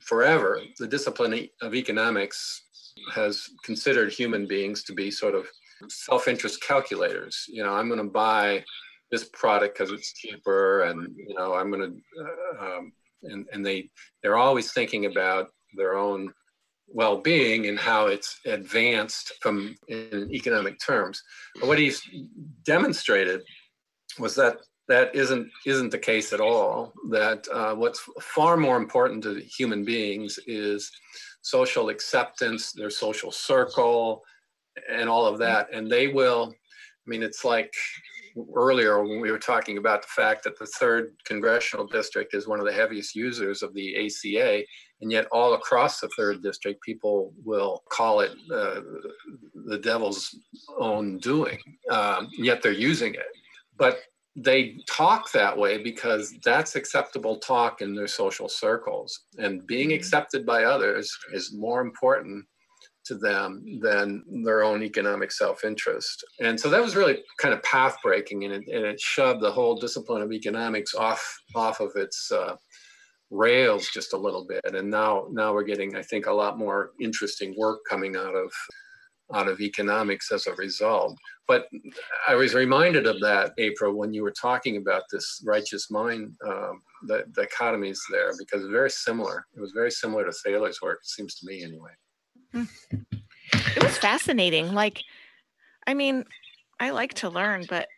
forever 0.00 0.60
the 0.78 0.86
discipline 0.86 1.48
of 1.62 1.74
economics 1.74 2.63
has 3.12 3.48
considered 3.64 4.12
human 4.12 4.46
beings 4.46 4.82
to 4.84 4.92
be 4.92 5.10
sort 5.10 5.34
of 5.34 5.46
self-interest 5.88 6.62
calculators. 6.62 7.44
You 7.48 7.64
know, 7.64 7.74
I'm 7.74 7.88
going 7.88 7.98
to 7.98 8.10
buy 8.10 8.64
this 9.10 9.28
product 9.32 9.76
because 9.76 9.92
it's 9.92 10.12
cheaper, 10.12 10.82
and 10.82 11.14
you 11.16 11.34
know, 11.34 11.54
I'm 11.54 11.70
going 11.70 11.82
to 11.90 12.22
uh, 12.22 12.64
um, 12.64 12.92
and, 13.22 13.46
and 13.52 13.64
they 13.64 13.90
they're 14.22 14.36
always 14.36 14.72
thinking 14.72 15.06
about 15.06 15.48
their 15.74 15.96
own 15.96 16.32
well-being 16.88 17.66
and 17.66 17.78
how 17.78 18.06
it's 18.06 18.38
advanced 18.44 19.32
from 19.40 19.74
in 19.88 20.28
economic 20.32 20.78
terms. 20.78 21.22
But 21.58 21.68
what 21.68 21.78
he's 21.78 22.02
demonstrated 22.64 23.42
was 24.18 24.34
that 24.36 24.58
that 24.88 25.14
isn't 25.14 25.48
isn't 25.66 25.90
the 25.90 25.98
case 25.98 26.32
at 26.32 26.40
all. 26.40 26.92
That 27.10 27.46
uh, 27.52 27.74
what's 27.74 28.00
far 28.20 28.56
more 28.56 28.76
important 28.76 29.22
to 29.24 29.40
human 29.40 29.84
beings 29.84 30.38
is 30.46 30.90
social 31.44 31.90
acceptance, 31.90 32.72
their 32.72 32.90
social 32.90 33.30
circle, 33.30 34.22
and 34.90 35.08
all 35.08 35.26
of 35.26 35.38
that. 35.38 35.68
And 35.72 35.90
they 35.90 36.08
will. 36.08 36.52
I 36.52 37.10
mean, 37.10 37.22
it's 37.22 37.44
like 37.44 37.72
earlier 38.56 39.04
when 39.04 39.20
we 39.20 39.30
were 39.30 39.38
talking 39.38 39.76
about 39.76 40.02
the 40.02 40.08
fact 40.08 40.42
that 40.44 40.58
the 40.58 40.66
third 40.66 41.14
congressional 41.24 41.86
district 41.86 42.34
is 42.34 42.48
one 42.48 42.58
of 42.58 42.66
the 42.66 42.72
heaviest 42.72 43.14
users 43.14 43.62
of 43.62 43.74
the 43.74 44.06
ACA, 44.06 44.64
and 45.02 45.12
yet 45.12 45.26
all 45.30 45.52
across 45.54 46.00
the 46.00 46.08
third 46.16 46.42
district, 46.42 46.82
people 46.82 47.32
will 47.44 47.84
call 47.90 48.20
it 48.20 48.32
uh, 48.52 48.80
the 49.66 49.78
devil's 49.78 50.34
own 50.78 51.18
doing, 51.18 51.58
um, 51.90 52.28
yet 52.38 52.62
they're 52.62 52.72
using 52.72 53.14
it. 53.14 53.26
But 53.76 53.98
they 54.36 54.76
talk 54.88 55.30
that 55.32 55.56
way 55.56 55.82
because 55.82 56.34
that's 56.44 56.74
acceptable 56.74 57.38
talk 57.38 57.80
in 57.80 57.94
their 57.94 58.08
social 58.08 58.48
circles, 58.48 59.20
and 59.38 59.66
being 59.66 59.90
mm-hmm. 59.90 59.96
accepted 59.96 60.44
by 60.44 60.64
others 60.64 61.10
is 61.32 61.54
more 61.54 61.80
important 61.80 62.44
to 63.06 63.14
them 63.16 63.62
than 63.82 64.24
their 64.44 64.62
own 64.62 64.82
economic 64.82 65.30
self-interest. 65.30 66.24
And 66.40 66.58
so 66.58 66.70
that 66.70 66.80
was 66.80 66.96
really 66.96 67.18
kind 67.38 67.52
of 67.52 67.62
path 67.62 67.96
breaking 68.02 68.44
and 68.44 68.54
it, 68.54 68.62
and 68.66 68.84
it 68.84 68.98
shoved 68.98 69.42
the 69.42 69.52
whole 69.52 69.76
discipline 69.76 70.22
of 70.22 70.32
economics 70.32 70.94
off 70.94 71.22
off 71.54 71.80
of 71.80 71.92
its 71.96 72.32
uh, 72.32 72.56
rails 73.30 73.88
just 73.92 74.14
a 74.14 74.16
little 74.16 74.46
bit. 74.46 74.62
And 74.64 74.90
now 74.90 75.26
now 75.30 75.52
we're 75.52 75.64
getting, 75.64 75.96
I 75.96 76.02
think, 76.02 76.26
a 76.26 76.32
lot 76.32 76.58
more 76.58 76.92
interesting 77.00 77.54
work 77.58 77.80
coming 77.88 78.16
out 78.16 78.34
of 78.34 78.50
out 79.32 79.48
of 79.48 79.60
economics 79.60 80.30
as 80.32 80.46
a 80.46 80.54
result. 80.54 81.16
But 81.46 81.68
I 82.28 82.34
was 82.34 82.54
reminded 82.54 83.06
of 83.06 83.20
that, 83.20 83.52
April, 83.58 83.94
when 83.94 84.12
you 84.12 84.22
were 84.22 84.32
talking 84.32 84.76
about 84.76 85.02
this 85.10 85.42
righteous 85.44 85.90
mind, 85.90 86.34
um, 86.46 86.82
the 87.06 87.24
dichotomies 87.32 87.98
there, 88.10 88.32
because 88.38 88.66
very 88.66 88.90
similar. 88.90 89.46
It 89.56 89.60
was 89.60 89.72
very 89.72 89.90
similar 89.90 90.24
to 90.24 90.32
Thaler's 90.32 90.80
work, 90.82 91.00
it 91.02 91.08
seems 91.08 91.34
to 91.36 91.46
me 91.46 91.62
anyway. 91.62 91.90
It 93.52 93.82
was 93.82 93.98
fascinating. 93.98 94.72
Like, 94.72 95.02
I 95.86 95.94
mean, 95.94 96.24
I 96.80 96.90
like 96.90 97.14
to 97.14 97.28
learn, 97.28 97.66
but 97.68 97.88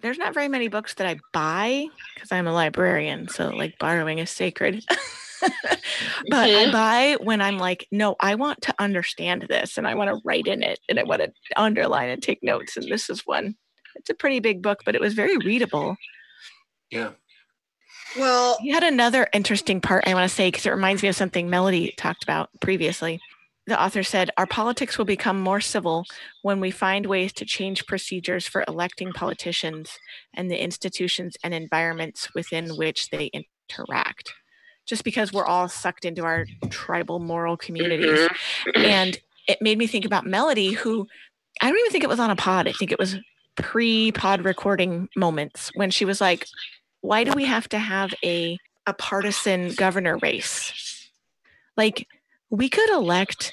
there's 0.00 0.18
not 0.18 0.34
very 0.34 0.48
many 0.48 0.68
books 0.68 0.94
that 0.94 1.06
I 1.06 1.18
buy 1.32 1.86
because 2.14 2.30
I'm 2.30 2.46
a 2.46 2.52
librarian. 2.52 3.28
So, 3.28 3.48
like, 3.48 3.78
borrowing 3.78 4.18
is 4.18 4.30
sacred. 4.30 4.84
but 6.30 6.38
I 6.38 6.50
mm-hmm. 6.50 6.72
buy 6.72 7.16
when 7.20 7.40
I'm 7.40 7.58
like, 7.58 7.86
no, 7.90 8.16
I 8.20 8.34
want 8.34 8.62
to 8.62 8.74
understand 8.78 9.46
this 9.48 9.78
and 9.78 9.86
I 9.86 9.94
want 9.94 10.10
to 10.10 10.20
write 10.24 10.46
in 10.46 10.62
it 10.62 10.80
and 10.88 10.98
I 10.98 11.04
want 11.04 11.22
to 11.22 11.32
underline 11.56 12.10
and 12.10 12.22
take 12.22 12.42
notes. 12.42 12.76
And 12.76 12.90
this 12.90 13.10
is 13.10 13.26
one. 13.26 13.54
It's 13.96 14.10
a 14.10 14.14
pretty 14.14 14.40
big 14.40 14.62
book, 14.62 14.80
but 14.84 14.94
it 14.94 15.00
was 15.00 15.14
very 15.14 15.36
readable. 15.38 15.96
Yeah. 16.90 17.10
Well, 18.16 18.56
you 18.62 18.72
had 18.72 18.84
another 18.84 19.28
interesting 19.32 19.80
part 19.80 20.04
I 20.06 20.14
want 20.14 20.28
to 20.28 20.34
say 20.34 20.48
because 20.48 20.64
it 20.64 20.70
reminds 20.70 21.02
me 21.02 21.10
of 21.10 21.16
something 21.16 21.50
Melody 21.50 21.92
talked 21.96 22.22
about 22.22 22.48
previously 22.60 23.20
the 23.68 23.80
author 23.80 24.02
said, 24.02 24.30
Our 24.38 24.46
politics 24.46 24.96
will 24.96 25.04
become 25.04 25.38
more 25.38 25.60
civil 25.60 26.06
when 26.42 26.58
we 26.58 26.70
find 26.70 27.04
ways 27.04 27.34
to 27.34 27.44
change 27.44 27.86
procedures 27.86 28.46
for 28.46 28.64
electing 28.66 29.12
politicians 29.12 29.98
and 30.34 30.50
the 30.50 30.62
institutions 30.62 31.36
and 31.44 31.52
environments 31.52 32.34
within 32.34 32.70
which 32.70 33.10
they 33.10 33.30
interact. 33.34 34.32
Just 34.88 35.04
because 35.04 35.32
we're 35.32 35.46
all 35.46 35.68
sucked 35.68 36.04
into 36.04 36.24
our 36.24 36.46
tribal 36.70 37.18
moral 37.18 37.56
communities. 37.56 38.18
Mm-hmm. 38.18 38.84
And 38.84 39.18
it 39.46 39.60
made 39.60 39.78
me 39.78 39.86
think 39.86 40.04
about 40.04 40.26
Melody, 40.26 40.72
who 40.72 41.06
I 41.60 41.68
don't 41.68 41.78
even 41.78 41.90
think 41.90 42.04
it 42.04 42.10
was 42.10 42.20
on 42.20 42.30
a 42.30 42.36
pod. 42.36 42.68
I 42.68 42.72
think 42.72 42.92
it 42.92 42.98
was 42.98 43.16
pre 43.56 44.12
pod 44.12 44.44
recording 44.44 45.08
moments 45.16 45.70
when 45.74 45.90
she 45.90 46.04
was 46.04 46.20
like, 46.20 46.46
Why 47.00 47.24
do 47.24 47.32
we 47.32 47.44
have 47.44 47.68
to 47.70 47.78
have 47.78 48.14
a, 48.24 48.58
a 48.86 48.94
partisan 48.94 49.72
governor 49.74 50.16
race? 50.18 51.10
Like, 51.76 52.08
we 52.50 52.68
could 52.68 52.90
elect 52.90 53.52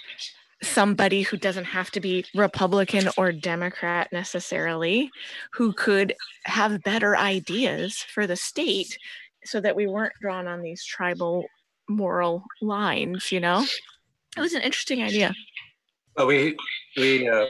somebody 0.64 1.22
who 1.22 1.38
doesn't 1.38 1.66
have 1.66 1.92
to 1.92 2.00
be 2.00 2.26
Republican 2.34 3.10
or 3.18 3.32
Democrat 3.32 4.12
necessarily, 4.12 5.12
who 5.52 5.74
could 5.74 6.14
have 6.46 6.82
better 6.84 7.16
ideas 7.16 7.98
for 7.98 8.26
the 8.26 8.36
state 8.36 8.98
so 9.46 9.62
that 9.62 9.76
we 9.76 9.88
weren't 9.88 10.14
drawn 10.22 10.48
on 10.48 10.62
these 10.62 10.84
tribal 10.84 11.46
moral 11.90 12.44
lines, 12.62 13.32
you 13.32 13.40
know? 13.40 13.66
It 14.38 14.42
was 14.42 14.54
an 14.54 14.62
interesting 14.62 15.04
idea. 15.04 15.34
Well, 16.18 16.28
we, 16.28 16.58
we, 16.98 17.30
uh, 17.30 17.46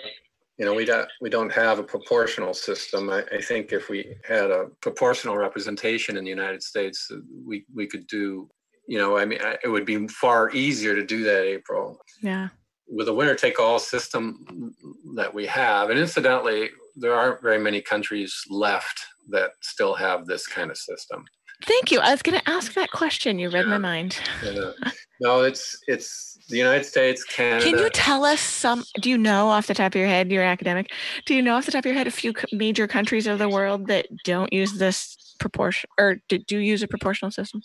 you 0.58 0.66
know, 0.66 0.74
we 0.74 0.86
don't, 0.86 1.08
we 1.22 1.30
don't 1.30 1.52
have 1.52 1.80
a 1.80 1.84
proportional 1.84 2.54
system. 2.54 3.10
I, 3.10 3.24
I 3.32 3.42
think 3.42 3.72
if 3.72 3.90
we 3.90 4.16
had 4.28 4.52
a 4.52 4.68
proportional 4.82 5.38
representation 5.38 6.18
in 6.18 6.24
the 6.24 6.30
United 6.30 6.64
States, 6.64 7.12
we, 7.46 7.66
we 7.74 7.88
could 7.88 8.08
do 8.08 8.50
you 8.88 8.98
know, 8.98 9.18
I 9.18 9.26
mean, 9.26 9.40
it 9.64 9.68
would 9.68 9.86
be 9.86 10.08
far 10.08 10.52
easier 10.52 10.96
to 10.96 11.06
do 11.06 11.24
that, 11.24 11.46
April. 11.46 12.00
Yeah. 12.22 12.50
With 12.88 13.08
a 13.08 13.14
winner 13.14 13.36
take 13.36 13.60
all 13.60 13.80
system 13.80 14.76
that 15.16 15.34
we 15.34 15.46
have, 15.48 15.90
and 15.90 16.00
incidentally, 16.00 16.70
there 16.96 17.16
aren't 17.16 17.42
very 17.42 17.60
many 17.60 17.82
countries 17.82 18.44
left 18.50 19.00
that 19.30 19.52
still 19.62 19.96
have 19.96 20.26
this 20.26 20.46
kind 20.46 20.70
of 20.70 20.78
system. 20.78 21.26
Thank 21.64 21.92
you. 21.92 22.00
I 22.00 22.12
was 22.12 22.22
going 22.22 22.40
to 22.40 22.50
ask 22.50 22.74
that 22.74 22.92
question. 22.92 23.40
You 23.40 23.50
read 23.50 23.66
yeah. 23.66 23.72
my 23.72 23.78
mind. 23.78 24.18
Yeah. 24.44 24.72
No, 25.22 25.42
it's 25.42 25.78
it's 25.88 26.38
the 26.50 26.58
United 26.58 26.86
States, 26.86 27.24
Canada. 27.24 27.64
Can 27.66 27.80
you 27.80 27.90
tell 27.90 28.26
us 28.26 28.42
some? 28.42 28.84
Do 29.02 29.10
you 29.10 29.18
know 29.18 29.50
off 29.50 29.68
the 29.68 29.74
top 29.74 29.96
of 29.96 30.00
your 30.00 30.08
head? 30.08 30.32
You're 30.32 30.44
academic. 30.44 30.92
Do 31.26 31.34
you 31.34 31.42
know 31.42 31.56
off 31.56 31.66
the 31.66 31.72
top 31.72 31.80
of 31.80 31.86
your 31.86 31.96
head 31.96 32.08
a 32.08 32.12
few 32.12 32.34
major 32.52 32.88
countries 32.88 33.26
of 33.26 33.40
the 33.40 33.50
world 33.50 33.88
that 33.88 34.08
don't 34.24 34.52
use 34.52 34.74
this 34.74 35.36
proportion 35.40 35.90
or 35.98 36.18
do, 36.28 36.60
use 36.60 36.84
a 36.84 36.88
proportional 36.88 37.32
system? 37.32 37.62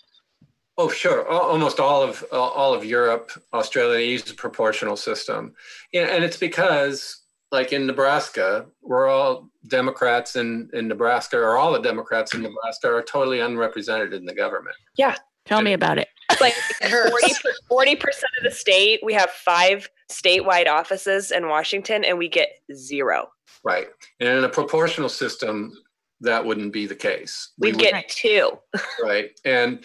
Oh, 0.78 0.88
sure. 0.88 1.28
Almost 1.28 1.78
all 1.78 2.02
of 2.02 2.24
all 2.32 2.72
of 2.72 2.84
Europe, 2.84 3.32
Australia 3.52 4.06
uses 4.06 4.30
a 4.30 4.34
proportional 4.34 4.96
system, 4.96 5.54
and 5.92 6.24
it's 6.24 6.38
because, 6.38 7.19
like 7.52 7.72
in 7.72 7.86
Nebraska, 7.86 8.66
we're 8.82 9.08
all 9.08 9.48
Democrats 9.68 10.36
in 10.36 10.70
in 10.72 10.88
Nebraska, 10.88 11.36
or 11.36 11.56
all 11.56 11.72
the 11.72 11.80
Democrats 11.80 12.34
in 12.34 12.42
Nebraska 12.42 12.88
are 12.88 13.02
totally 13.02 13.40
unrepresented 13.40 14.12
in 14.12 14.24
the 14.24 14.34
government. 14.34 14.76
Yeah, 14.96 15.16
tell 15.44 15.62
me 15.62 15.72
about 15.72 15.98
it. 15.98 16.08
like 16.40 16.54
40 17.68 17.96
percent 17.96 18.32
of 18.38 18.44
the 18.44 18.50
state, 18.50 19.00
we 19.02 19.12
have 19.14 19.30
five 19.30 19.88
statewide 20.10 20.68
offices 20.68 21.30
in 21.30 21.48
Washington, 21.48 22.04
and 22.04 22.18
we 22.18 22.28
get 22.28 22.50
zero. 22.74 23.28
Right, 23.64 23.88
and 24.20 24.28
in 24.28 24.44
a 24.44 24.48
proportional 24.48 25.08
system, 25.08 25.72
that 26.20 26.44
wouldn't 26.44 26.72
be 26.72 26.86
the 26.86 26.94
case. 26.94 27.52
We'd 27.58 27.76
we 27.76 27.82
get 27.82 28.08
two. 28.08 28.58
right, 29.02 29.30
and 29.44 29.84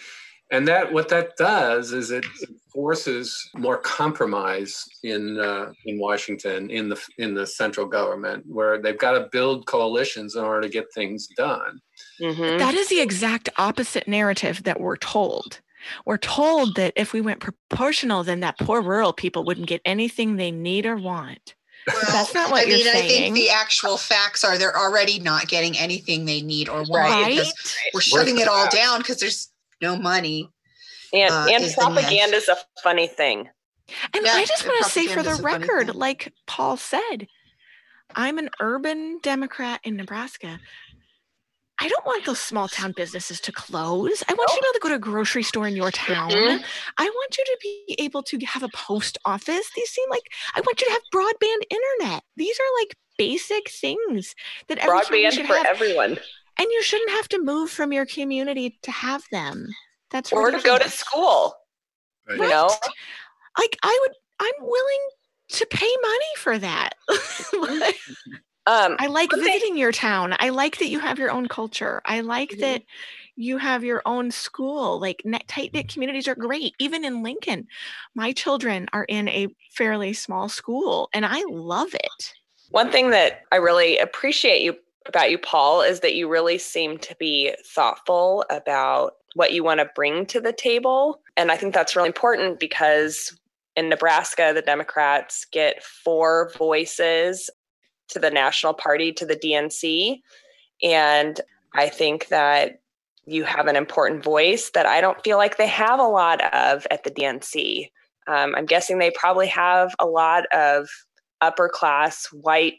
and 0.50 0.68
that 0.68 0.92
what 0.92 1.08
that 1.08 1.36
does 1.36 1.92
is 1.92 2.10
it, 2.10 2.24
it 2.40 2.50
forces 2.76 3.48
more 3.56 3.78
compromise 3.78 4.84
in 5.02 5.40
uh, 5.40 5.72
in 5.86 5.98
Washington 5.98 6.68
in 6.68 6.90
the 6.90 7.00
in 7.16 7.32
the 7.34 7.46
central 7.46 7.86
government, 7.86 8.44
where 8.46 8.80
they've 8.80 8.98
got 8.98 9.12
to 9.12 9.28
build 9.32 9.66
coalitions 9.66 10.36
in 10.36 10.44
order 10.44 10.60
to 10.60 10.68
get 10.68 10.84
things 10.94 11.26
done. 11.38 11.80
Mhm. 12.20 12.58
That 12.58 12.74
is 12.74 12.88
the 12.88 13.00
exact 13.00 13.48
opposite 13.56 14.06
narrative 14.06 14.62
that 14.64 14.78
we're 14.78 14.98
told. 14.98 15.60
We're 16.04 16.18
told 16.18 16.76
that 16.76 16.92
if 16.96 17.14
we 17.14 17.22
went 17.22 17.40
proportional, 17.40 18.22
then 18.24 18.40
that 18.40 18.58
poor 18.58 18.82
rural 18.82 19.14
people 19.14 19.42
wouldn't 19.44 19.68
get 19.68 19.80
anything 19.86 20.36
they 20.36 20.50
need 20.50 20.84
or 20.84 20.96
want. 20.96 21.54
Well, 21.86 21.96
That's 22.12 22.34
not 22.34 22.50
what 22.50 22.66
I 22.66 22.68
you're 22.68 22.78
mean, 22.78 22.88
I 22.88 23.08
think 23.08 23.34
the 23.36 23.48
actual 23.50 23.96
facts 23.96 24.44
are 24.44 24.58
they're 24.58 24.76
already 24.76 25.18
not 25.18 25.46
getting 25.48 25.78
anything 25.78 26.26
they 26.26 26.42
need 26.42 26.68
or 26.68 26.78
want 26.82 26.90
Right. 26.90 27.36
because 27.36 27.76
we're 27.94 28.00
shutting 28.00 28.38
it 28.38 28.48
all 28.48 28.68
down 28.68 28.98
because 28.98 29.18
there's 29.18 29.50
no 29.80 29.96
money. 29.96 30.50
And 31.12 31.32
uh, 31.32 31.46
and 31.50 31.64
is 31.64 31.74
propaganda 31.74 32.36
is 32.36 32.48
a 32.48 32.56
funny 32.82 33.06
thing. 33.06 33.48
And 34.12 34.24
Yeah, 34.24 34.32
I 34.34 34.44
just 34.44 34.66
want 34.66 34.84
to 34.84 34.90
say 34.90 35.06
for 35.06 35.22
the 35.22 35.40
record, 35.42 35.94
like 35.94 36.32
Paul 36.46 36.76
said, 36.76 37.28
I'm 38.14 38.38
an 38.38 38.50
urban 38.60 39.20
Democrat 39.22 39.80
in 39.84 39.96
Nebraska. 39.96 40.58
I 41.78 41.88
don't 41.88 42.06
want 42.06 42.24
those 42.24 42.40
small 42.40 42.68
town 42.68 42.92
businesses 42.96 43.38
to 43.42 43.52
close. 43.52 44.22
I 44.28 44.32
want 44.32 44.50
you 44.50 44.56
to 44.56 44.62
be 44.62 44.66
able 44.66 44.72
to 44.72 44.80
go 44.80 44.88
to 44.88 44.94
a 44.94 44.98
grocery 44.98 45.42
store 45.42 45.66
in 45.68 45.76
your 45.76 45.90
town. 45.90 46.30
Mhm. 46.30 46.64
I 46.96 47.04
want 47.04 47.36
you 47.36 47.44
to 47.44 47.58
be 47.60 47.96
able 47.98 48.22
to 48.24 48.38
have 48.46 48.62
a 48.62 48.70
post 48.70 49.18
office. 49.26 49.70
These 49.76 49.90
seem 49.90 50.08
like 50.08 50.22
I 50.54 50.60
want 50.60 50.80
you 50.80 50.86
to 50.86 50.92
have 50.92 51.02
broadband 51.14 51.64
internet. 51.68 52.24
These 52.36 52.58
are 52.58 52.80
like 52.80 52.96
basic 53.18 53.70
things 53.70 54.34
that 54.68 54.78
every 54.78 55.00
community 55.04 55.36
Broadband 55.36 55.40
should 55.40 55.46
for 55.46 55.56
have, 55.56 55.66
everyone. 55.66 56.18
and 56.58 56.66
you 56.70 56.82
shouldn't 56.82 57.10
have 57.10 57.28
to 57.28 57.42
move 57.42 57.70
from 57.70 57.92
your 57.92 58.06
community 58.06 58.78
to 58.82 58.90
have 58.90 59.24
them. 59.30 59.68
That's 60.10 60.32
Or 60.32 60.50
to 60.50 60.60
go 60.60 60.78
to 60.78 60.88
school. 60.90 61.54
Right. 62.28 62.38
You 62.38 62.48
know? 62.48 62.70
like 63.58 63.76
I 63.82 63.98
would 64.02 64.16
I'm 64.40 64.66
willing 64.66 65.08
to 65.50 65.66
pay 65.66 65.90
money 66.02 66.32
for 66.38 66.58
that. 66.58 66.90
Like, 67.52 67.96
Um, 68.68 68.96
I 68.98 69.06
like 69.06 69.30
One 69.30 69.42
thing- 69.44 69.52
visiting 69.52 69.76
your 69.78 69.92
town. 69.92 70.34
I 70.40 70.48
like 70.48 70.78
that 70.78 70.88
you 70.88 70.98
have 70.98 71.18
your 71.20 71.30
own 71.30 71.46
culture. 71.46 72.02
I 72.04 72.20
like 72.20 72.50
Mhm. 72.50 72.60
that 72.60 72.82
you 73.36 73.58
have 73.58 73.84
your 73.84 74.02
own 74.04 74.32
school. 74.32 74.98
Like 74.98 75.22
tight 75.46 75.72
knit 75.72 75.88
communities 75.88 76.26
are 76.26 76.34
great. 76.34 76.74
Even 76.80 77.04
in 77.04 77.22
Lincoln, 77.22 77.68
my 78.14 78.32
children 78.32 78.88
are 78.92 79.04
in 79.04 79.28
a 79.28 79.46
fairly 79.72 80.12
small 80.12 80.48
school 80.48 81.08
and 81.12 81.24
I 81.24 81.44
love 81.48 81.94
it. 81.94 82.32
One 82.70 82.90
thing 82.90 83.10
that 83.10 83.42
I 83.52 83.56
really 83.56 83.98
appreciate 83.98 84.62
you 84.62 84.76
about 85.06 85.30
you, 85.30 85.38
Paul, 85.38 85.82
is 85.82 86.00
that 86.00 86.16
you 86.16 86.28
really 86.28 86.58
seem 86.58 86.98
to 86.98 87.14
be 87.16 87.54
thoughtful 87.64 88.44
about 88.50 89.14
what 89.36 89.52
you 89.52 89.62
want 89.62 89.80
to 89.80 89.90
bring 89.94 90.24
to 90.24 90.40
the 90.40 90.52
table. 90.52 91.20
And 91.36 91.52
I 91.52 91.58
think 91.58 91.74
that's 91.74 91.94
really 91.94 92.08
important 92.08 92.58
because 92.58 93.38
in 93.76 93.90
Nebraska, 93.90 94.52
the 94.54 94.62
Democrats 94.62 95.44
get 95.52 95.84
four 95.84 96.50
voices 96.56 97.50
to 98.08 98.18
the 98.18 98.30
national 98.30 98.72
party, 98.72 99.12
to 99.12 99.26
the 99.26 99.36
DNC. 99.36 100.20
And 100.82 101.38
I 101.74 101.90
think 101.90 102.28
that 102.28 102.80
you 103.26 103.44
have 103.44 103.66
an 103.66 103.76
important 103.76 104.24
voice 104.24 104.70
that 104.70 104.86
I 104.86 105.02
don't 105.02 105.22
feel 105.22 105.36
like 105.36 105.58
they 105.58 105.66
have 105.66 106.00
a 106.00 106.04
lot 106.04 106.42
of 106.54 106.86
at 106.90 107.04
the 107.04 107.10
DNC. 107.10 107.90
Um, 108.28 108.54
I'm 108.56 108.64
guessing 108.64 108.98
they 108.98 109.10
probably 109.10 109.48
have 109.48 109.94
a 109.98 110.06
lot 110.06 110.46
of 110.46 110.88
upper 111.42 111.68
class 111.68 112.26
white 112.32 112.78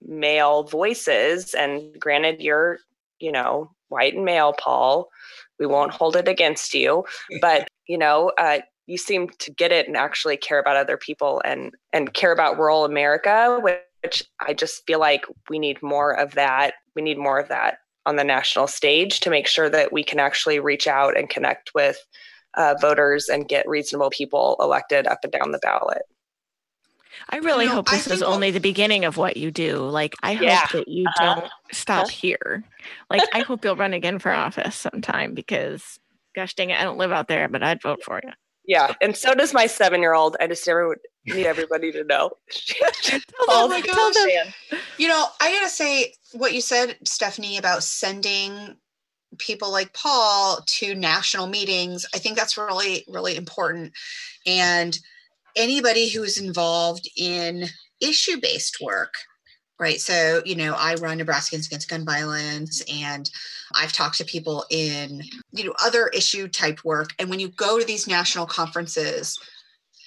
male 0.00 0.62
voices 0.62 1.52
and 1.52 2.00
granted 2.00 2.40
you're 2.40 2.78
you 3.22 3.32
know 3.32 3.70
white 3.88 4.14
and 4.14 4.24
male 4.24 4.54
paul 4.58 5.08
we 5.62 5.66
won't 5.66 5.92
hold 5.92 6.16
it 6.16 6.26
against 6.26 6.74
you. 6.74 7.04
But 7.40 7.68
you 7.86 7.96
know 7.96 8.32
uh, 8.36 8.58
you 8.86 8.98
seem 8.98 9.28
to 9.38 9.52
get 9.52 9.72
it 9.72 9.86
and 9.86 9.96
actually 9.96 10.36
care 10.36 10.58
about 10.58 10.76
other 10.76 10.96
people 10.96 11.40
and 11.44 11.72
and 11.92 12.12
care 12.12 12.32
about 12.32 12.58
rural 12.58 12.84
america 12.84 13.60
which 13.60 14.24
i 14.40 14.52
just 14.52 14.84
feel 14.86 14.98
like 14.98 15.24
we 15.48 15.58
need 15.58 15.80
more 15.82 16.12
of 16.12 16.32
that. 16.32 16.74
We 16.96 17.02
need 17.02 17.18
more 17.18 17.38
of 17.38 17.48
that 17.48 17.78
on 18.04 18.16
the 18.16 18.24
national 18.24 18.66
stage 18.66 19.20
to 19.20 19.30
make 19.30 19.46
sure 19.46 19.70
that 19.70 19.92
we 19.92 20.02
can 20.02 20.18
actually 20.18 20.58
reach 20.58 20.88
out 20.88 21.16
and 21.16 21.30
connect 21.30 21.70
with 21.74 21.98
uh, 22.54 22.74
voters 22.80 23.28
and 23.28 23.48
get 23.48 23.68
reasonable 23.68 24.10
people 24.10 24.56
elected 24.60 25.06
up 25.06 25.20
and 25.22 25.32
down 25.32 25.52
the 25.52 25.60
ballot 25.60 26.02
I 27.30 27.38
really 27.38 27.66
know, 27.66 27.74
hope 27.76 27.88
this 27.88 28.06
is 28.06 28.22
only 28.22 28.50
the 28.50 28.60
beginning 28.60 29.04
of 29.04 29.16
what 29.16 29.36
you 29.36 29.50
do. 29.50 29.78
Like, 29.78 30.14
I 30.22 30.34
Yeah. 30.34 30.60
hope 30.60 30.72
that 30.72 30.88
you 30.88 31.06
Uh-huh. 31.08 31.34
don't 31.34 31.52
stop 31.72 32.06
Uh-huh. 32.06 32.16
here. 32.20 32.64
Like, 33.10 33.22
I 33.32 33.42
hope 33.42 33.64
you'll 33.64 33.76
run 33.84 33.94
again 33.94 34.18
for 34.18 34.32
office 34.32 34.76
sometime 34.76 35.34
because, 35.34 35.98
gosh 36.34 36.54
dang 36.54 36.70
it, 36.70 36.80
I 36.80 36.84
don't 36.84 36.98
live 36.98 37.12
out 37.12 37.28
there, 37.28 37.48
but 37.48 37.62
I'd 37.62 37.82
vote 37.82 38.02
for 38.02 38.20
you. 38.22 38.32
Yeah, 38.64 38.94
and 39.00 39.16
so 39.16 39.34
does 39.34 39.52
my 39.52 39.66
seven-year-old. 39.66 40.36
I 40.40 40.46
just 40.46 40.66
never 40.66 40.88
would 40.88 40.98
need 41.26 41.46
everybody 41.46 41.90
to 41.92 42.04
know. 42.04 42.30
Oh 43.48 43.68
my 43.68 43.80
gosh. 43.80 44.14
fan. 44.14 44.52
You 44.98 45.08
know, 45.08 45.26
I 45.40 45.52
gotta 45.52 45.68
say 45.68 46.14
what 46.32 46.52
you 46.52 46.60
said, 46.60 46.96
Stephanie, 47.04 47.58
about 47.58 47.82
sending 47.82 48.76
people 49.38 49.72
like 49.72 49.92
Paul 49.94 50.60
to 50.66 50.94
national 50.94 51.46
meetings. 51.48 52.06
I 52.14 52.18
think 52.18 52.36
that's 52.36 52.56
really, 52.56 53.04
really 53.08 53.36
important. 53.36 53.94
And 54.46 54.96
anybody 55.56 56.08
who 56.08 56.22
is 56.22 56.38
involved 56.38 57.08
in 57.16 57.64
issue 58.00 58.38
based 58.40 58.78
work, 58.80 59.14
right? 59.78 60.00
So, 60.00 60.42
you 60.44 60.54
know, 60.54 60.74
I 60.74 60.94
run 60.94 61.18
Nebraskans 61.18 61.66
Against 61.66 61.88
Gun 61.88 62.04
Violence 62.04 62.82
and 62.92 63.30
I've 63.74 63.92
talked 63.92 64.18
to 64.18 64.24
people 64.24 64.64
in, 64.70 65.22
you 65.52 65.64
know, 65.64 65.74
other 65.82 66.08
issue 66.08 66.48
type 66.48 66.84
work. 66.84 67.10
And 67.18 67.30
when 67.30 67.40
you 67.40 67.48
go 67.48 67.78
to 67.78 67.84
these 67.84 68.06
national 68.06 68.46
conferences 68.46 69.38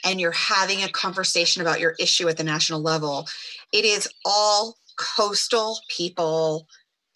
and 0.04 0.22
you're 0.22 0.32
having 0.32 0.84
a 0.84 0.90
conversation 0.90 1.62
about 1.62 1.80
your 1.80 1.96
issue 2.00 2.28
at 2.28 2.38
the 2.38 2.44
national 2.44 2.82
level, 2.82 3.28
it 3.74 3.86
is 3.86 4.08
all 4.24 4.78
coastal 4.98 5.80
people 5.90 6.68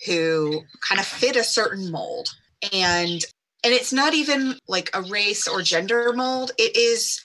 who 0.06 0.62
kind 0.88 1.00
of 1.00 1.06
fit 1.06 1.36
a 1.36 1.44
certain 1.44 1.92
mold 1.92 2.30
and 2.74 3.24
and 3.64 3.74
it's 3.74 3.92
not 3.92 4.14
even 4.14 4.56
like 4.68 4.90
a 4.94 5.02
race 5.04 5.48
or 5.48 5.62
gender 5.62 6.14
mold 6.14 6.52
it 6.58 6.76
is 6.76 7.22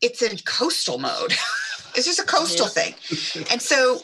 it's 0.00 0.22
in 0.22 0.38
coastal 0.38 0.98
mode. 0.98 1.34
It's 1.94 2.06
just 2.06 2.20
a 2.20 2.24
coastal 2.24 2.66
thing. 2.66 2.94
And 3.50 3.60
so 3.60 3.98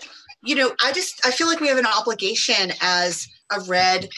you 0.45 0.55
know 0.55 0.73
i 0.83 0.93
just 0.93 1.27
i 1.27 1.31
feel 1.31 1.49
like 1.49 1.61
we 1.61 1.69
have 1.69 1.79
an 1.79 1.87
obligation 1.87 2.73
as 2.81 3.27
a 3.51 3.61
red 3.63 4.09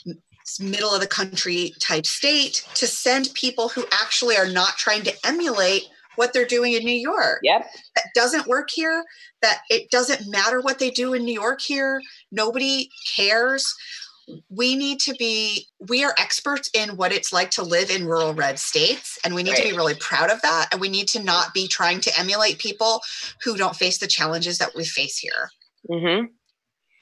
middle 0.60 0.94
of 0.94 1.00
the 1.00 1.06
country 1.06 1.72
type 1.80 2.06
state 2.06 2.66
to 2.74 2.86
send 2.86 3.28
people 3.34 3.68
who 3.68 3.84
actually 3.92 4.36
are 4.36 4.48
not 4.48 4.76
trying 4.76 5.02
to 5.02 5.12
emulate 5.26 5.82
what 6.14 6.32
they're 6.32 6.46
doing 6.46 6.72
in 6.72 6.84
new 6.84 6.90
york. 6.92 7.40
Yep. 7.42 7.66
that 7.94 8.06
doesn't 8.14 8.46
work 8.46 8.68
here 8.72 9.04
that 9.42 9.60
it 9.70 9.90
doesn't 9.90 10.30
matter 10.30 10.60
what 10.60 10.78
they 10.78 10.90
do 10.90 11.14
in 11.14 11.24
new 11.24 11.34
york 11.34 11.60
here. 11.60 12.00
Nobody 12.32 12.90
cares 13.16 13.74
we 14.48 14.74
need 14.74 14.98
to 15.00 15.14
be 15.14 15.66
we 15.88 16.04
are 16.04 16.14
experts 16.18 16.68
in 16.74 16.96
what 16.96 17.12
it's 17.12 17.32
like 17.32 17.50
to 17.50 17.62
live 17.62 17.90
in 17.90 18.06
rural 18.06 18.34
red 18.34 18.58
states 18.58 19.18
and 19.24 19.34
we 19.34 19.42
need 19.42 19.54
to 19.56 19.62
be 19.62 19.76
really 19.76 19.94
proud 19.94 20.30
of 20.30 20.42
that 20.42 20.68
and 20.72 20.80
we 20.80 20.88
need 20.88 21.06
to 21.06 21.22
not 21.22 21.54
be 21.54 21.68
trying 21.68 22.00
to 22.00 22.18
emulate 22.18 22.58
people 22.58 23.00
who 23.42 23.56
don't 23.56 23.76
face 23.76 23.98
the 23.98 24.06
challenges 24.06 24.58
that 24.58 24.74
we 24.74 24.84
face 24.84 25.18
here 25.18 25.50
hmm 25.88 26.24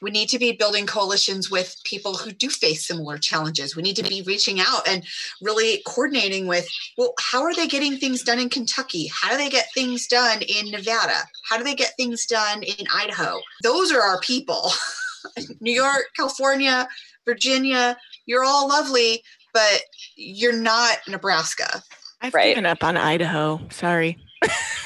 we 0.05 0.11
need 0.11 0.29
to 0.29 0.39
be 0.39 0.53
building 0.53 0.87
coalitions 0.87 1.51
with 1.51 1.77
people 1.85 2.15
who 2.15 2.31
do 2.31 2.51
face 2.51 2.87
similar 2.87 3.17
challenges. 3.17 3.75
We 3.75 3.83
need 3.83 3.97
to 3.97 4.03
be 4.03 4.23
reaching 4.27 4.61
out 4.61 4.87
and 4.87 5.03
really 5.41 5.81
coordinating 5.87 6.47
with, 6.47 6.69
well, 6.99 7.15
how 7.19 7.43
are 7.43 7.55
they 7.55 7.67
getting 7.67 7.97
things 7.97 8.23
done 8.23 8.39
in 8.39 8.51
Kentucky? 8.51 9.11
How 9.11 9.31
do 9.31 9.39
they 9.39 9.49
get 9.49 9.73
things 9.73 10.07
done 10.07 10.43
in 10.43 10.71
Nevada? 10.71 11.25
How 11.49 11.57
do 11.57 11.65
they 11.65 11.75
get 11.75 11.95
things 11.97 12.27
done 12.27 12.63
in 12.63 12.87
Idaho? 12.95 13.41
Those 13.63 13.91
are 13.93 14.03
our 14.03 14.21
people. 14.21 14.71
New 15.61 15.73
York, 15.73 16.05
California, 16.15 16.87
Virginia, 17.27 17.97
you're 18.27 18.45
all 18.45 18.69
lovely, 18.69 19.23
but 19.53 19.83
you're 20.17 20.53
not 20.59 20.99
Nebraska. 21.09 21.83
I've 22.21 22.35
Right. 22.35 22.49
given 22.55 22.67
up 22.67 22.83
on 22.85 22.97
Idaho. 22.97 23.61
Sorry. 23.71 24.19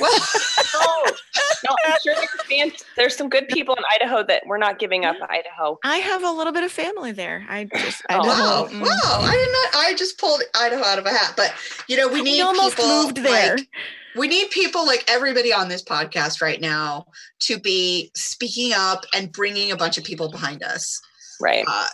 Well, 0.00 0.20
No, 1.64 1.70
no, 1.70 1.76
I'm 1.92 1.98
sure 2.04 2.14
there's, 2.14 2.28
fan- 2.48 2.72
there's 2.96 3.16
some 3.16 3.28
good 3.28 3.48
people 3.48 3.74
in 3.74 3.82
Idaho 4.00 4.22
that 4.24 4.44
we're 4.46 4.58
not 4.58 4.78
giving 4.78 5.04
up 5.04 5.16
Idaho. 5.28 5.76
I 5.84 5.96
have 5.96 6.22
a 6.22 6.30
little 6.30 6.52
bit 6.52 6.62
of 6.62 6.70
family 6.70 7.10
there. 7.10 7.44
I 7.48 7.64
just, 7.64 8.02
Oh, 8.08 8.20
Idaho, 8.20 8.26
wow, 8.62 8.68
mm. 8.70 8.80
wow. 8.82 9.18
I 9.22 9.32
did 9.32 9.52
not, 9.52 9.84
I 9.84 9.94
just 9.96 10.18
pulled 10.18 10.40
Idaho 10.54 10.84
out 10.84 10.98
of 11.00 11.06
a 11.06 11.10
hat, 11.10 11.34
but 11.36 11.52
you 11.88 11.96
know, 11.96 12.06
we 12.06 12.22
need 12.22 12.34
We 12.36 12.40
almost 12.42 12.76
people 12.76 12.88
moved 13.02 13.16
there. 13.18 13.56
like- 13.56 13.68
we 14.16 14.28
need 14.28 14.50
people 14.50 14.86
like 14.86 15.04
everybody 15.08 15.52
on 15.52 15.68
this 15.68 15.82
podcast 15.82 16.40
right 16.40 16.60
now 16.60 17.06
to 17.40 17.58
be 17.58 18.10
speaking 18.16 18.72
up 18.74 19.04
and 19.14 19.30
bringing 19.32 19.70
a 19.72 19.76
bunch 19.76 19.98
of 19.98 20.04
people 20.04 20.30
behind 20.30 20.62
us 20.62 21.00
Right. 21.40 21.64
uh, 21.68 21.88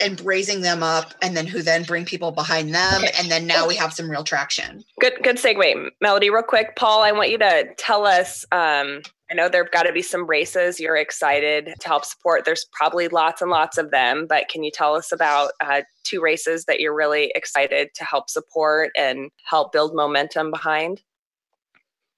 and 0.00 0.20
raising 0.24 0.60
them 0.62 0.82
up 0.82 1.14
and 1.22 1.36
then 1.36 1.46
who 1.46 1.62
then 1.62 1.82
bring 1.82 2.04
people 2.04 2.32
behind 2.32 2.74
them 2.74 3.02
Okay. 3.02 3.12
and 3.18 3.30
then 3.30 3.46
now 3.46 3.66
we 3.66 3.76
have 3.76 3.92
some 3.92 4.10
real 4.10 4.24
traction 4.24 4.82
Good 5.00 5.14
good 5.22 5.36
segue. 5.36 5.90
Melody, 6.00 6.30
real 6.30 6.42
quick. 6.42 6.76
Paul, 6.76 7.02
I 7.02 7.12
want 7.12 7.30
you 7.30 7.38
to 7.38 7.68
tell 7.76 8.06
us. 8.06 8.44
Um, 8.52 9.02
I 9.30 9.34
know 9.34 9.48
there've 9.48 9.70
got 9.70 9.84
to 9.84 9.92
be 9.92 10.02
some 10.02 10.26
races 10.26 10.80
you're 10.80 10.96
excited 10.96 11.72
to 11.78 11.88
help 11.88 12.04
support. 12.04 12.44
There's 12.44 12.66
probably 12.72 13.06
lots 13.08 13.40
and 13.40 13.50
lots 13.50 13.78
of 13.78 13.92
them, 13.92 14.26
but 14.28 14.48
can 14.48 14.64
you 14.64 14.72
tell 14.72 14.94
us 14.96 15.12
about 15.12 15.52
uh, 15.60 15.82
two 16.02 16.20
races 16.20 16.64
that 16.64 16.80
you're 16.80 16.94
really 16.94 17.30
excited 17.36 17.90
to 17.94 18.04
help 18.04 18.28
support 18.28 18.90
and 18.98 19.30
help 19.44 19.72
build 19.72 19.94
momentum 19.94 20.50
behind? 20.50 21.02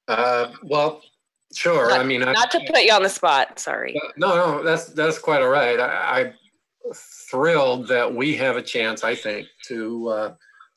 Uh, 0.08 0.52
well, 0.62 1.02
sure. 1.54 1.90
Not, 1.90 2.00
I 2.00 2.04
mean, 2.04 2.20
not 2.20 2.54
I, 2.54 2.58
to 2.58 2.72
put 2.72 2.82
you 2.82 2.92
on 2.92 3.02
the 3.02 3.10
spot. 3.10 3.58
Sorry. 3.58 4.00
No, 4.16 4.34
no, 4.34 4.62
that's 4.62 4.86
that's 4.86 5.18
quite 5.18 5.42
all 5.42 5.50
right. 5.50 5.78
I, 5.78 6.20
I'm 6.20 6.32
thrilled 7.32 7.88
that 7.88 8.14
we 8.14 8.36
have 8.36 8.56
a 8.56 8.62
chance. 8.62 9.02
I 9.02 9.14
think 9.14 9.48
to, 9.68 10.08
uh, 10.08 10.34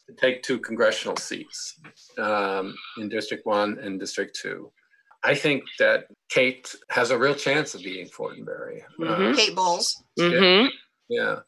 to 0.08 0.16
take 0.16 0.42
two 0.42 0.58
congressional 0.58 1.18
seats 1.18 1.78
um, 2.18 2.74
in 2.98 3.10
District 3.10 3.46
One 3.46 3.78
and 3.80 4.00
District 4.00 4.34
Two. 4.42 4.72
I 5.24 5.36
think 5.36 5.64
that 5.80 6.06
Kate 6.30 6.74
has 6.90 7.10
a 7.12 7.18
real 7.18 7.36
chance 7.36 7.74
of 7.76 7.82
beating 7.82 8.08
Fortenberry. 8.08 8.82
Mhm. 9.00 9.34
Uh, 9.34 9.36
Kate 9.36 9.56
Bolz. 9.56 9.96
Mm-hmm. 10.20 10.68
yeah, 11.10 11.40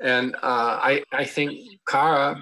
and 0.00 0.34
uh, 0.36 0.78
I 0.90 1.02
I 1.10 1.24
think 1.24 1.58
Kara 1.88 2.38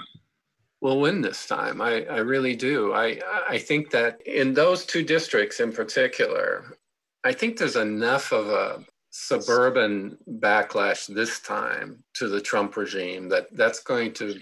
will 0.80 1.00
win 1.00 1.20
this 1.22 1.46
time. 1.46 1.80
I, 1.80 2.04
I 2.06 2.18
really 2.18 2.56
do. 2.56 2.92
I 2.92 3.20
I 3.48 3.58
think 3.58 3.90
that 3.92 4.20
in 4.26 4.54
those 4.54 4.84
two 4.84 5.04
districts 5.04 5.60
in 5.60 5.72
particular, 5.72 6.76
I 7.22 7.32
think 7.32 7.56
there's 7.56 7.76
enough 7.76 8.32
of 8.32 8.48
a 8.48 8.84
suburban 9.12 10.16
backlash 10.38 11.06
this 11.06 11.38
time 11.40 12.02
to 12.14 12.28
the 12.28 12.40
Trump 12.40 12.76
regime 12.76 13.28
that 13.28 13.46
that's 13.52 13.80
going 13.80 14.12
to 14.14 14.40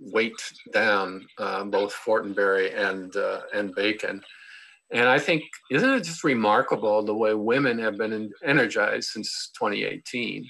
weight 0.00 0.40
down 0.72 1.26
uh, 1.36 1.62
both 1.64 1.94
Fortenberry 1.94 2.74
and 2.74 3.14
uh, 3.16 3.42
and 3.54 3.74
Bacon. 3.74 4.22
And 4.90 5.06
I 5.06 5.18
think, 5.18 5.42
isn't 5.70 5.90
it 5.90 6.04
just 6.04 6.24
remarkable 6.24 7.02
the 7.02 7.14
way 7.14 7.34
women 7.34 7.78
have 7.78 7.98
been 7.98 8.32
energized 8.42 9.10
since 9.10 9.50
2018? 9.58 10.48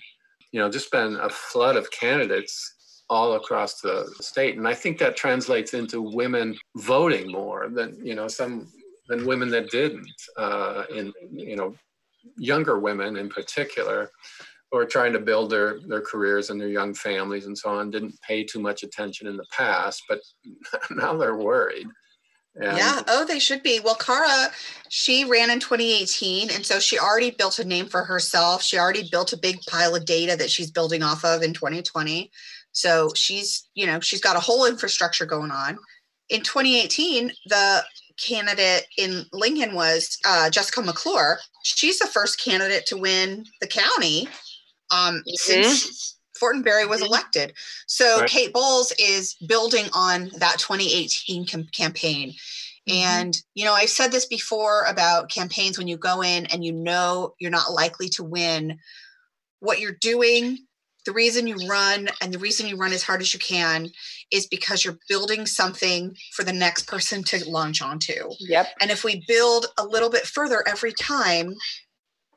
You 0.53 0.61
know, 0.61 0.71
just 0.71 0.93
been 0.93 1.17
a 1.17 1.29
flood 1.29 1.75
of 1.75 1.91
candidates 1.91 3.03
all 3.11 3.35
across 3.35 3.81
the 3.81 4.09
state, 4.21 4.57
and 4.57 4.69
I 4.69 4.75
think 4.75 4.99
that 4.99 5.17
translates 5.17 5.75
into 5.75 6.01
women 6.01 6.57
voting 6.77 7.33
more 7.33 7.69
than 7.69 7.99
you 8.07 8.15
know 8.15 8.29
some 8.29 8.69
than 9.09 9.27
women 9.27 9.49
that 9.49 9.71
didn't. 9.71 10.23
Uh, 10.37 10.85
in 10.95 11.13
you 11.33 11.57
know, 11.57 11.75
younger 12.37 12.79
women 12.79 13.16
in 13.16 13.29
particular, 13.29 14.11
who 14.70 14.79
are 14.79 14.87
trying 14.87 15.12
to 15.12 15.20
build 15.20 15.51
their 15.51 15.81
their 15.87 16.01
careers 16.01 16.51
and 16.51 16.61
their 16.61 16.68
young 16.68 16.95
families 16.95 17.47
and 17.47 17.57
so 17.57 17.70
on, 17.70 17.91
didn't 17.91 18.20
pay 18.20 18.45
too 18.45 18.61
much 18.61 18.83
attention 18.83 19.26
in 19.26 19.37
the 19.37 19.47
past, 19.51 20.03
but 20.09 20.20
now 20.91 21.16
they're 21.16 21.37
worried. 21.37 21.87
And 22.61 22.76
yeah. 22.76 23.03
Oh, 23.07 23.24
they 23.24 23.39
should 23.39 23.62
be. 23.62 23.79
Well, 23.81 23.95
Kara, 23.95 24.51
she 24.89 25.24
ran 25.24 25.51
in 25.51 25.61
2018, 25.61 26.51
and 26.51 26.66
so 26.66 26.81
she 26.81 26.99
already 26.99 27.31
built 27.31 27.59
a 27.59 27.64
name 27.64 27.87
for 27.87 28.05
herself. 28.05 28.62
She 28.62 28.79
already 28.79 29.09
built 29.11 29.33
a 29.33 29.39
big 29.39 29.59
pile 29.68 29.95
of 29.95 30.05
data 30.05 30.37
that 30.37 30.51
she's 30.51 30.70
building 30.70 31.03
off 31.03 31.24
of 31.24 31.43
in 31.43 31.55
2020. 31.55 32.31
So 32.72 33.11
she's, 33.14 33.68
you 33.74 33.87
know, 33.87 34.01
she's 34.01 34.20
got 34.20 34.37
a 34.37 34.41
whole 34.41 34.66
infrastructure 34.66 35.26
going 35.26 35.51
on. 35.51 35.79
In 36.31 36.43
2018, 36.43 37.33
the 37.47 37.85
candidate 38.19 38.87
in 38.97 39.25
Lincoln 39.33 39.75
was 39.75 40.19
uh, 40.27 40.51
Jessica 40.51 40.83
McClure. 40.83 41.39
She's 41.62 41.99
the 41.99 42.07
first 42.07 42.43
candidate 42.43 42.87
to 42.87 42.97
win 42.97 43.45
the 43.61 43.66
county 43.66 44.29
um, 44.91 45.23
since 45.27 46.19
Fortenberry 46.41 46.89
was 46.89 47.03
elected. 47.03 47.53
So 47.87 48.21
Right. 48.21 48.29
Kate 48.29 48.53
Bolz 48.53 48.93
is 48.99 49.35
building 49.47 49.87
on 49.93 50.31
that 50.39 50.59
2018 50.59 51.47
cam- 51.47 51.69
campaign. 51.73 52.35
And, 52.89 53.37
you 53.55 53.66
know, 53.66 53.75
I've 53.75 53.91
said 53.91 54.12
this 54.12 54.25
before 54.25 54.85
about 54.85 55.31
campaigns 55.31 55.77
when 55.77 55.89
you 55.89 55.99
go 55.99 56.23
in 56.23 56.47
and 56.47 56.64
you 56.64 56.73
know 56.73 57.35
you're 57.39 57.51
not 57.51 57.73
likely 57.73 58.09
to 58.11 58.25
win, 58.25 58.79
what 59.61 59.79
you're 59.79 59.97
doing, 60.01 60.59
the 61.09 61.15
reason 61.15 61.47
you 61.47 61.57
run 61.67 62.09
and 62.21 62.35
the 62.35 62.39
reason 62.39 62.67
you 62.69 62.77
run 62.77 62.93
as 62.93 63.03
hard 63.03 63.23
as 63.23 63.33
you 63.33 63.41
can 63.41 63.89
is 64.31 64.47
because 64.47 64.85
you're 64.85 64.99
building 65.09 65.47
something 65.47 66.15
for 66.35 66.45
the 66.45 66.53
next 66.53 66.87
person 66.87 67.23
to 67.25 67.43
launch 67.49 67.81
onto. 67.81 68.13
Yep. 68.41 68.67
And 68.83 68.91
if 68.91 69.05
we 69.05 69.25
build 69.27 69.69
a 69.79 69.87
little 69.87 70.11
bit 70.11 70.27
further 70.27 70.63
every 70.69 70.93
time, 70.93 71.55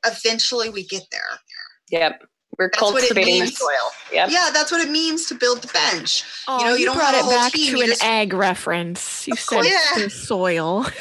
eventually 0.06 0.70
we 0.70 0.86
get 0.86 1.04
there. 1.12 1.40
Yep. 1.90 2.24
We're 2.58 2.70
That's 2.70 2.82
what 2.82 3.04
it 3.04 3.08
cultivating 3.10 3.34
the 3.34 3.40
means. 3.42 3.58
soil. 3.58 3.92
Yep. 4.14 4.30
Yeah, 4.32 4.50
that's 4.54 4.72
what 4.72 4.80
it 4.80 4.90
means 4.90 5.26
to 5.28 5.36
build 5.36 5.62
the 5.64 5.68
bench. 5.68 6.24
Oh, 6.48 6.60
You 6.60 6.66
know, 6.66 6.74
you 6.76 6.86
don't 6.86 6.96
brought 6.96 7.14
have 7.14 7.26
a 7.26 7.28
it 7.28 7.32
whole 7.32 7.34
back 7.34 7.52
team, 7.52 7.76
to 7.76 7.82
an 7.82 7.88
just- 7.88 8.04
ag 8.06 8.32
reference. 8.32 9.28
You 9.28 9.34
Of 9.34 9.40
said 9.40 9.56
course. 9.56 9.68
Yeah. 9.98 10.04
the 10.04 10.10
soil. 10.10 10.86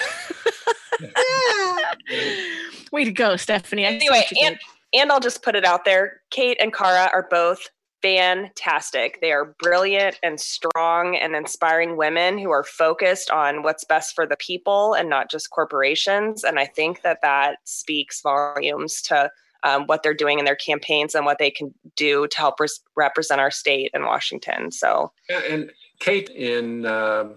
Yeah. 1.01 1.95
Way 2.93 3.05
to 3.05 3.13
go, 3.13 3.37
Stephanie. 3.37 3.87
I 3.87 3.91
Anyway, 3.93 4.23
and 4.43 4.57
did. 4.57 4.59
And 4.93 5.11
I'll 5.13 5.21
just 5.21 5.43
put 5.43 5.57
it 5.57 5.65
out 5.65 5.85
there. 5.85 6.21
Kate 6.31 6.59
and 6.61 6.73
Kara 6.75 7.11
are 7.13 7.27
both 7.31 7.69
fantastic. 8.03 9.19
They 9.21 9.33
are 9.33 9.55
brilliant 9.59 10.19
and 10.23 10.41
strong 10.41 11.17
and 11.17 11.37
inspiring 11.37 11.97
women 11.97 12.39
who 12.39 12.51
are 12.51 12.65
focused 12.65 13.31
on 13.31 13.63
what's 13.63 13.85
best 13.85 14.15
for 14.15 14.27
the 14.27 14.37
people 14.37 14.95
and 14.95 15.09
not 15.09 15.31
just 15.31 15.51
corporations. 15.51 16.45
And 16.45 16.59
I 16.59 16.67
think 16.67 17.03
that 17.03 17.19
that 17.23 17.59
speaks 17.65 18.23
volumes 18.23 19.03
to 19.03 19.31
um, 19.63 19.85
what 19.87 20.03
they're 20.03 20.15
doing 20.15 20.39
in 20.39 20.47
their 20.47 20.57
campaigns 20.57 21.15
and 21.15 21.27
what 21.27 21.39
they 21.39 21.51
can 21.51 21.75
do 21.97 22.27
to 22.29 22.37
help 22.39 22.59
res- 22.61 22.81
represent 22.97 23.41
our 23.41 23.51
state 23.51 23.91
in 23.93 24.07
Washington. 24.07 24.71
So, 24.73 25.13
Yeah, 25.29 25.43
and 25.49 25.71
Kate 25.99 26.31
in 26.31 26.87
um 26.87 27.37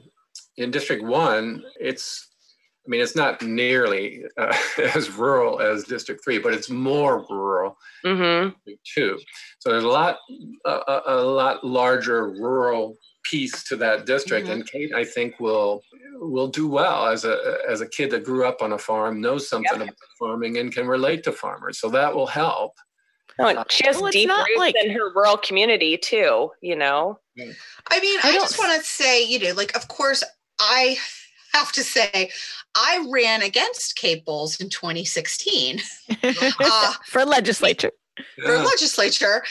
in 0.55 0.71
District 0.71 1.03
One, 1.03 1.63
it's 1.79 2.29
I 2.85 2.89
mean 2.89 3.01
it's 3.01 3.15
not 3.15 3.41
nearly 3.41 4.23
uh, 4.37 4.55
as 4.95 5.09
rural 5.11 5.61
as 5.61 5.83
District 5.85 6.23
Three, 6.23 6.39
but 6.39 6.53
it's 6.53 6.69
more 6.69 7.25
rural 7.29 7.77
mhm. 8.05 8.53
too. 8.93 9.19
So 9.59 9.69
there's 9.71 9.83
a 9.85 9.87
lot 9.87 10.17
a, 10.65 10.69
a, 10.69 11.01
a 11.07 11.21
lot 11.23 11.63
larger 11.63 12.29
rural 12.29 12.95
piece 13.23 13.63
to 13.63 13.77
that 13.77 14.05
district, 14.05 14.47
Mhm. 14.47 14.51
and 14.51 14.69
Kate 14.69 14.93
I 14.93 15.05
think 15.05 15.39
will 15.39 15.81
will 16.15 16.47
do 16.49 16.67
well 16.67 17.07
as 17.07 17.23
a 17.25 17.57
as 17.69 17.79
a 17.81 17.87
kid 17.87 18.11
that 18.11 18.25
grew 18.25 18.45
up 18.45 18.61
on 18.61 18.73
a 18.73 18.77
farm, 18.77 19.21
knows 19.21 19.47
something 19.47 19.81
about 19.81 19.95
farming, 20.19 20.57
and 20.57 20.73
can 20.73 20.85
relate 20.87 21.23
to 21.23 21.31
farmers. 21.31 21.79
So 21.79 21.89
that 21.91 22.13
will 22.13 22.27
help. 22.27 22.73
No, 23.39 23.47
and 23.47 23.63
she 23.71 23.85
has 23.87 23.99
Well, 23.99 24.11
deep 24.11 24.29
roots 24.29 24.51
like- 24.57 24.75
in 24.83 24.91
her 24.91 25.11
rural 25.15 25.37
community 25.37 25.97
too. 25.97 26.51
You 26.61 26.75
know. 26.75 27.19
I 27.39 27.99
mean, 27.99 28.19
I 28.23 28.29
I, 28.29 28.33
just 28.33 28.59
want 28.59 28.79
to 28.79 28.85
say, 28.85 29.23
you 29.23 29.39
know, 29.39 29.53
like, 29.53 29.75
of 29.75 29.87
course, 29.87 30.23
I 30.59 30.97
have 31.53 31.71
to 31.73 31.83
say, 31.83 32.31
I 32.75 33.07
ran 33.11 33.41
against 33.41 33.95
Kate 33.95 34.25
Bolz 34.25 34.59
in 34.59 34.69
2016 34.69 35.79
uh, 36.23 36.93
For 37.07 37.25
legislature. 37.25 37.91
for 38.43 38.53
Yeah. 38.55 38.63
legislature 38.63 39.43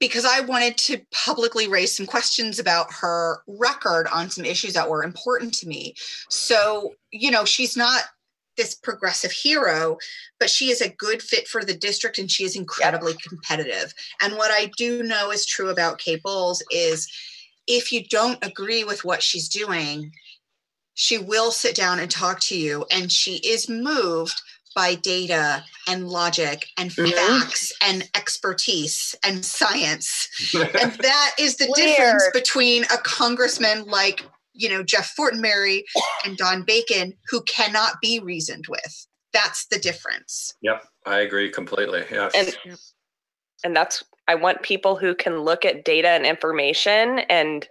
because 0.00 0.24
I 0.24 0.40
wanted 0.40 0.76
to 0.78 1.00
publicly 1.12 1.66
raise 1.66 1.96
some 1.96 2.06
questions 2.06 2.60
about 2.60 2.86
her 3.00 3.42
record 3.48 4.06
on 4.12 4.30
some 4.30 4.44
issues 4.44 4.74
that 4.74 4.88
were 4.88 5.02
important 5.02 5.52
to 5.54 5.66
me. 5.66 5.94
So, 6.28 6.94
you 7.10 7.32
know, 7.32 7.44
she's 7.44 7.76
not 7.76 8.02
this 8.56 8.74
progressive 8.74 9.32
hero, 9.32 9.98
but 10.38 10.50
she 10.50 10.70
is 10.70 10.80
a 10.80 10.88
good 10.88 11.20
fit 11.22 11.48
for 11.48 11.64
the 11.64 11.74
district 11.74 12.18
and 12.18 12.30
she 12.30 12.44
is 12.44 12.54
incredibly 12.56 13.14
competitive. 13.14 13.92
And 14.22 14.36
what 14.36 14.50
I 14.52 14.70
do 14.76 15.02
know 15.02 15.30
is 15.32 15.44
true 15.46 15.68
about 15.70 15.98
Kate 15.98 16.22
Bolz 16.22 16.60
is 16.70 17.08
if 17.66 17.92
you 17.92 18.04
don't 18.04 18.44
agree 18.44 18.84
with 18.84 19.04
what 19.04 19.22
she's 19.22 19.48
doing, 19.48 20.12
she 20.98 21.16
will 21.16 21.52
sit 21.52 21.76
down 21.76 22.00
and 22.00 22.10
talk 22.10 22.40
to 22.40 22.58
you 22.58 22.84
and 22.90 23.12
she 23.12 23.36
is 23.36 23.68
moved 23.68 24.42
by 24.74 24.96
data 24.96 25.64
and 25.86 26.08
logic 26.08 26.66
and 26.76 26.90
Mhm. 26.90 27.14
facts 27.14 27.72
and 27.80 28.08
expertise 28.16 29.14
and 29.22 29.44
science 29.44 30.28
and 30.80 30.92
that 30.94 31.34
is 31.38 31.56
the 31.56 31.72
difference 31.74 32.28
between 32.34 32.82
a 32.84 32.98
congressman 32.98 33.84
like 33.84 34.24
you 34.54 34.68
know 34.68 34.82
jeff 34.82 35.14
fortenberry 35.16 35.84
and 36.24 36.36
don 36.36 36.62
bacon 36.64 37.14
who 37.28 37.40
cannot 37.42 37.92
be 38.02 38.18
reasoned 38.18 38.66
with 38.68 39.06
that's 39.32 39.66
the 39.70 39.78
difference 39.78 40.54
Yep, 40.62 40.84
I 41.06 41.20
agree 41.20 41.50
completely. 41.50 42.04
Yes. 42.10 42.32
and 42.34 42.76
and 43.62 43.76
that's 43.76 44.02
i 44.26 44.34
want 44.34 44.62
people 44.62 44.96
who 44.96 45.14
can 45.14 45.38
look 45.40 45.64
at 45.64 45.84
data 45.84 46.08
and 46.08 46.26
information 46.26 47.20
and 47.30 47.68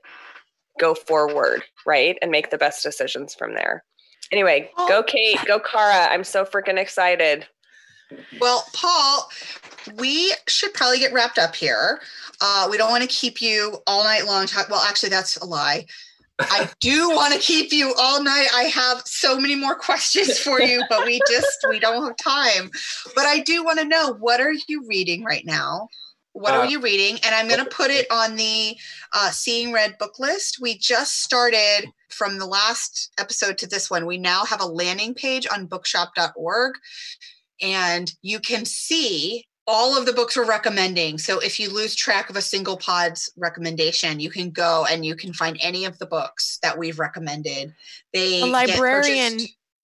go 0.79 0.93
forward 0.93 1.63
right 1.85 2.17
and 2.21 2.31
make 2.31 2.49
the 2.49 2.57
best 2.57 2.83
decisions 2.83 3.33
from 3.35 3.53
there 3.53 3.83
anyway 4.31 4.69
Oh. 4.77 4.87
go 4.87 5.03
kate 5.03 5.39
go 5.45 5.59
kara 5.59 6.07
i'm 6.11 6.23
so 6.23 6.45
freaking 6.45 6.77
excited 6.77 7.45
well 8.39 8.65
paul 8.73 9.29
we 9.97 10.33
should 10.47 10.73
probably 10.73 10.99
get 10.99 11.13
wrapped 11.13 11.37
up 11.37 11.55
here 11.55 11.99
uh, 12.39 12.67
we 12.69 12.77
don't 12.77 12.91
want 12.91 13.01
to 13.01 13.09
keep 13.09 13.41
you 13.41 13.77
all 13.87 14.03
night 14.03 14.25
long 14.25 14.45
talk 14.45 14.69
well 14.69 14.81
actually 14.81 15.09
that's 15.09 15.37
a 15.37 15.45
lie 15.45 15.85
I 16.39 16.69
do 16.81 17.09
want 17.09 17.33
to 17.33 17.39
keep 17.39 17.71
you 17.71 17.93
all 17.97 18.21
night. 18.21 18.47
I 18.53 18.63
have 18.63 19.01
so 19.05 19.39
many 19.39 19.55
more 19.55 19.75
questions 19.75 20.37
for 20.37 20.61
you, 20.61 20.83
but 20.89 21.03
we 21.05 21.19
just 21.27 21.65
we 21.67 21.79
don't 21.79 22.05
have 22.05 22.15
time. 22.17 22.69
But 23.15 23.25
I 23.25 23.39
do 23.39 23.63
want 23.63 23.79
to 23.79 23.85
know 23.85 24.13
what 24.19 24.39
are 24.39 24.53
you 24.67 24.85
reading 24.87 25.23
right 25.23 25.45
now? 25.45 25.87
What 26.37 26.53
Uh, 26.53 26.57
are 26.57 26.65
you 26.67 26.79
reading? 26.79 27.17
And 27.23 27.33
I'm 27.33 27.47
going 27.47 27.63
to 27.63 27.69
put 27.69 27.89
it 27.89 28.05
on 28.11 28.35
the 28.35 28.77
uh, 29.11 29.31
Seeing 29.31 29.73
Red 29.73 29.97
book 29.97 30.19
list. 30.19 30.59
We 30.61 30.77
just 30.77 31.23
started 31.23 31.85
from 32.09 32.37
the 32.37 32.45
last 32.45 33.11
episode 33.19 33.57
to 33.57 33.67
this 33.67 33.89
one. 33.89 34.05
We 34.05 34.19
now 34.19 34.45
have 34.45 34.61
a 34.61 34.65
landing 34.65 35.15
page 35.15 35.47
on 35.51 35.65
bookshop.org, 35.65 36.75
and 37.59 38.13
you 38.21 38.39
can 38.39 38.65
see 38.65 39.47
all 39.65 39.97
of 39.97 40.05
the 40.05 40.13
books 40.13 40.37
we're 40.37 40.45
recommending. 40.45 41.17
So 41.17 41.39
if 41.39 41.59
you 41.59 41.73
lose 41.73 41.95
track 41.95 42.29
of 42.29 42.35
a 42.35 42.41
single 42.41 42.77
pod's 42.77 43.31
recommendation, 43.35 44.19
you 44.19 44.29
can 44.29 44.51
go 44.51 44.85
and 44.89 45.03
you 45.03 45.15
can 45.15 45.33
find 45.33 45.57
any 45.59 45.85
of 45.85 45.97
the 45.97 46.05
books 46.05 46.59
that 46.61 46.77
we've 46.77 46.99
recommended. 46.99 47.73
They 48.13 48.43
A 48.43 48.45
librarian 48.45 49.39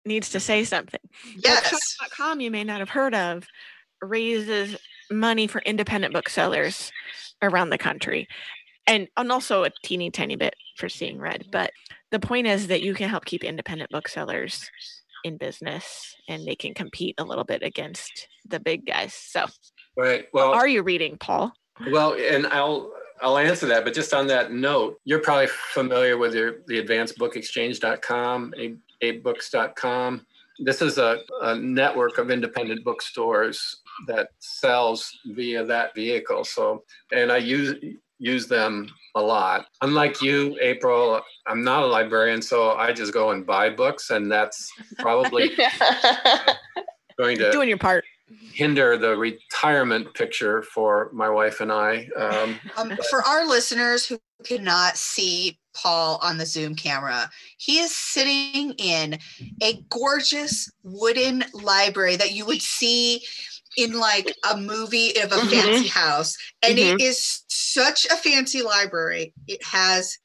needs 0.06 0.30
to 0.30 0.40
say 0.40 0.64
something. 0.64 1.02
Yes. 1.36 1.70
Bookshop.com, 1.70 2.40
you 2.40 2.50
may 2.50 2.64
not 2.64 2.80
have 2.80 2.90
heard 2.90 3.14
of, 3.14 3.46
raises 4.02 4.78
money 5.12 5.48
for 5.48 5.62
independent 5.62 6.14
booksellers 6.14 6.92
around 7.42 7.70
the 7.70 7.78
country. 7.78 8.28
And, 8.86 9.08
and 9.18 9.32
also 9.32 9.64
a 9.64 9.72
teeny 9.84 10.12
tiny 10.12 10.36
bit 10.38 10.56
for 10.78 10.88
seeing 10.88 11.20
red. 11.20 11.46
But 11.52 11.72
the 12.12 12.20
point 12.20 12.48
is 12.48 12.68
that 12.68 12.82
you 12.82 12.94
can 12.94 13.10
help 13.10 13.26
keep 13.26 13.44
independent 13.44 13.92
booksellers 13.92 14.70
in 15.24 15.38
business 15.38 16.16
and 16.30 16.46
they 16.46 16.56
can 16.56 16.74
compete 16.74 17.16
a 17.18 17.24
little 17.24 17.44
bit 17.44 17.64
against 17.64 18.30
the 18.48 18.60
big 18.60 18.86
guys. 18.86 19.14
So 19.14 19.48
Right. 19.98 20.28
Well, 20.32 20.54
are 20.54 20.68
you 20.68 20.84
reading, 20.84 21.18
Paul? 21.18 21.52
Well, 21.92 22.14
and 22.14 22.46
I'll 22.48 22.92
I'll 23.20 23.40
answer 23.40 23.66
that, 23.66 23.84
but 23.84 23.96
just 23.96 24.14
on 24.14 24.28
that 24.28 24.52
note, 24.52 25.00
you're 25.04 25.20
probably 25.20 25.48
familiar 25.48 26.18
with 26.18 26.36
your 26.36 26.60
the 26.68 26.84
advancedbookexchange.com, 26.84 28.54
abebooks.com. 29.02 30.26
This 30.60 30.82
is 30.84 31.00
a, 31.00 31.20
a 31.42 31.56
network 31.56 32.20
of 32.20 32.30
independent 32.30 32.84
bookstores 32.84 33.78
that 34.08 34.30
sells 34.40 35.12
via 35.28 35.64
that 35.66 35.96
vehicle. 35.96 36.44
So, 36.44 36.84
and 37.12 37.32
I 37.32 37.38
use 37.38 37.76
use 38.20 38.48
them 38.48 38.90
a 39.16 39.22
lot. 39.22 39.68
Unlike 39.82 40.22
you, 40.22 40.58
April, 40.62 41.22
I'm 41.46 41.64
not 41.64 41.84
a 41.84 41.86
librarian, 41.88 42.42
so 42.42 42.72
I 42.72 42.92
just 42.92 43.14
go 43.14 43.32
and 43.32 43.46
buy 43.46 43.70
books, 43.70 44.10
and 44.10 44.32
that's 44.32 44.72
probably 45.00 45.50
going 47.18 47.38
to 47.38 47.52
Doing 47.52 47.70
your 47.70 47.78
part. 47.78 48.04
hinder 48.54 48.98
the 48.98 49.16
retirement 49.16 50.14
picture 50.14 50.64
for 50.64 51.10
my 51.14 51.30
wife 51.30 51.62
and 51.62 51.72
I. 51.72 52.08
Um, 52.18 52.60
Um, 52.76 52.98
for 53.10 53.22
our 53.24 53.46
listeners 53.48 54.06
who 54.06 54.20
cannot 54.44 54.98
see 54.98 55.60
Paul 55.76 56.20
on 56.22 56.38
the 56.38 56.46
Zoom 56.46 56.76
camera, 56.76 57.30
he 57.58 57.80
is 57.80 57.96
sitting 57.96 58.72
in 58.78 59.20
a 59.62 59.82
gorgeous 59.90 60.72
wooden 60.84 61.44
library 61.54 62.16
that 62.16 62.32
you 62.34 62.46
would 62.46 62.62
see 62.62 63.22
in 63.78 63.94
like 64.00 64.34
a 64.52 64.58
movie 64.58 65.16
of 65.22 65.32
a 65.32 65.36
Mhm. 65.36 65.50
fancy 65.52 65.88
house. 65.88 66.36
And 66.62 66.78
it 66.80 67.00
is 67.00 67.44
such 67.48 68.06
a 68.06 68.16
fancy 68.18 68.62
library. 68.64 69.34
It 69.48 69.64
has 69.64 70.18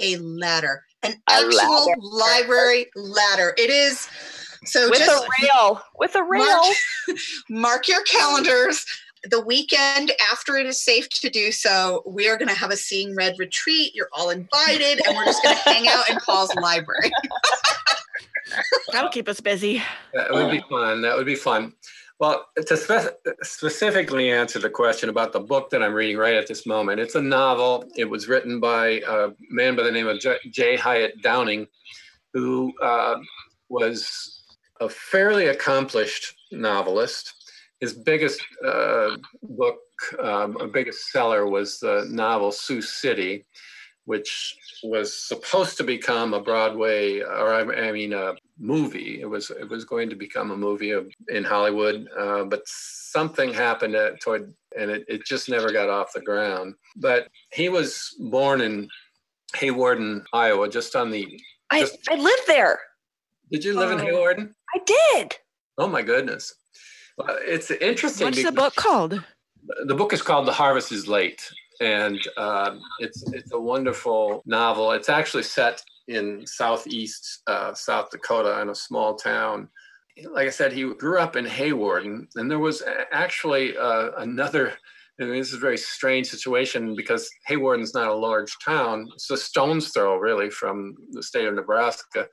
a 0.00 0.16
ladder, 0.16 0.84
an 1.02 1.12
A 1.28 1.32
actual 1.32 1.84
ladder. 1.86 1.94
library 2.00 2.90
ladder. 2.96 3.54
It 3.58 3.70
is 3.70 4.08
so 4.64 4.88
with 4.90 4.98
just 4.98 5.24
a 5.24 5.28
rail, 5.42 5.82
with 5.96 6.14
a 6.16 6.22
rail. 6.22 6.42
Mark, 6.44 6.76
mark 7.50 7.88
your 7.88 8.02
calendars. 8.04 8.84
The 9.24 9.40
weekend 9.40 10.12
after 10.30 10.56
it 10.56 10.64
is 10.66 10.80
safe 10.82 11.08
to 11.10 11.28
do 11.28 11.50
so, 11.52 12.02
we 12.06 12.28
are 12.28 12.36
going 12.36 12.48
to 12.48 12.54
have 12.54 12.70
a 12.70 12.76
Seeing 12.76 13.14
Red 13.16 13.34
retreat. 13.38 13.92
You're 13.94 14.08
all 14.12 14.30
invited, 14.30 15.04
and 15.06 15.16
we're 15.16 15.24
just 15.26 15.42
going 15.42 15.56
to 15.64 15.70
hang 15.70 15.88
out 15.88 16.08
in 16.08 16.16
Paul's 16.20 16.54
library. 16.54 17.10
That'll 18.92 19.10
keep 19.10 19.28
us 19.28 19.40
busy. 19.40 19.82
that 20.14 20.32
would 20.32 20.50
be 20.50 20.62
fun. 20.70 21.02
That 21.02 21.16
would 21.16 21.26
be 21.26 21.34
fun. 21.34 21.74
Well, 22.20 22.46
to 22.66 22.76
spe- 22.76 23.16
specifically 23.42 24.32
answer 24.32 24.58
the 24.58 24.70
question 24.70 25.08
about 25.08 25.32
the 25.32 25.40
book 25.40 25.70
that 25.70 25.84
I'm 25.84 25.94
reading 25.94 26.16
right 26.16 26.34
at 26.34 26.48
this 26.48 26.66
moment, 26.66 26.98
it's 26.98 27.14
a 27.14 27.22
novel. 27.22 27.84
It 27.96 28.06
was 28.06 28.26
written 28.26 28.58
by 28.58 29.00
a 29.08 29.28
man 29.50 29.76
by 29.76 29.84
the 29.84 29.92
name 29.92 30.08
of 30.08 30.18
J. 30.18 30.36
J. 30.50 30.76
Hyatt 30.76 31.22
Downing, 31.22 31.68
who 32.34 32.72
uh, 32.82 33.20
was 33.68 34.42
a 34.80 34.88
fairly 34.88 35.46
accomplished 35.46 36.34
novelist. 36.50 37.34
His 37.80 37.92
biggest 37.92 38.40
uh, 38.66 39.10
book, 39.42 39.78
um, 40.20 40.70
biggest 40.72 41.12
seller 41.12 41.46
was 41.46 41.78
the 41.78 42.04
novel 42.10 42.50
Sioux 42.50 42.82
City, 42.82 43.46
which 44.08 44.56
was 44.82 45.12
supposed 45.12 45.76
to 45.76 45.84
become 45.84 46.32
a 46.32 46.40
Broadway, 46.40 47.20
or 47.20 47.52
I, 47.52 47.88
I 47.88 47.92
mean, 47.92 48.14
a 48.14 48.34
movie. 48.58 49.20
It 49.20 49.26
was 49.26 49.50
it 49.50 49.68
was 49.68 49.84
going 49.84 50.08
to 50.08 50.16
become 50.16 50.50
a 50.50 50.56
movie 50.56 50.92
of, 50.92 51.10
in 51.28 51.44
Hollywood, 51.44 52.08
uh, 52.18 52.44
but 52.44 52.62
something 52.64 53.52
happened 53.52 53.94
at, 53.94 54.18
toward, 54.22 54.54
and 54.78 54.90
it, 54.90 55.04
it 55.08 55.24
just 55.26 55.50
never 55.50 55.70
got 55.70 55.90
off 55.90 56.14
the 56.14 56.22
ground. 56.22 56.74
But 56.96 57.28
he 57.52 57.68
was 57.68 58.16
born 58.18 58.62
in 58.62 58.88
Hawarden, 59.56 60.24
Iowa, 60.32 60.70
just 60.70 60.96
on 60.96 61.10
the. 61.10 61.26
I, 61.70 61.80
Just- 61.80 61.98
I 62.10 62.14
live 62.14 62.40
there. 62.46 62.78
Did 63.52 63.62
you 63.62 63.74
live 63.78 63.90
in 63.90 64.00
Oh. 64.00 64.04
Hawarden? 64.06 64.54
I 64.74 64.78
did. 64.86 65.36
Oh 65.76 65.86
my 65.86 66.00
goodness. 66.00 66.54
Well, 67.18 67.36
it's 67.42 67.70
interesting. 67.70 68.26
What's 68.26 68.42
the 68.42 68.52
book 68.52 68.74
called? 68.74 69.22
the 69.84 69.94
book 69.94 70.14
is 70.14 70.22
called 70.22 70.46
The 70.46 70.52
Harvest 70.52 70.92
is 70.92 71.06
Late, 71.08 71.42
and 71.80 72.18
um, 72.36 72.80
it's 72.98 73.22
it's 73.32 73.52
a 73.52 73.60
wonderful 73.60 74.42
novel. 74.46 74.92
It's 74.92 75.08
actually 75.08 75.44
set 75.44 75.82
in 76.08 76.46
southeast 76.46 77.42
uh, 77.46 77.74
South 77.74 78.10
Dakota 78.10 78.60
in 78.60 78.70
a 78.70 78.74
small 78.74 79.14
town. 79.14 79.68
Like 80.30 80.48
I 80.48 80.50
said, 80.50 80.72
he 80.72 80.82
grew 80.94 81.18
up 81.18 81.36
in 81.36 81.44
Hawarden, 81.44 82.26
and 82.34 82.50
there 82.50 82.58
was 82.58 82.82
actually 83.12 83.76
uh, 83.76 84.10
another. 84.18 84.74
This 85.18 85.48
is 85.48 85.54
a 85.54 85.58
very 85.58 85.76
strange 85.76 86.28
situation 86.28 86.94
because 86.94 87.28
Hawarden's 87.50 87.92
not 87.92 88.06
a 88.06 88.14
large 88.14 88.54
town. 88.64 89.08
It's 89.14 89.28
a 89.30 89.36
stone's 89.36 89.88
throw, 89.88 90.16
really, 90.16 90.48
from 90.48 90.94
the 91.10 91.24
state 91.24 91.46
of 91.48 91.54
Nebraska. 91.54 92.28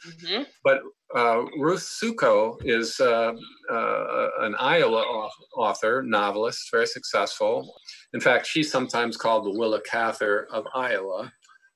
But 0.63 0.81
uh, 1.15 1.45
Ruth 1.57 1.81
Suckow 1.81 2.57
is 2.63 2.99
uh, 2.99 3.33
uh, 3.71 4.27
an 4.41 4.55
Iowa 4.59 5.29
author, 5.57 6.03
novelist, 6.03 6.69
very 6.71 6.85
successful. 6.85 7.73
In 8.13 8.19
fact, 8.19 8.45
she's 8.45 8.71
sometimes 8.71 9.17
called 9.17 9.45
the 9.45 9.57
Willa 9.57 9.81
Cather 9.81 10.47
of 10.51 10.67
Iowa. 10.75 11.31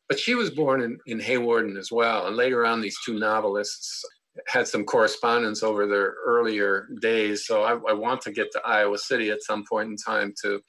But 0.07 0.19
she 0.19 0.35
was 0.35 0.51
born 0.51 0.81
in, 0.81 0.97
in 1.07 1.19
Hawarden 1.19 1.77
as 1.77 1.91
well. 1.91 2.27
And 2.27 2.35
later 2.35 2.65
on, 2.65 2.81
these 2.81 2.97
two 3.03 3.17
novelists 3.17 4.03
had 4.47 4.67
some 4.67 4.83
correspondence 4.83 5.63
over 5.63 5.87
their 5.87 6.13
earlier 6.25 6.87
days. 7.01 7.47
So 7.47 7.63
I, 7.63 7.73
I 7.89 7.93
want 7.93 8.21
to 8.21 8.31
get 8.31 8.51
to 8.51 8.61
Iowa 8.65 8.97
City 8.97 9.31
at 9.31 9.43
some 9.43 9.63
point 9.69 9.89
in 9.89 9.97
time 9.97 10.33
to 10.43 10.61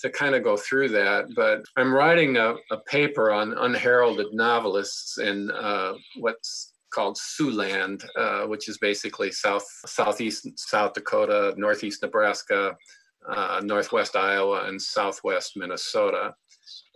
to 0.00 0.10
kind 0.10 0.34
of 0.34 0.42
go 0.42 0.56
through 0.56 0.90
that. 0.90 1.26
But 1.34 1.64
I'm 1.76 1.92
writing 1.92 2.36
a, 2.36 2.54
a 2.70 2.78
paper 2.86 3.32
on 3.32 3.54
unheralded 3.54 4.32
novelists 4.32 5.18
in 5.18 5.50
uh, 5.50 5.94
what's 6.18 6.74
called 6.90 7.16
Siouxland, 7.16 8.04
uh, 8.16 8.46
which 8.46 8.68
is 8.68 8.78
basically 8.78 9.30
south 9.30 9.66
southeast 9.86 10.48
South 10.58 10.94
Dakota, 10.94 11.54
northeast 11.56 12.02
Nebraska, 12.02 12.76
uh, 13.28 13.60
northwest 13.64 14.16
Iowa, 14.16 14.64
and 14.66 14.80
southwest 14.80 15.56
Minnesota. 15.56 16.34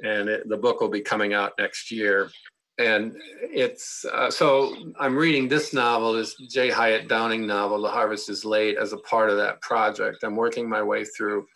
And 0.02 0.28
it, 0.28 0.48
the 0.48 0.56
book 0.56 0.80
will 0.80 0.88
be 0.88 1.00
coming 1.00 1.34
out 1.34 1.52
next 1.58 1.90
year. 1.90 2.30
And 2.78 3.14
it's 3.42 4.06
uh, 4.10 4.30
so 4.30 4.74
I'm 4.98 5.14
reading 5.14 5.48
this 5.48 5.74
novel, 5.74 6.14
this 6.14 6.34
J. 6.48 6.70
Hyatt 6.70 7.08
Downing 7.08 7.46
novel, 7.46 7.82
The 7.82 7.90
Harvest 7.90 8.30
is 8.30 8.42
Late, 8.44 8.78
as 8.78 8.94
a 8.94 8.98
part 8.98 9.28
of 9.28 9.36
that 9.36 9.60
project. 9.60 10.22
I'm 10.22 10.36
working 10.36 10.66
my 10.66 10.82
way 10.82 11.04
through 11.04 11.46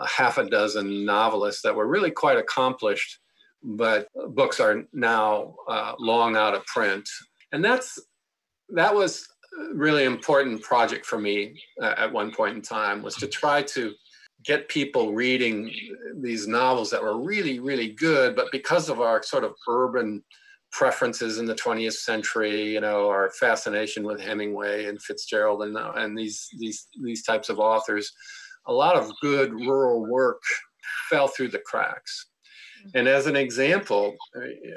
a 0.00 0.08
half 0.08 0.38
a 0.38 0.48
dozen 0.48 1.04
novelists 1.04 1.62
that 1.62 1.74
were 1.74 1.86
really 1.86 2.10
quite 2.10 2.38
accomplished, 2.38 3.18
but 3.62 4.08
books 4.28 4.58
are 4.58 4.84
now 4.92 5.54
uh, 5.68 5.92
long 5.98 6.36
out 6.36 6.54
of 6.54 6.64
print. 6.66 7.08
And 7.52 7.64
that's 7.64 7.98
that 8.70 8.94
was 8.94 9.26
really 9.72 10.04
important 10.04 10.62
project 10.62 11.04
for 11.04 11.18
me 11.18 11.60
uh, 11.82 11.94
at 11.96 12.12
one 12.12 12.32
point 12.32 12.56
in 12.56 12.62
time 12.62 13.02
was 13.02 13.16
to 13.16 13.26
try 13.26 13.62
to 13.62 13.92
get 14.44 14.68
people 14.68 15.12
reading 15.12 15.70
these 16.16 16.46
novels 16.46 16.90
that 16.90 17.02
were 17.02 17.20
really 17.20 17.58
really 17.58 17.88
good 17.88 18.34
but 18.34 18.50
because 18.52 18.88
of 18.88 19.00
our 19.00 19.22
sort 19.22 19.44
of 19.44 19.52
urban 19.68 20.22
preferences 20.72 21.38
in 21.38 21.46
the 21.46 21.54
20th 21.54 21.94
century 21.94 22.72
you 22.72 22.80
know 22.80 23.08
our 23.08 23.30
fascination 23.32 24.04
with 24.04 24.20
hemingway 24.20 24.86
and 24.86 25.02
fitzgerald 25.02 25.62
and, 25.62 25.76
and 25.76 26.16
these 26.16 26.48
these 26.58 26.86
these 27.02 27.22
types 27.22 27.48
of 27.48 27.58
authors 27.58 28.12
a 28.66 28.72
lot 28.72 28.96
of 28.96 29.10
good 29.20 29.52
rural 29.52 30.06
work 30.06 30.42
fell 31.08 31.28
through 31.28 31.48
the 31.48 31.58
cracks 31.58 32.26
and 32.94 33.08
as 33.08 33.26
an 33.26 33.36
example, 33.36 34.16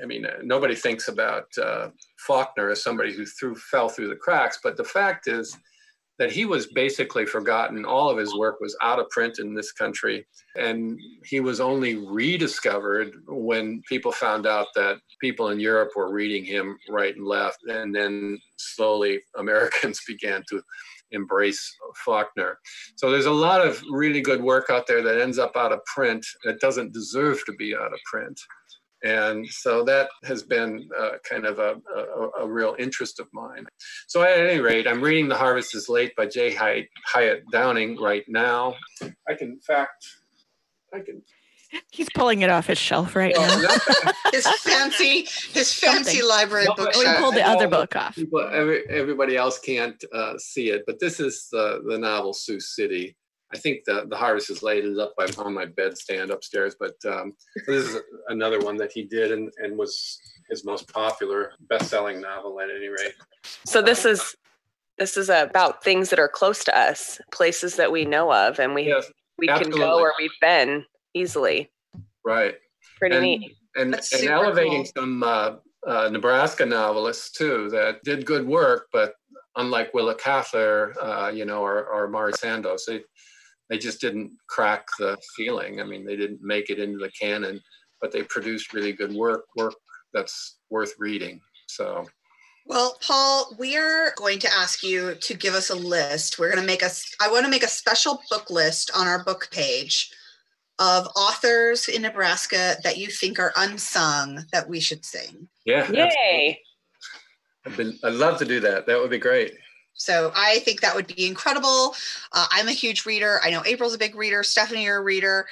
I 0.01 0.05
mean, 0.05 0.25
nobody 0.43 0.75
thinks 0.75 1.07
about 1.07 1.45
uh, 1.61 1.89
Faulkner 2.25 2.69
as 2.71 2.83
somebody 2.83 3.13
who 3.13 3.25
threw, 3.25 3.55
fell 3.55 3.89
through 3.89 4.09
the 4.09 4.15
cracks, 4.15 4.59
but 4.63 4.77
the 4.77 4.83
fact 4.83 5.27
is 5.27 5.57
that 6.19 6.31
he 6.31 6.45
was 6.45 6.67
basically 6.67 7.25
forgotten. 7.25 7.85
All 7.85 8.09
of 8.09 8.17
his 8.17 8.35
work 8.37 8.59
was 8.59 8.77
out 8.81 8.99
of 8.99 9.09
print 9.09 9.39
in 9.39 9.55
this 9.55 9.71
country, 9.71 10.25
and 10.55 10.99
he 11.25 11.39
was 11.39 11.59
only 11.59 11.95
rediscovered 11.95 13.13
when 13.27 13.81
people 13.89 14.11
found 14.11 14.45
out 14.45 14.67
that 14.75 14.99
people 15.19 15.49
in 15.49 15.59
Europe 15.59 15.89
were 15.95 16.13
reading 16.13 16.45
him 16.45 16.77
right 16.89 17.15
and 17.15 17.25
left, 17.25 17.59
and 17.67 17.95
then 17.95 18.37
slowly 18.57 19.21
Americans 19.37 20.01
began 20.07 20.43
to 20.49 20.61
embrace 21.13 21.75
Faulkner. 22.03 22.59
So 22.95 23.11
there's 23.11 23.25
a 23.25 23.31
lot 23.31 23.65
of 23.65 23.81
really 23.89 24.21
good 24.21 24.41
work 24.41 24.69
out 24.69 24.87
there 24.87 25.01
that 25.01 25.21
ends 25.21 25.39
up 25.39 25.55
out 25.55 25.71
of 25.71 25.83
print 25.85 26.25
that 26.43 26.59
doesn't 26.59 26.93
deserve 26.93 27.43
to 27.45 27.53
be 27.53 27.75
out 27.75 27.93
of 27.93 27.99
print. 28.05 28.39
And 29.03 29.45
so 29.49 29.83
that 29.83 30.09
has 30.23 30.43
been 30.43 30.89
uh, 30.97 31.11
kind 31.29 31.45
of 31.45 31.59
a, 31.59 31.75
a, 31.93 32.43
a, 32.43 32.47
real 32.47 32.73
interest 32.79 33.19
of 33.19 33.27
mine. 33.33 33.65
So 34.07 34.21
at 34.21 34.39
any 34.39 34.61
rate, 34.61 34.87
I'm 34.87 35.01
reading 35.01 35.27
The 35.27 35.35
Harvest 35.35 35.75
is 35.75 35.89
Late 35.89 36.15
by 36.15 36.25
J. 36.25 36.53
Hyatt, 36.55 36.87
Hyatt 37.05 37.43
Downing 37.51 38.01
right 38.01 38.23
now. 38.29 38.75
I 39.27 39.33
can, 39.37 39.49
in 39.49 39.59
fact, 39.59 40.05
I 40.93 40.99
can. 40.99 41.21
He's 41.91 42.09
pulling 42.15 42.41
it 42.41 42.49
off 42.49 42.67
his 42.67 42.77
shelf 42.77 43.15
right 43.15 43.33
Well, 43.37 43.61
now. 43.61 44.11
His 44.31 44.47
fancy, 44.47 45.27
his 45.53 45.71
fancy 45.71 46.17
Something. 46.19 46.27
library 46.27 46.65
No, 46.65 46.73
but- 46.75 46.93
Oh, 46.95 46.99
he 47.13 47.17
pulled 47.19 47.35
the 47.35 47.47
other 47.47 47.67
that 47.67 47.69
book 47.69 47.95
off. 47.95 48.15
people, 48.15 48.39
every, 48.51 48.83
everybody 48.89 49.37
else 49.37 49.59
can't 49.59 50.03
uh, 50.11 50.37
see 50.39 50.69
it, 50.71 50.83
but 50.87 50.99
this 50.99 51.19
is 51.19 51.47
the, 51.51 51.83
the 51.87 51.99
novel 51.99 52.33
Sioux 52.33 52.59
City. 52.59 53.15
I 53.53 53.57
think 53.59 53.83
the, 53.85 54.07
the 54.09 54.15
Harvest 54.17 54.49
is 54.49 54.63
Late 54.63 54.85
is 54.85 54.97
up 54.97 55.13
by, 55.15 55.27
on 55.37 55.53
my 55.53 55.67
bedstand 55.67 56.31
upstairs, 56.31 56.75
but 56.79 56.95
um, 57.07 57.33
this 57.67 57.85
is 57.85 57.97
another 58.27 58.59
one 58.59 58.75
that 58.77 58.91
he 58.91 59.03
did 59.03 59.31
and, 59.31 59.51
and 59.59 59.77
was 59.77 60.19
his 60.49 60.65
most 60.65 60.91
popular 60.91 61.51
best-selling 61.69 62.19
novel 62.19 62.59
at 62.59 62.69
any 62.71 62.87
rate. 62.87 63.13
So 63.67 63.83
this 63.83 64.03
is 64.05 64.35
this 64.97 65.15
is 65.17 65.29
about 65.29 65.83
things 65.83 66.09
that 66.09 66.17
are 66.19 66.27
close 66.27 66.63
to 66.63 66.75
us, 66.77 67.19
places 67.31 67.75
that 67.75 67.91
we 67.91 68.05
know 68.05 68.33
of, 68.33 68.59
and 68.59 68.73
we 68.73 68.87
Yes, 68.87 69.11
we 69.37 69.45
can 69.47 69.69
go 69.69 69.97
where 69.97 70.13
we've 70.19 70.31
been 70.41 70.85
easily. 71.13 71.71
right. 72.25 72.55
Pretty 72.99 73.15
And- 73.15 73.23
neat. 73.23 73.55
And, 73.75 73.91
That's 73.93 74.13
and 74.13 74.29
elevating 74.29 74.83
cool. 74.83 74.91
some 75.03 75.23
uh, 75.23 75.55
uh, 75.87 76.09
Nebraska 76.11 76.63
novelists 76.63 77.31
too 77.31 77.69
that 77.71 78.03
did 78.03 78.23
good 78.25 78.45
work, 78.45 78.87
but 78.93 79.15
unlike 79.55 79.93
Willa 79.95 80.13
Cather, 80.15 80.93
uh, 81.01 81.29
you 81.33 81.45
know, 81.45 81.61
or, 81.63 81.85
or 81.87 82.07
Mari 82.07 82.33
Sandoz, 82.33 82.85
they, 82.87 83.01
they 83.69 83.79
just 83.79 83.99
didn't 83.99 84.31
crack 84.47 84.85
the 84.99 85.17
ceiling. 85.35 85.81
I 85.81 85.85
mean, 85.85 86.05
they 86.05 86.15
didn't 86.15 86.41
make 86.43 86.69
it 86.69 86.77
into 86.77 86.99
the 86.99 87.11
canon, 87.19 87.59
but 87.99 88.11
they 88.11 88.21
produced 88.23 88.73
really 88.73 88.93
good 88.93 89.13
work, 89.13 89.45
work 89.57 89.73
that's 90.13 90.59
worth 90.69 90.93
reading. 90.99 91.41
So, 91.67 92.05
Well, 92.67 92.97
Paul, 93.01 93.55
we 93.57 93.75
are 93.75 94.13
going 94.17 94.37
to 94.39 94.53
ask 94.53 94.83
you 94.83 95.15
to 95.15 95.33
give 95.33 95.55
us 95.55 95.71
a 95.71 95.75
list. 95.75 96.37
We're 96.37 96.51
going 96.51 96.61
to 96.61 96.67
make 96.67 96.83
us, 96.83 97.11
I 97.19 97.31
want 97.31 97.45
to 97.45 97.49
make 97.51 97.63
a 97.63 97.67
special 97.67 98.21
book 98.29 98.51
list 98.51 98.91
on 98.95 99.07
our 99.07 99.23
book 99.23 99.49
page 99.51 100.11
of 100.79 101.07
authors 101.15 101.87
in 101.87 102.01
Nebraska 102.01 102.75
that 102.83 102.97
you 102.97 103.07
think 103.07 103.39
are 103.39 103.53
unsung 103.55 104.45
that 104.51 104.67
we 104.67 104.79
should 104.79 105.05
sing. 105.05 105.47
yeah, 105.65 105.79
absolutely. 105.79 106.09
Yay! 106.23 106.59
I'd, 107.65 107.77
been, 107.77 107.97
I'd 108.03 108.13
love 108.13 108.39
to 108.39 108.45
do 108.45 108.59
that. 108.61 108.85
That 108.87 108.99
would 108.99 109.09
be 109.11 109.17
great. 109.19 109.53
So 109.95 110.31
I 110.35 110.59
think 110.59 110.81
that 110.81 110.95
would 110.95 111.07
be 111.07 111.27
incredible. 111.27 111.95
Uh, 112.31 112.47
I'm 112.51 112.67
a 112.67 112.71
huge 112.73 113.05
reader. 113.05 113.39
I 113.43 113.51
know 113.51 113.63
April's 113.65 113.93
a 113.93 113.97
big 113.99 114.15
reader. 114.15 114.43
Stephanie, 114.43 114.83
you're 114.85 114.97
a 114.97 115.03
reader. 115.03 115.45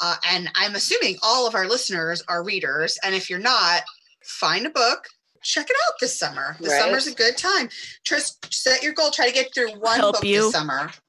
Uh, 0.00 0.14
and 0.30 0.48
I'm 0.54 0.74
assuming 0.76 1.16
all 1.22 1.46
of 1.46 1.54
our 1.54 1.66
listeners 1.68 2.22
are 2.28 2.42
readers. 2.42 2.98
And 3.04 3.14
if 3.14 3.28
you're 3.28 3.38
not, 3.40 3.82
find 4.22 4.64
a 4.64 4.70
book, 4.70 5.08
check 5.42 5.68
it 5.68 5.76
out 5.88 5.94
this 6.00 6.16
summer. 6.18 6.56
The 6.60 6.68
Right. 6.68 6.80
summer's 6.80 7.06
a 7.08 7.14
good 7.14 7.36
time. 7.36 7.68
Just 8.04 8.54
set 8.54 8.82
your 8.82 8.92
goal. 8.94 9.10
Try 9.10 9.26
to 9.26 9.34
get 9.34 9.52
through 9.52 9.72
one 9.72 9.98
Help 9.98 10.14
book 10.16 10.24
you. 10.24 10.42
this 10.44 10.52
summer. 10.52 10.90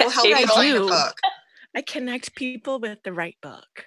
We'll 0.00 0.10
help 0.10 0.26
you 0.28 0.46
find 0.48 0.76
a 0.76 0.80
book. 0.80 1.16
I 1.74 1.82
connect 1.82 2.34
people 2.34 2.80
with 2.80 3.02
the 3.02 3.12
right 3.12 3.36
book. 3.42 3.86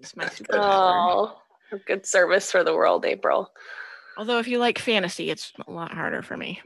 It's 0.00 0.16
my 0.16 0.24
superpower. 0.24 1.32
Oh, 1.72 1.78
good 1.86 2.06
service 2.06 2.50
for 2.50 2.64
the 2.64 2.74
world, 2.74 3.04
April. 3.04 3.50
Although 4.18 4.38
if 4.38 4.48
you 4.48 4.58
like 4.58 4.78
fantasy, 4.78 5.30
it's 5.30 5.52
a 5.66 5.70
lot 5.70 5.92
harder 5.92 6.22
for 6.22 6.36
me. 6.36 6.60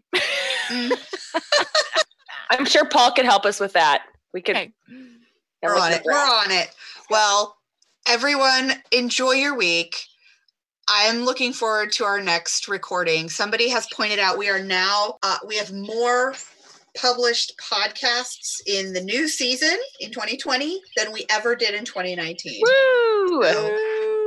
Mm, 0.68 0.92
I'm 2.50 2.64
sure 2.64 2.84
Paul 2.84 3.12
could 3.12 3.24
help 3.24 3.44
us 3.44 3.60
with 3.60 3.72
that. 3.74 4.04
We 4.34 4.42
could. 4.42 4.56
Okay. 4.56 4.72
Yeah, 5.62 5.68
we're 5.68 5.78
on 5.78 5.92
it. 5.92 6.02
We're 6.04 6.14
on 6.14 6.50
it. 6.50 6.68
Well, 7.08 7.56
everyone, 8.08 8.72
enjoy 8.90 9.32
your 9.32 9.56
week. 9.56 9.96
I'm 10.88 11.24
looking 11.24 11.52
forward 11.52 11.92
to 11.92 12.04
our 12.04 12.20
next 12.20 12.68
recording. 12.68 13.28
Somebody 13.28 13.68
has 13.68 13.86
pointed 13.92 14.18
out 14.18 14.38
we 14.38 14.48
are 14.48 14.62
now, 14.62 15.18
uh, 15.22 15.38
we 15.46 15.56
have 15.56 15.72
more 15.72 16.34
published 16.96 17.52
podcasts 17.58 18.60
in 18.66 18.92
the 18.92 19.00
new 19.00 19.28
season 19.28 19.76
in 20.00 20.10
2020 20.10 20.80
than 20.96 21.12
we 21.12 21.26
ever 21.30 21.54
did 21.54 21.74
in 21.74 21.84
2019. 21.84 22.62
Woo! 22.62 23.42
So 23.42 23.76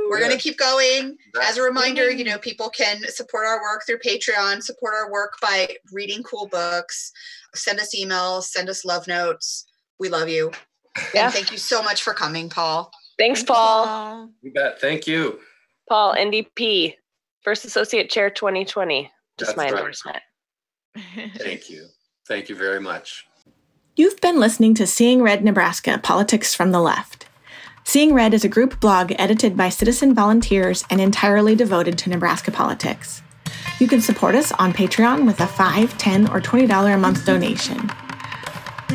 we're 0.08 0.18
going 0.18 0.32
to 0.32 0.38
keep 0.38 0.58
going. 0.58 1.16
As 1.42 1.56
a 1.56 1.62
reminder, 1.62 2.10
you 2.10 2.24
know, 2.24 2.38
people 2.38 2.68
can 2.68 3.02
support 3.08 3.46
our 3.46 3.60
work 3.60 3.82
through 3.86 3.98
Patreon, 3.98 4.62
support 4.62 4.94
our 4.94 5.10
work 5.10 5.34
by 5.40 5.76
reading 5.92 6.22
cool 6.22 6.46
books, 6.46 7.12
send 7.54 7.78
us 7.78 7.94
emails, 7.94 8.44
send 8.44 8.68
us 8.68 8.84
love 8.84 9.06
notes. 9.06 9.66
We 9.98 10.08
love 10.08 10.28
you. 10.28 10.50
Yeah. 11.14 11.26
And 11.26 11.34
thank 11.34 11.52
you 11.52 11.58
so 11.58 11.82
much 11.82 12.02
for 12.02 12.14
coming, 12.14 12.48
Paul. 12.48 12.90
Thanks, 13.18 13.42
Paul. 13.42 14.30
You 14.42 14.52
bet. 14.52 14.80
Thank 14.80 15.06
you. 15.06 15.40
Paul, 15.88 16.14
NDP, 16.14 16.94
First 17.42 17.64
Associate 17.64 18.08
Chair 18.08 18.30
2020. 18.30 19.10
Just 19.38 19.50
That's 19.50 19.56
my 19.56 19.64
right. 19.64 19.74
endorsement. 19.74 20.18
Thank 21.36 21.70
you. 21.70 21.86
Thank 22.30 22.48
you 22.48 22.54
very 22.54 22.78
much. 22.78 23.26
You've 23.96 24.20
been 24.20 24.38
listening 24.38 24.74
to 24.74 24.86
Seeing 24.86 25.20
Red 25.20 25.42
Nebraska 25.42 25.98
Politics 26.00 26.54
from 26.54 26.70
the 26.70 26.78
Left. 26.78 27.26
Seeing 27.82 28.14
Red 28.14 28.34
is 28.34 28.44
a 28.44 28.48
group 28.48 28.78
blog 28.78 29.12
edited 29.18 29.56
by 29.56 29.68
citizen 29.68 30.14
volunteers 30.14 30.84
and 30.90 31.00
entirely 31.00 31.56
devoted 31.56 31.98
to 31.98 32.08
Nebraska 32.08 32.52
politics. 32.52 33.20
You 33.80 33.88
can 33.88 34.00
support 34.00 34.36
us 34.36 34.52
on 34.52 34.72
Patreon 34.72 35.26
with 35.26 35.40
a 35.40 35.46
$5, 35.46 35.88
$10, 35.98 36.32
or 36.32 36.40
$20 36.40 36.94
a 36.94 36.98
month 36.98 37.26
donation. 37.26 37.90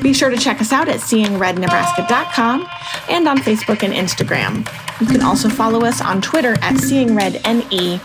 Be 0.02 0.14
sure 0.14 0.30
to 0.30 0.38
check 0.38 0.62
us 0.62 0.72
out 0.72 0.88
at 0.88 1.00
seeingrednebraska.com 1.00 2.68
and 3.10 3.28
on 3.28 3.38
Facebook 3.38 3.84
and 3.84 3.94
Instagram. 3.94 4.68
You 5.02 5.08
can 5.08 5.22
also 5.22 5.50
follow 5.50 5.84
us 5.84 6.02
on 6.02 6.22
Twitter 6.22 6.54
at 6.62 6.76
seeingredne 6.76 8.00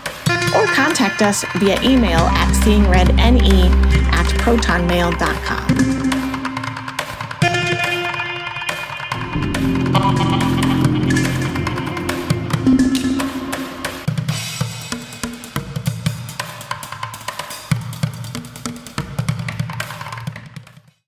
or 0.55 0.65
contact 0.73 1.21
us 1.21 1.45
via 1.57 1.81
email 1.81 2.19
at 2.19 2.53
seeingredne 2.63 3.69
at 4.11 4.25
protonmail.com. 4.41 6.00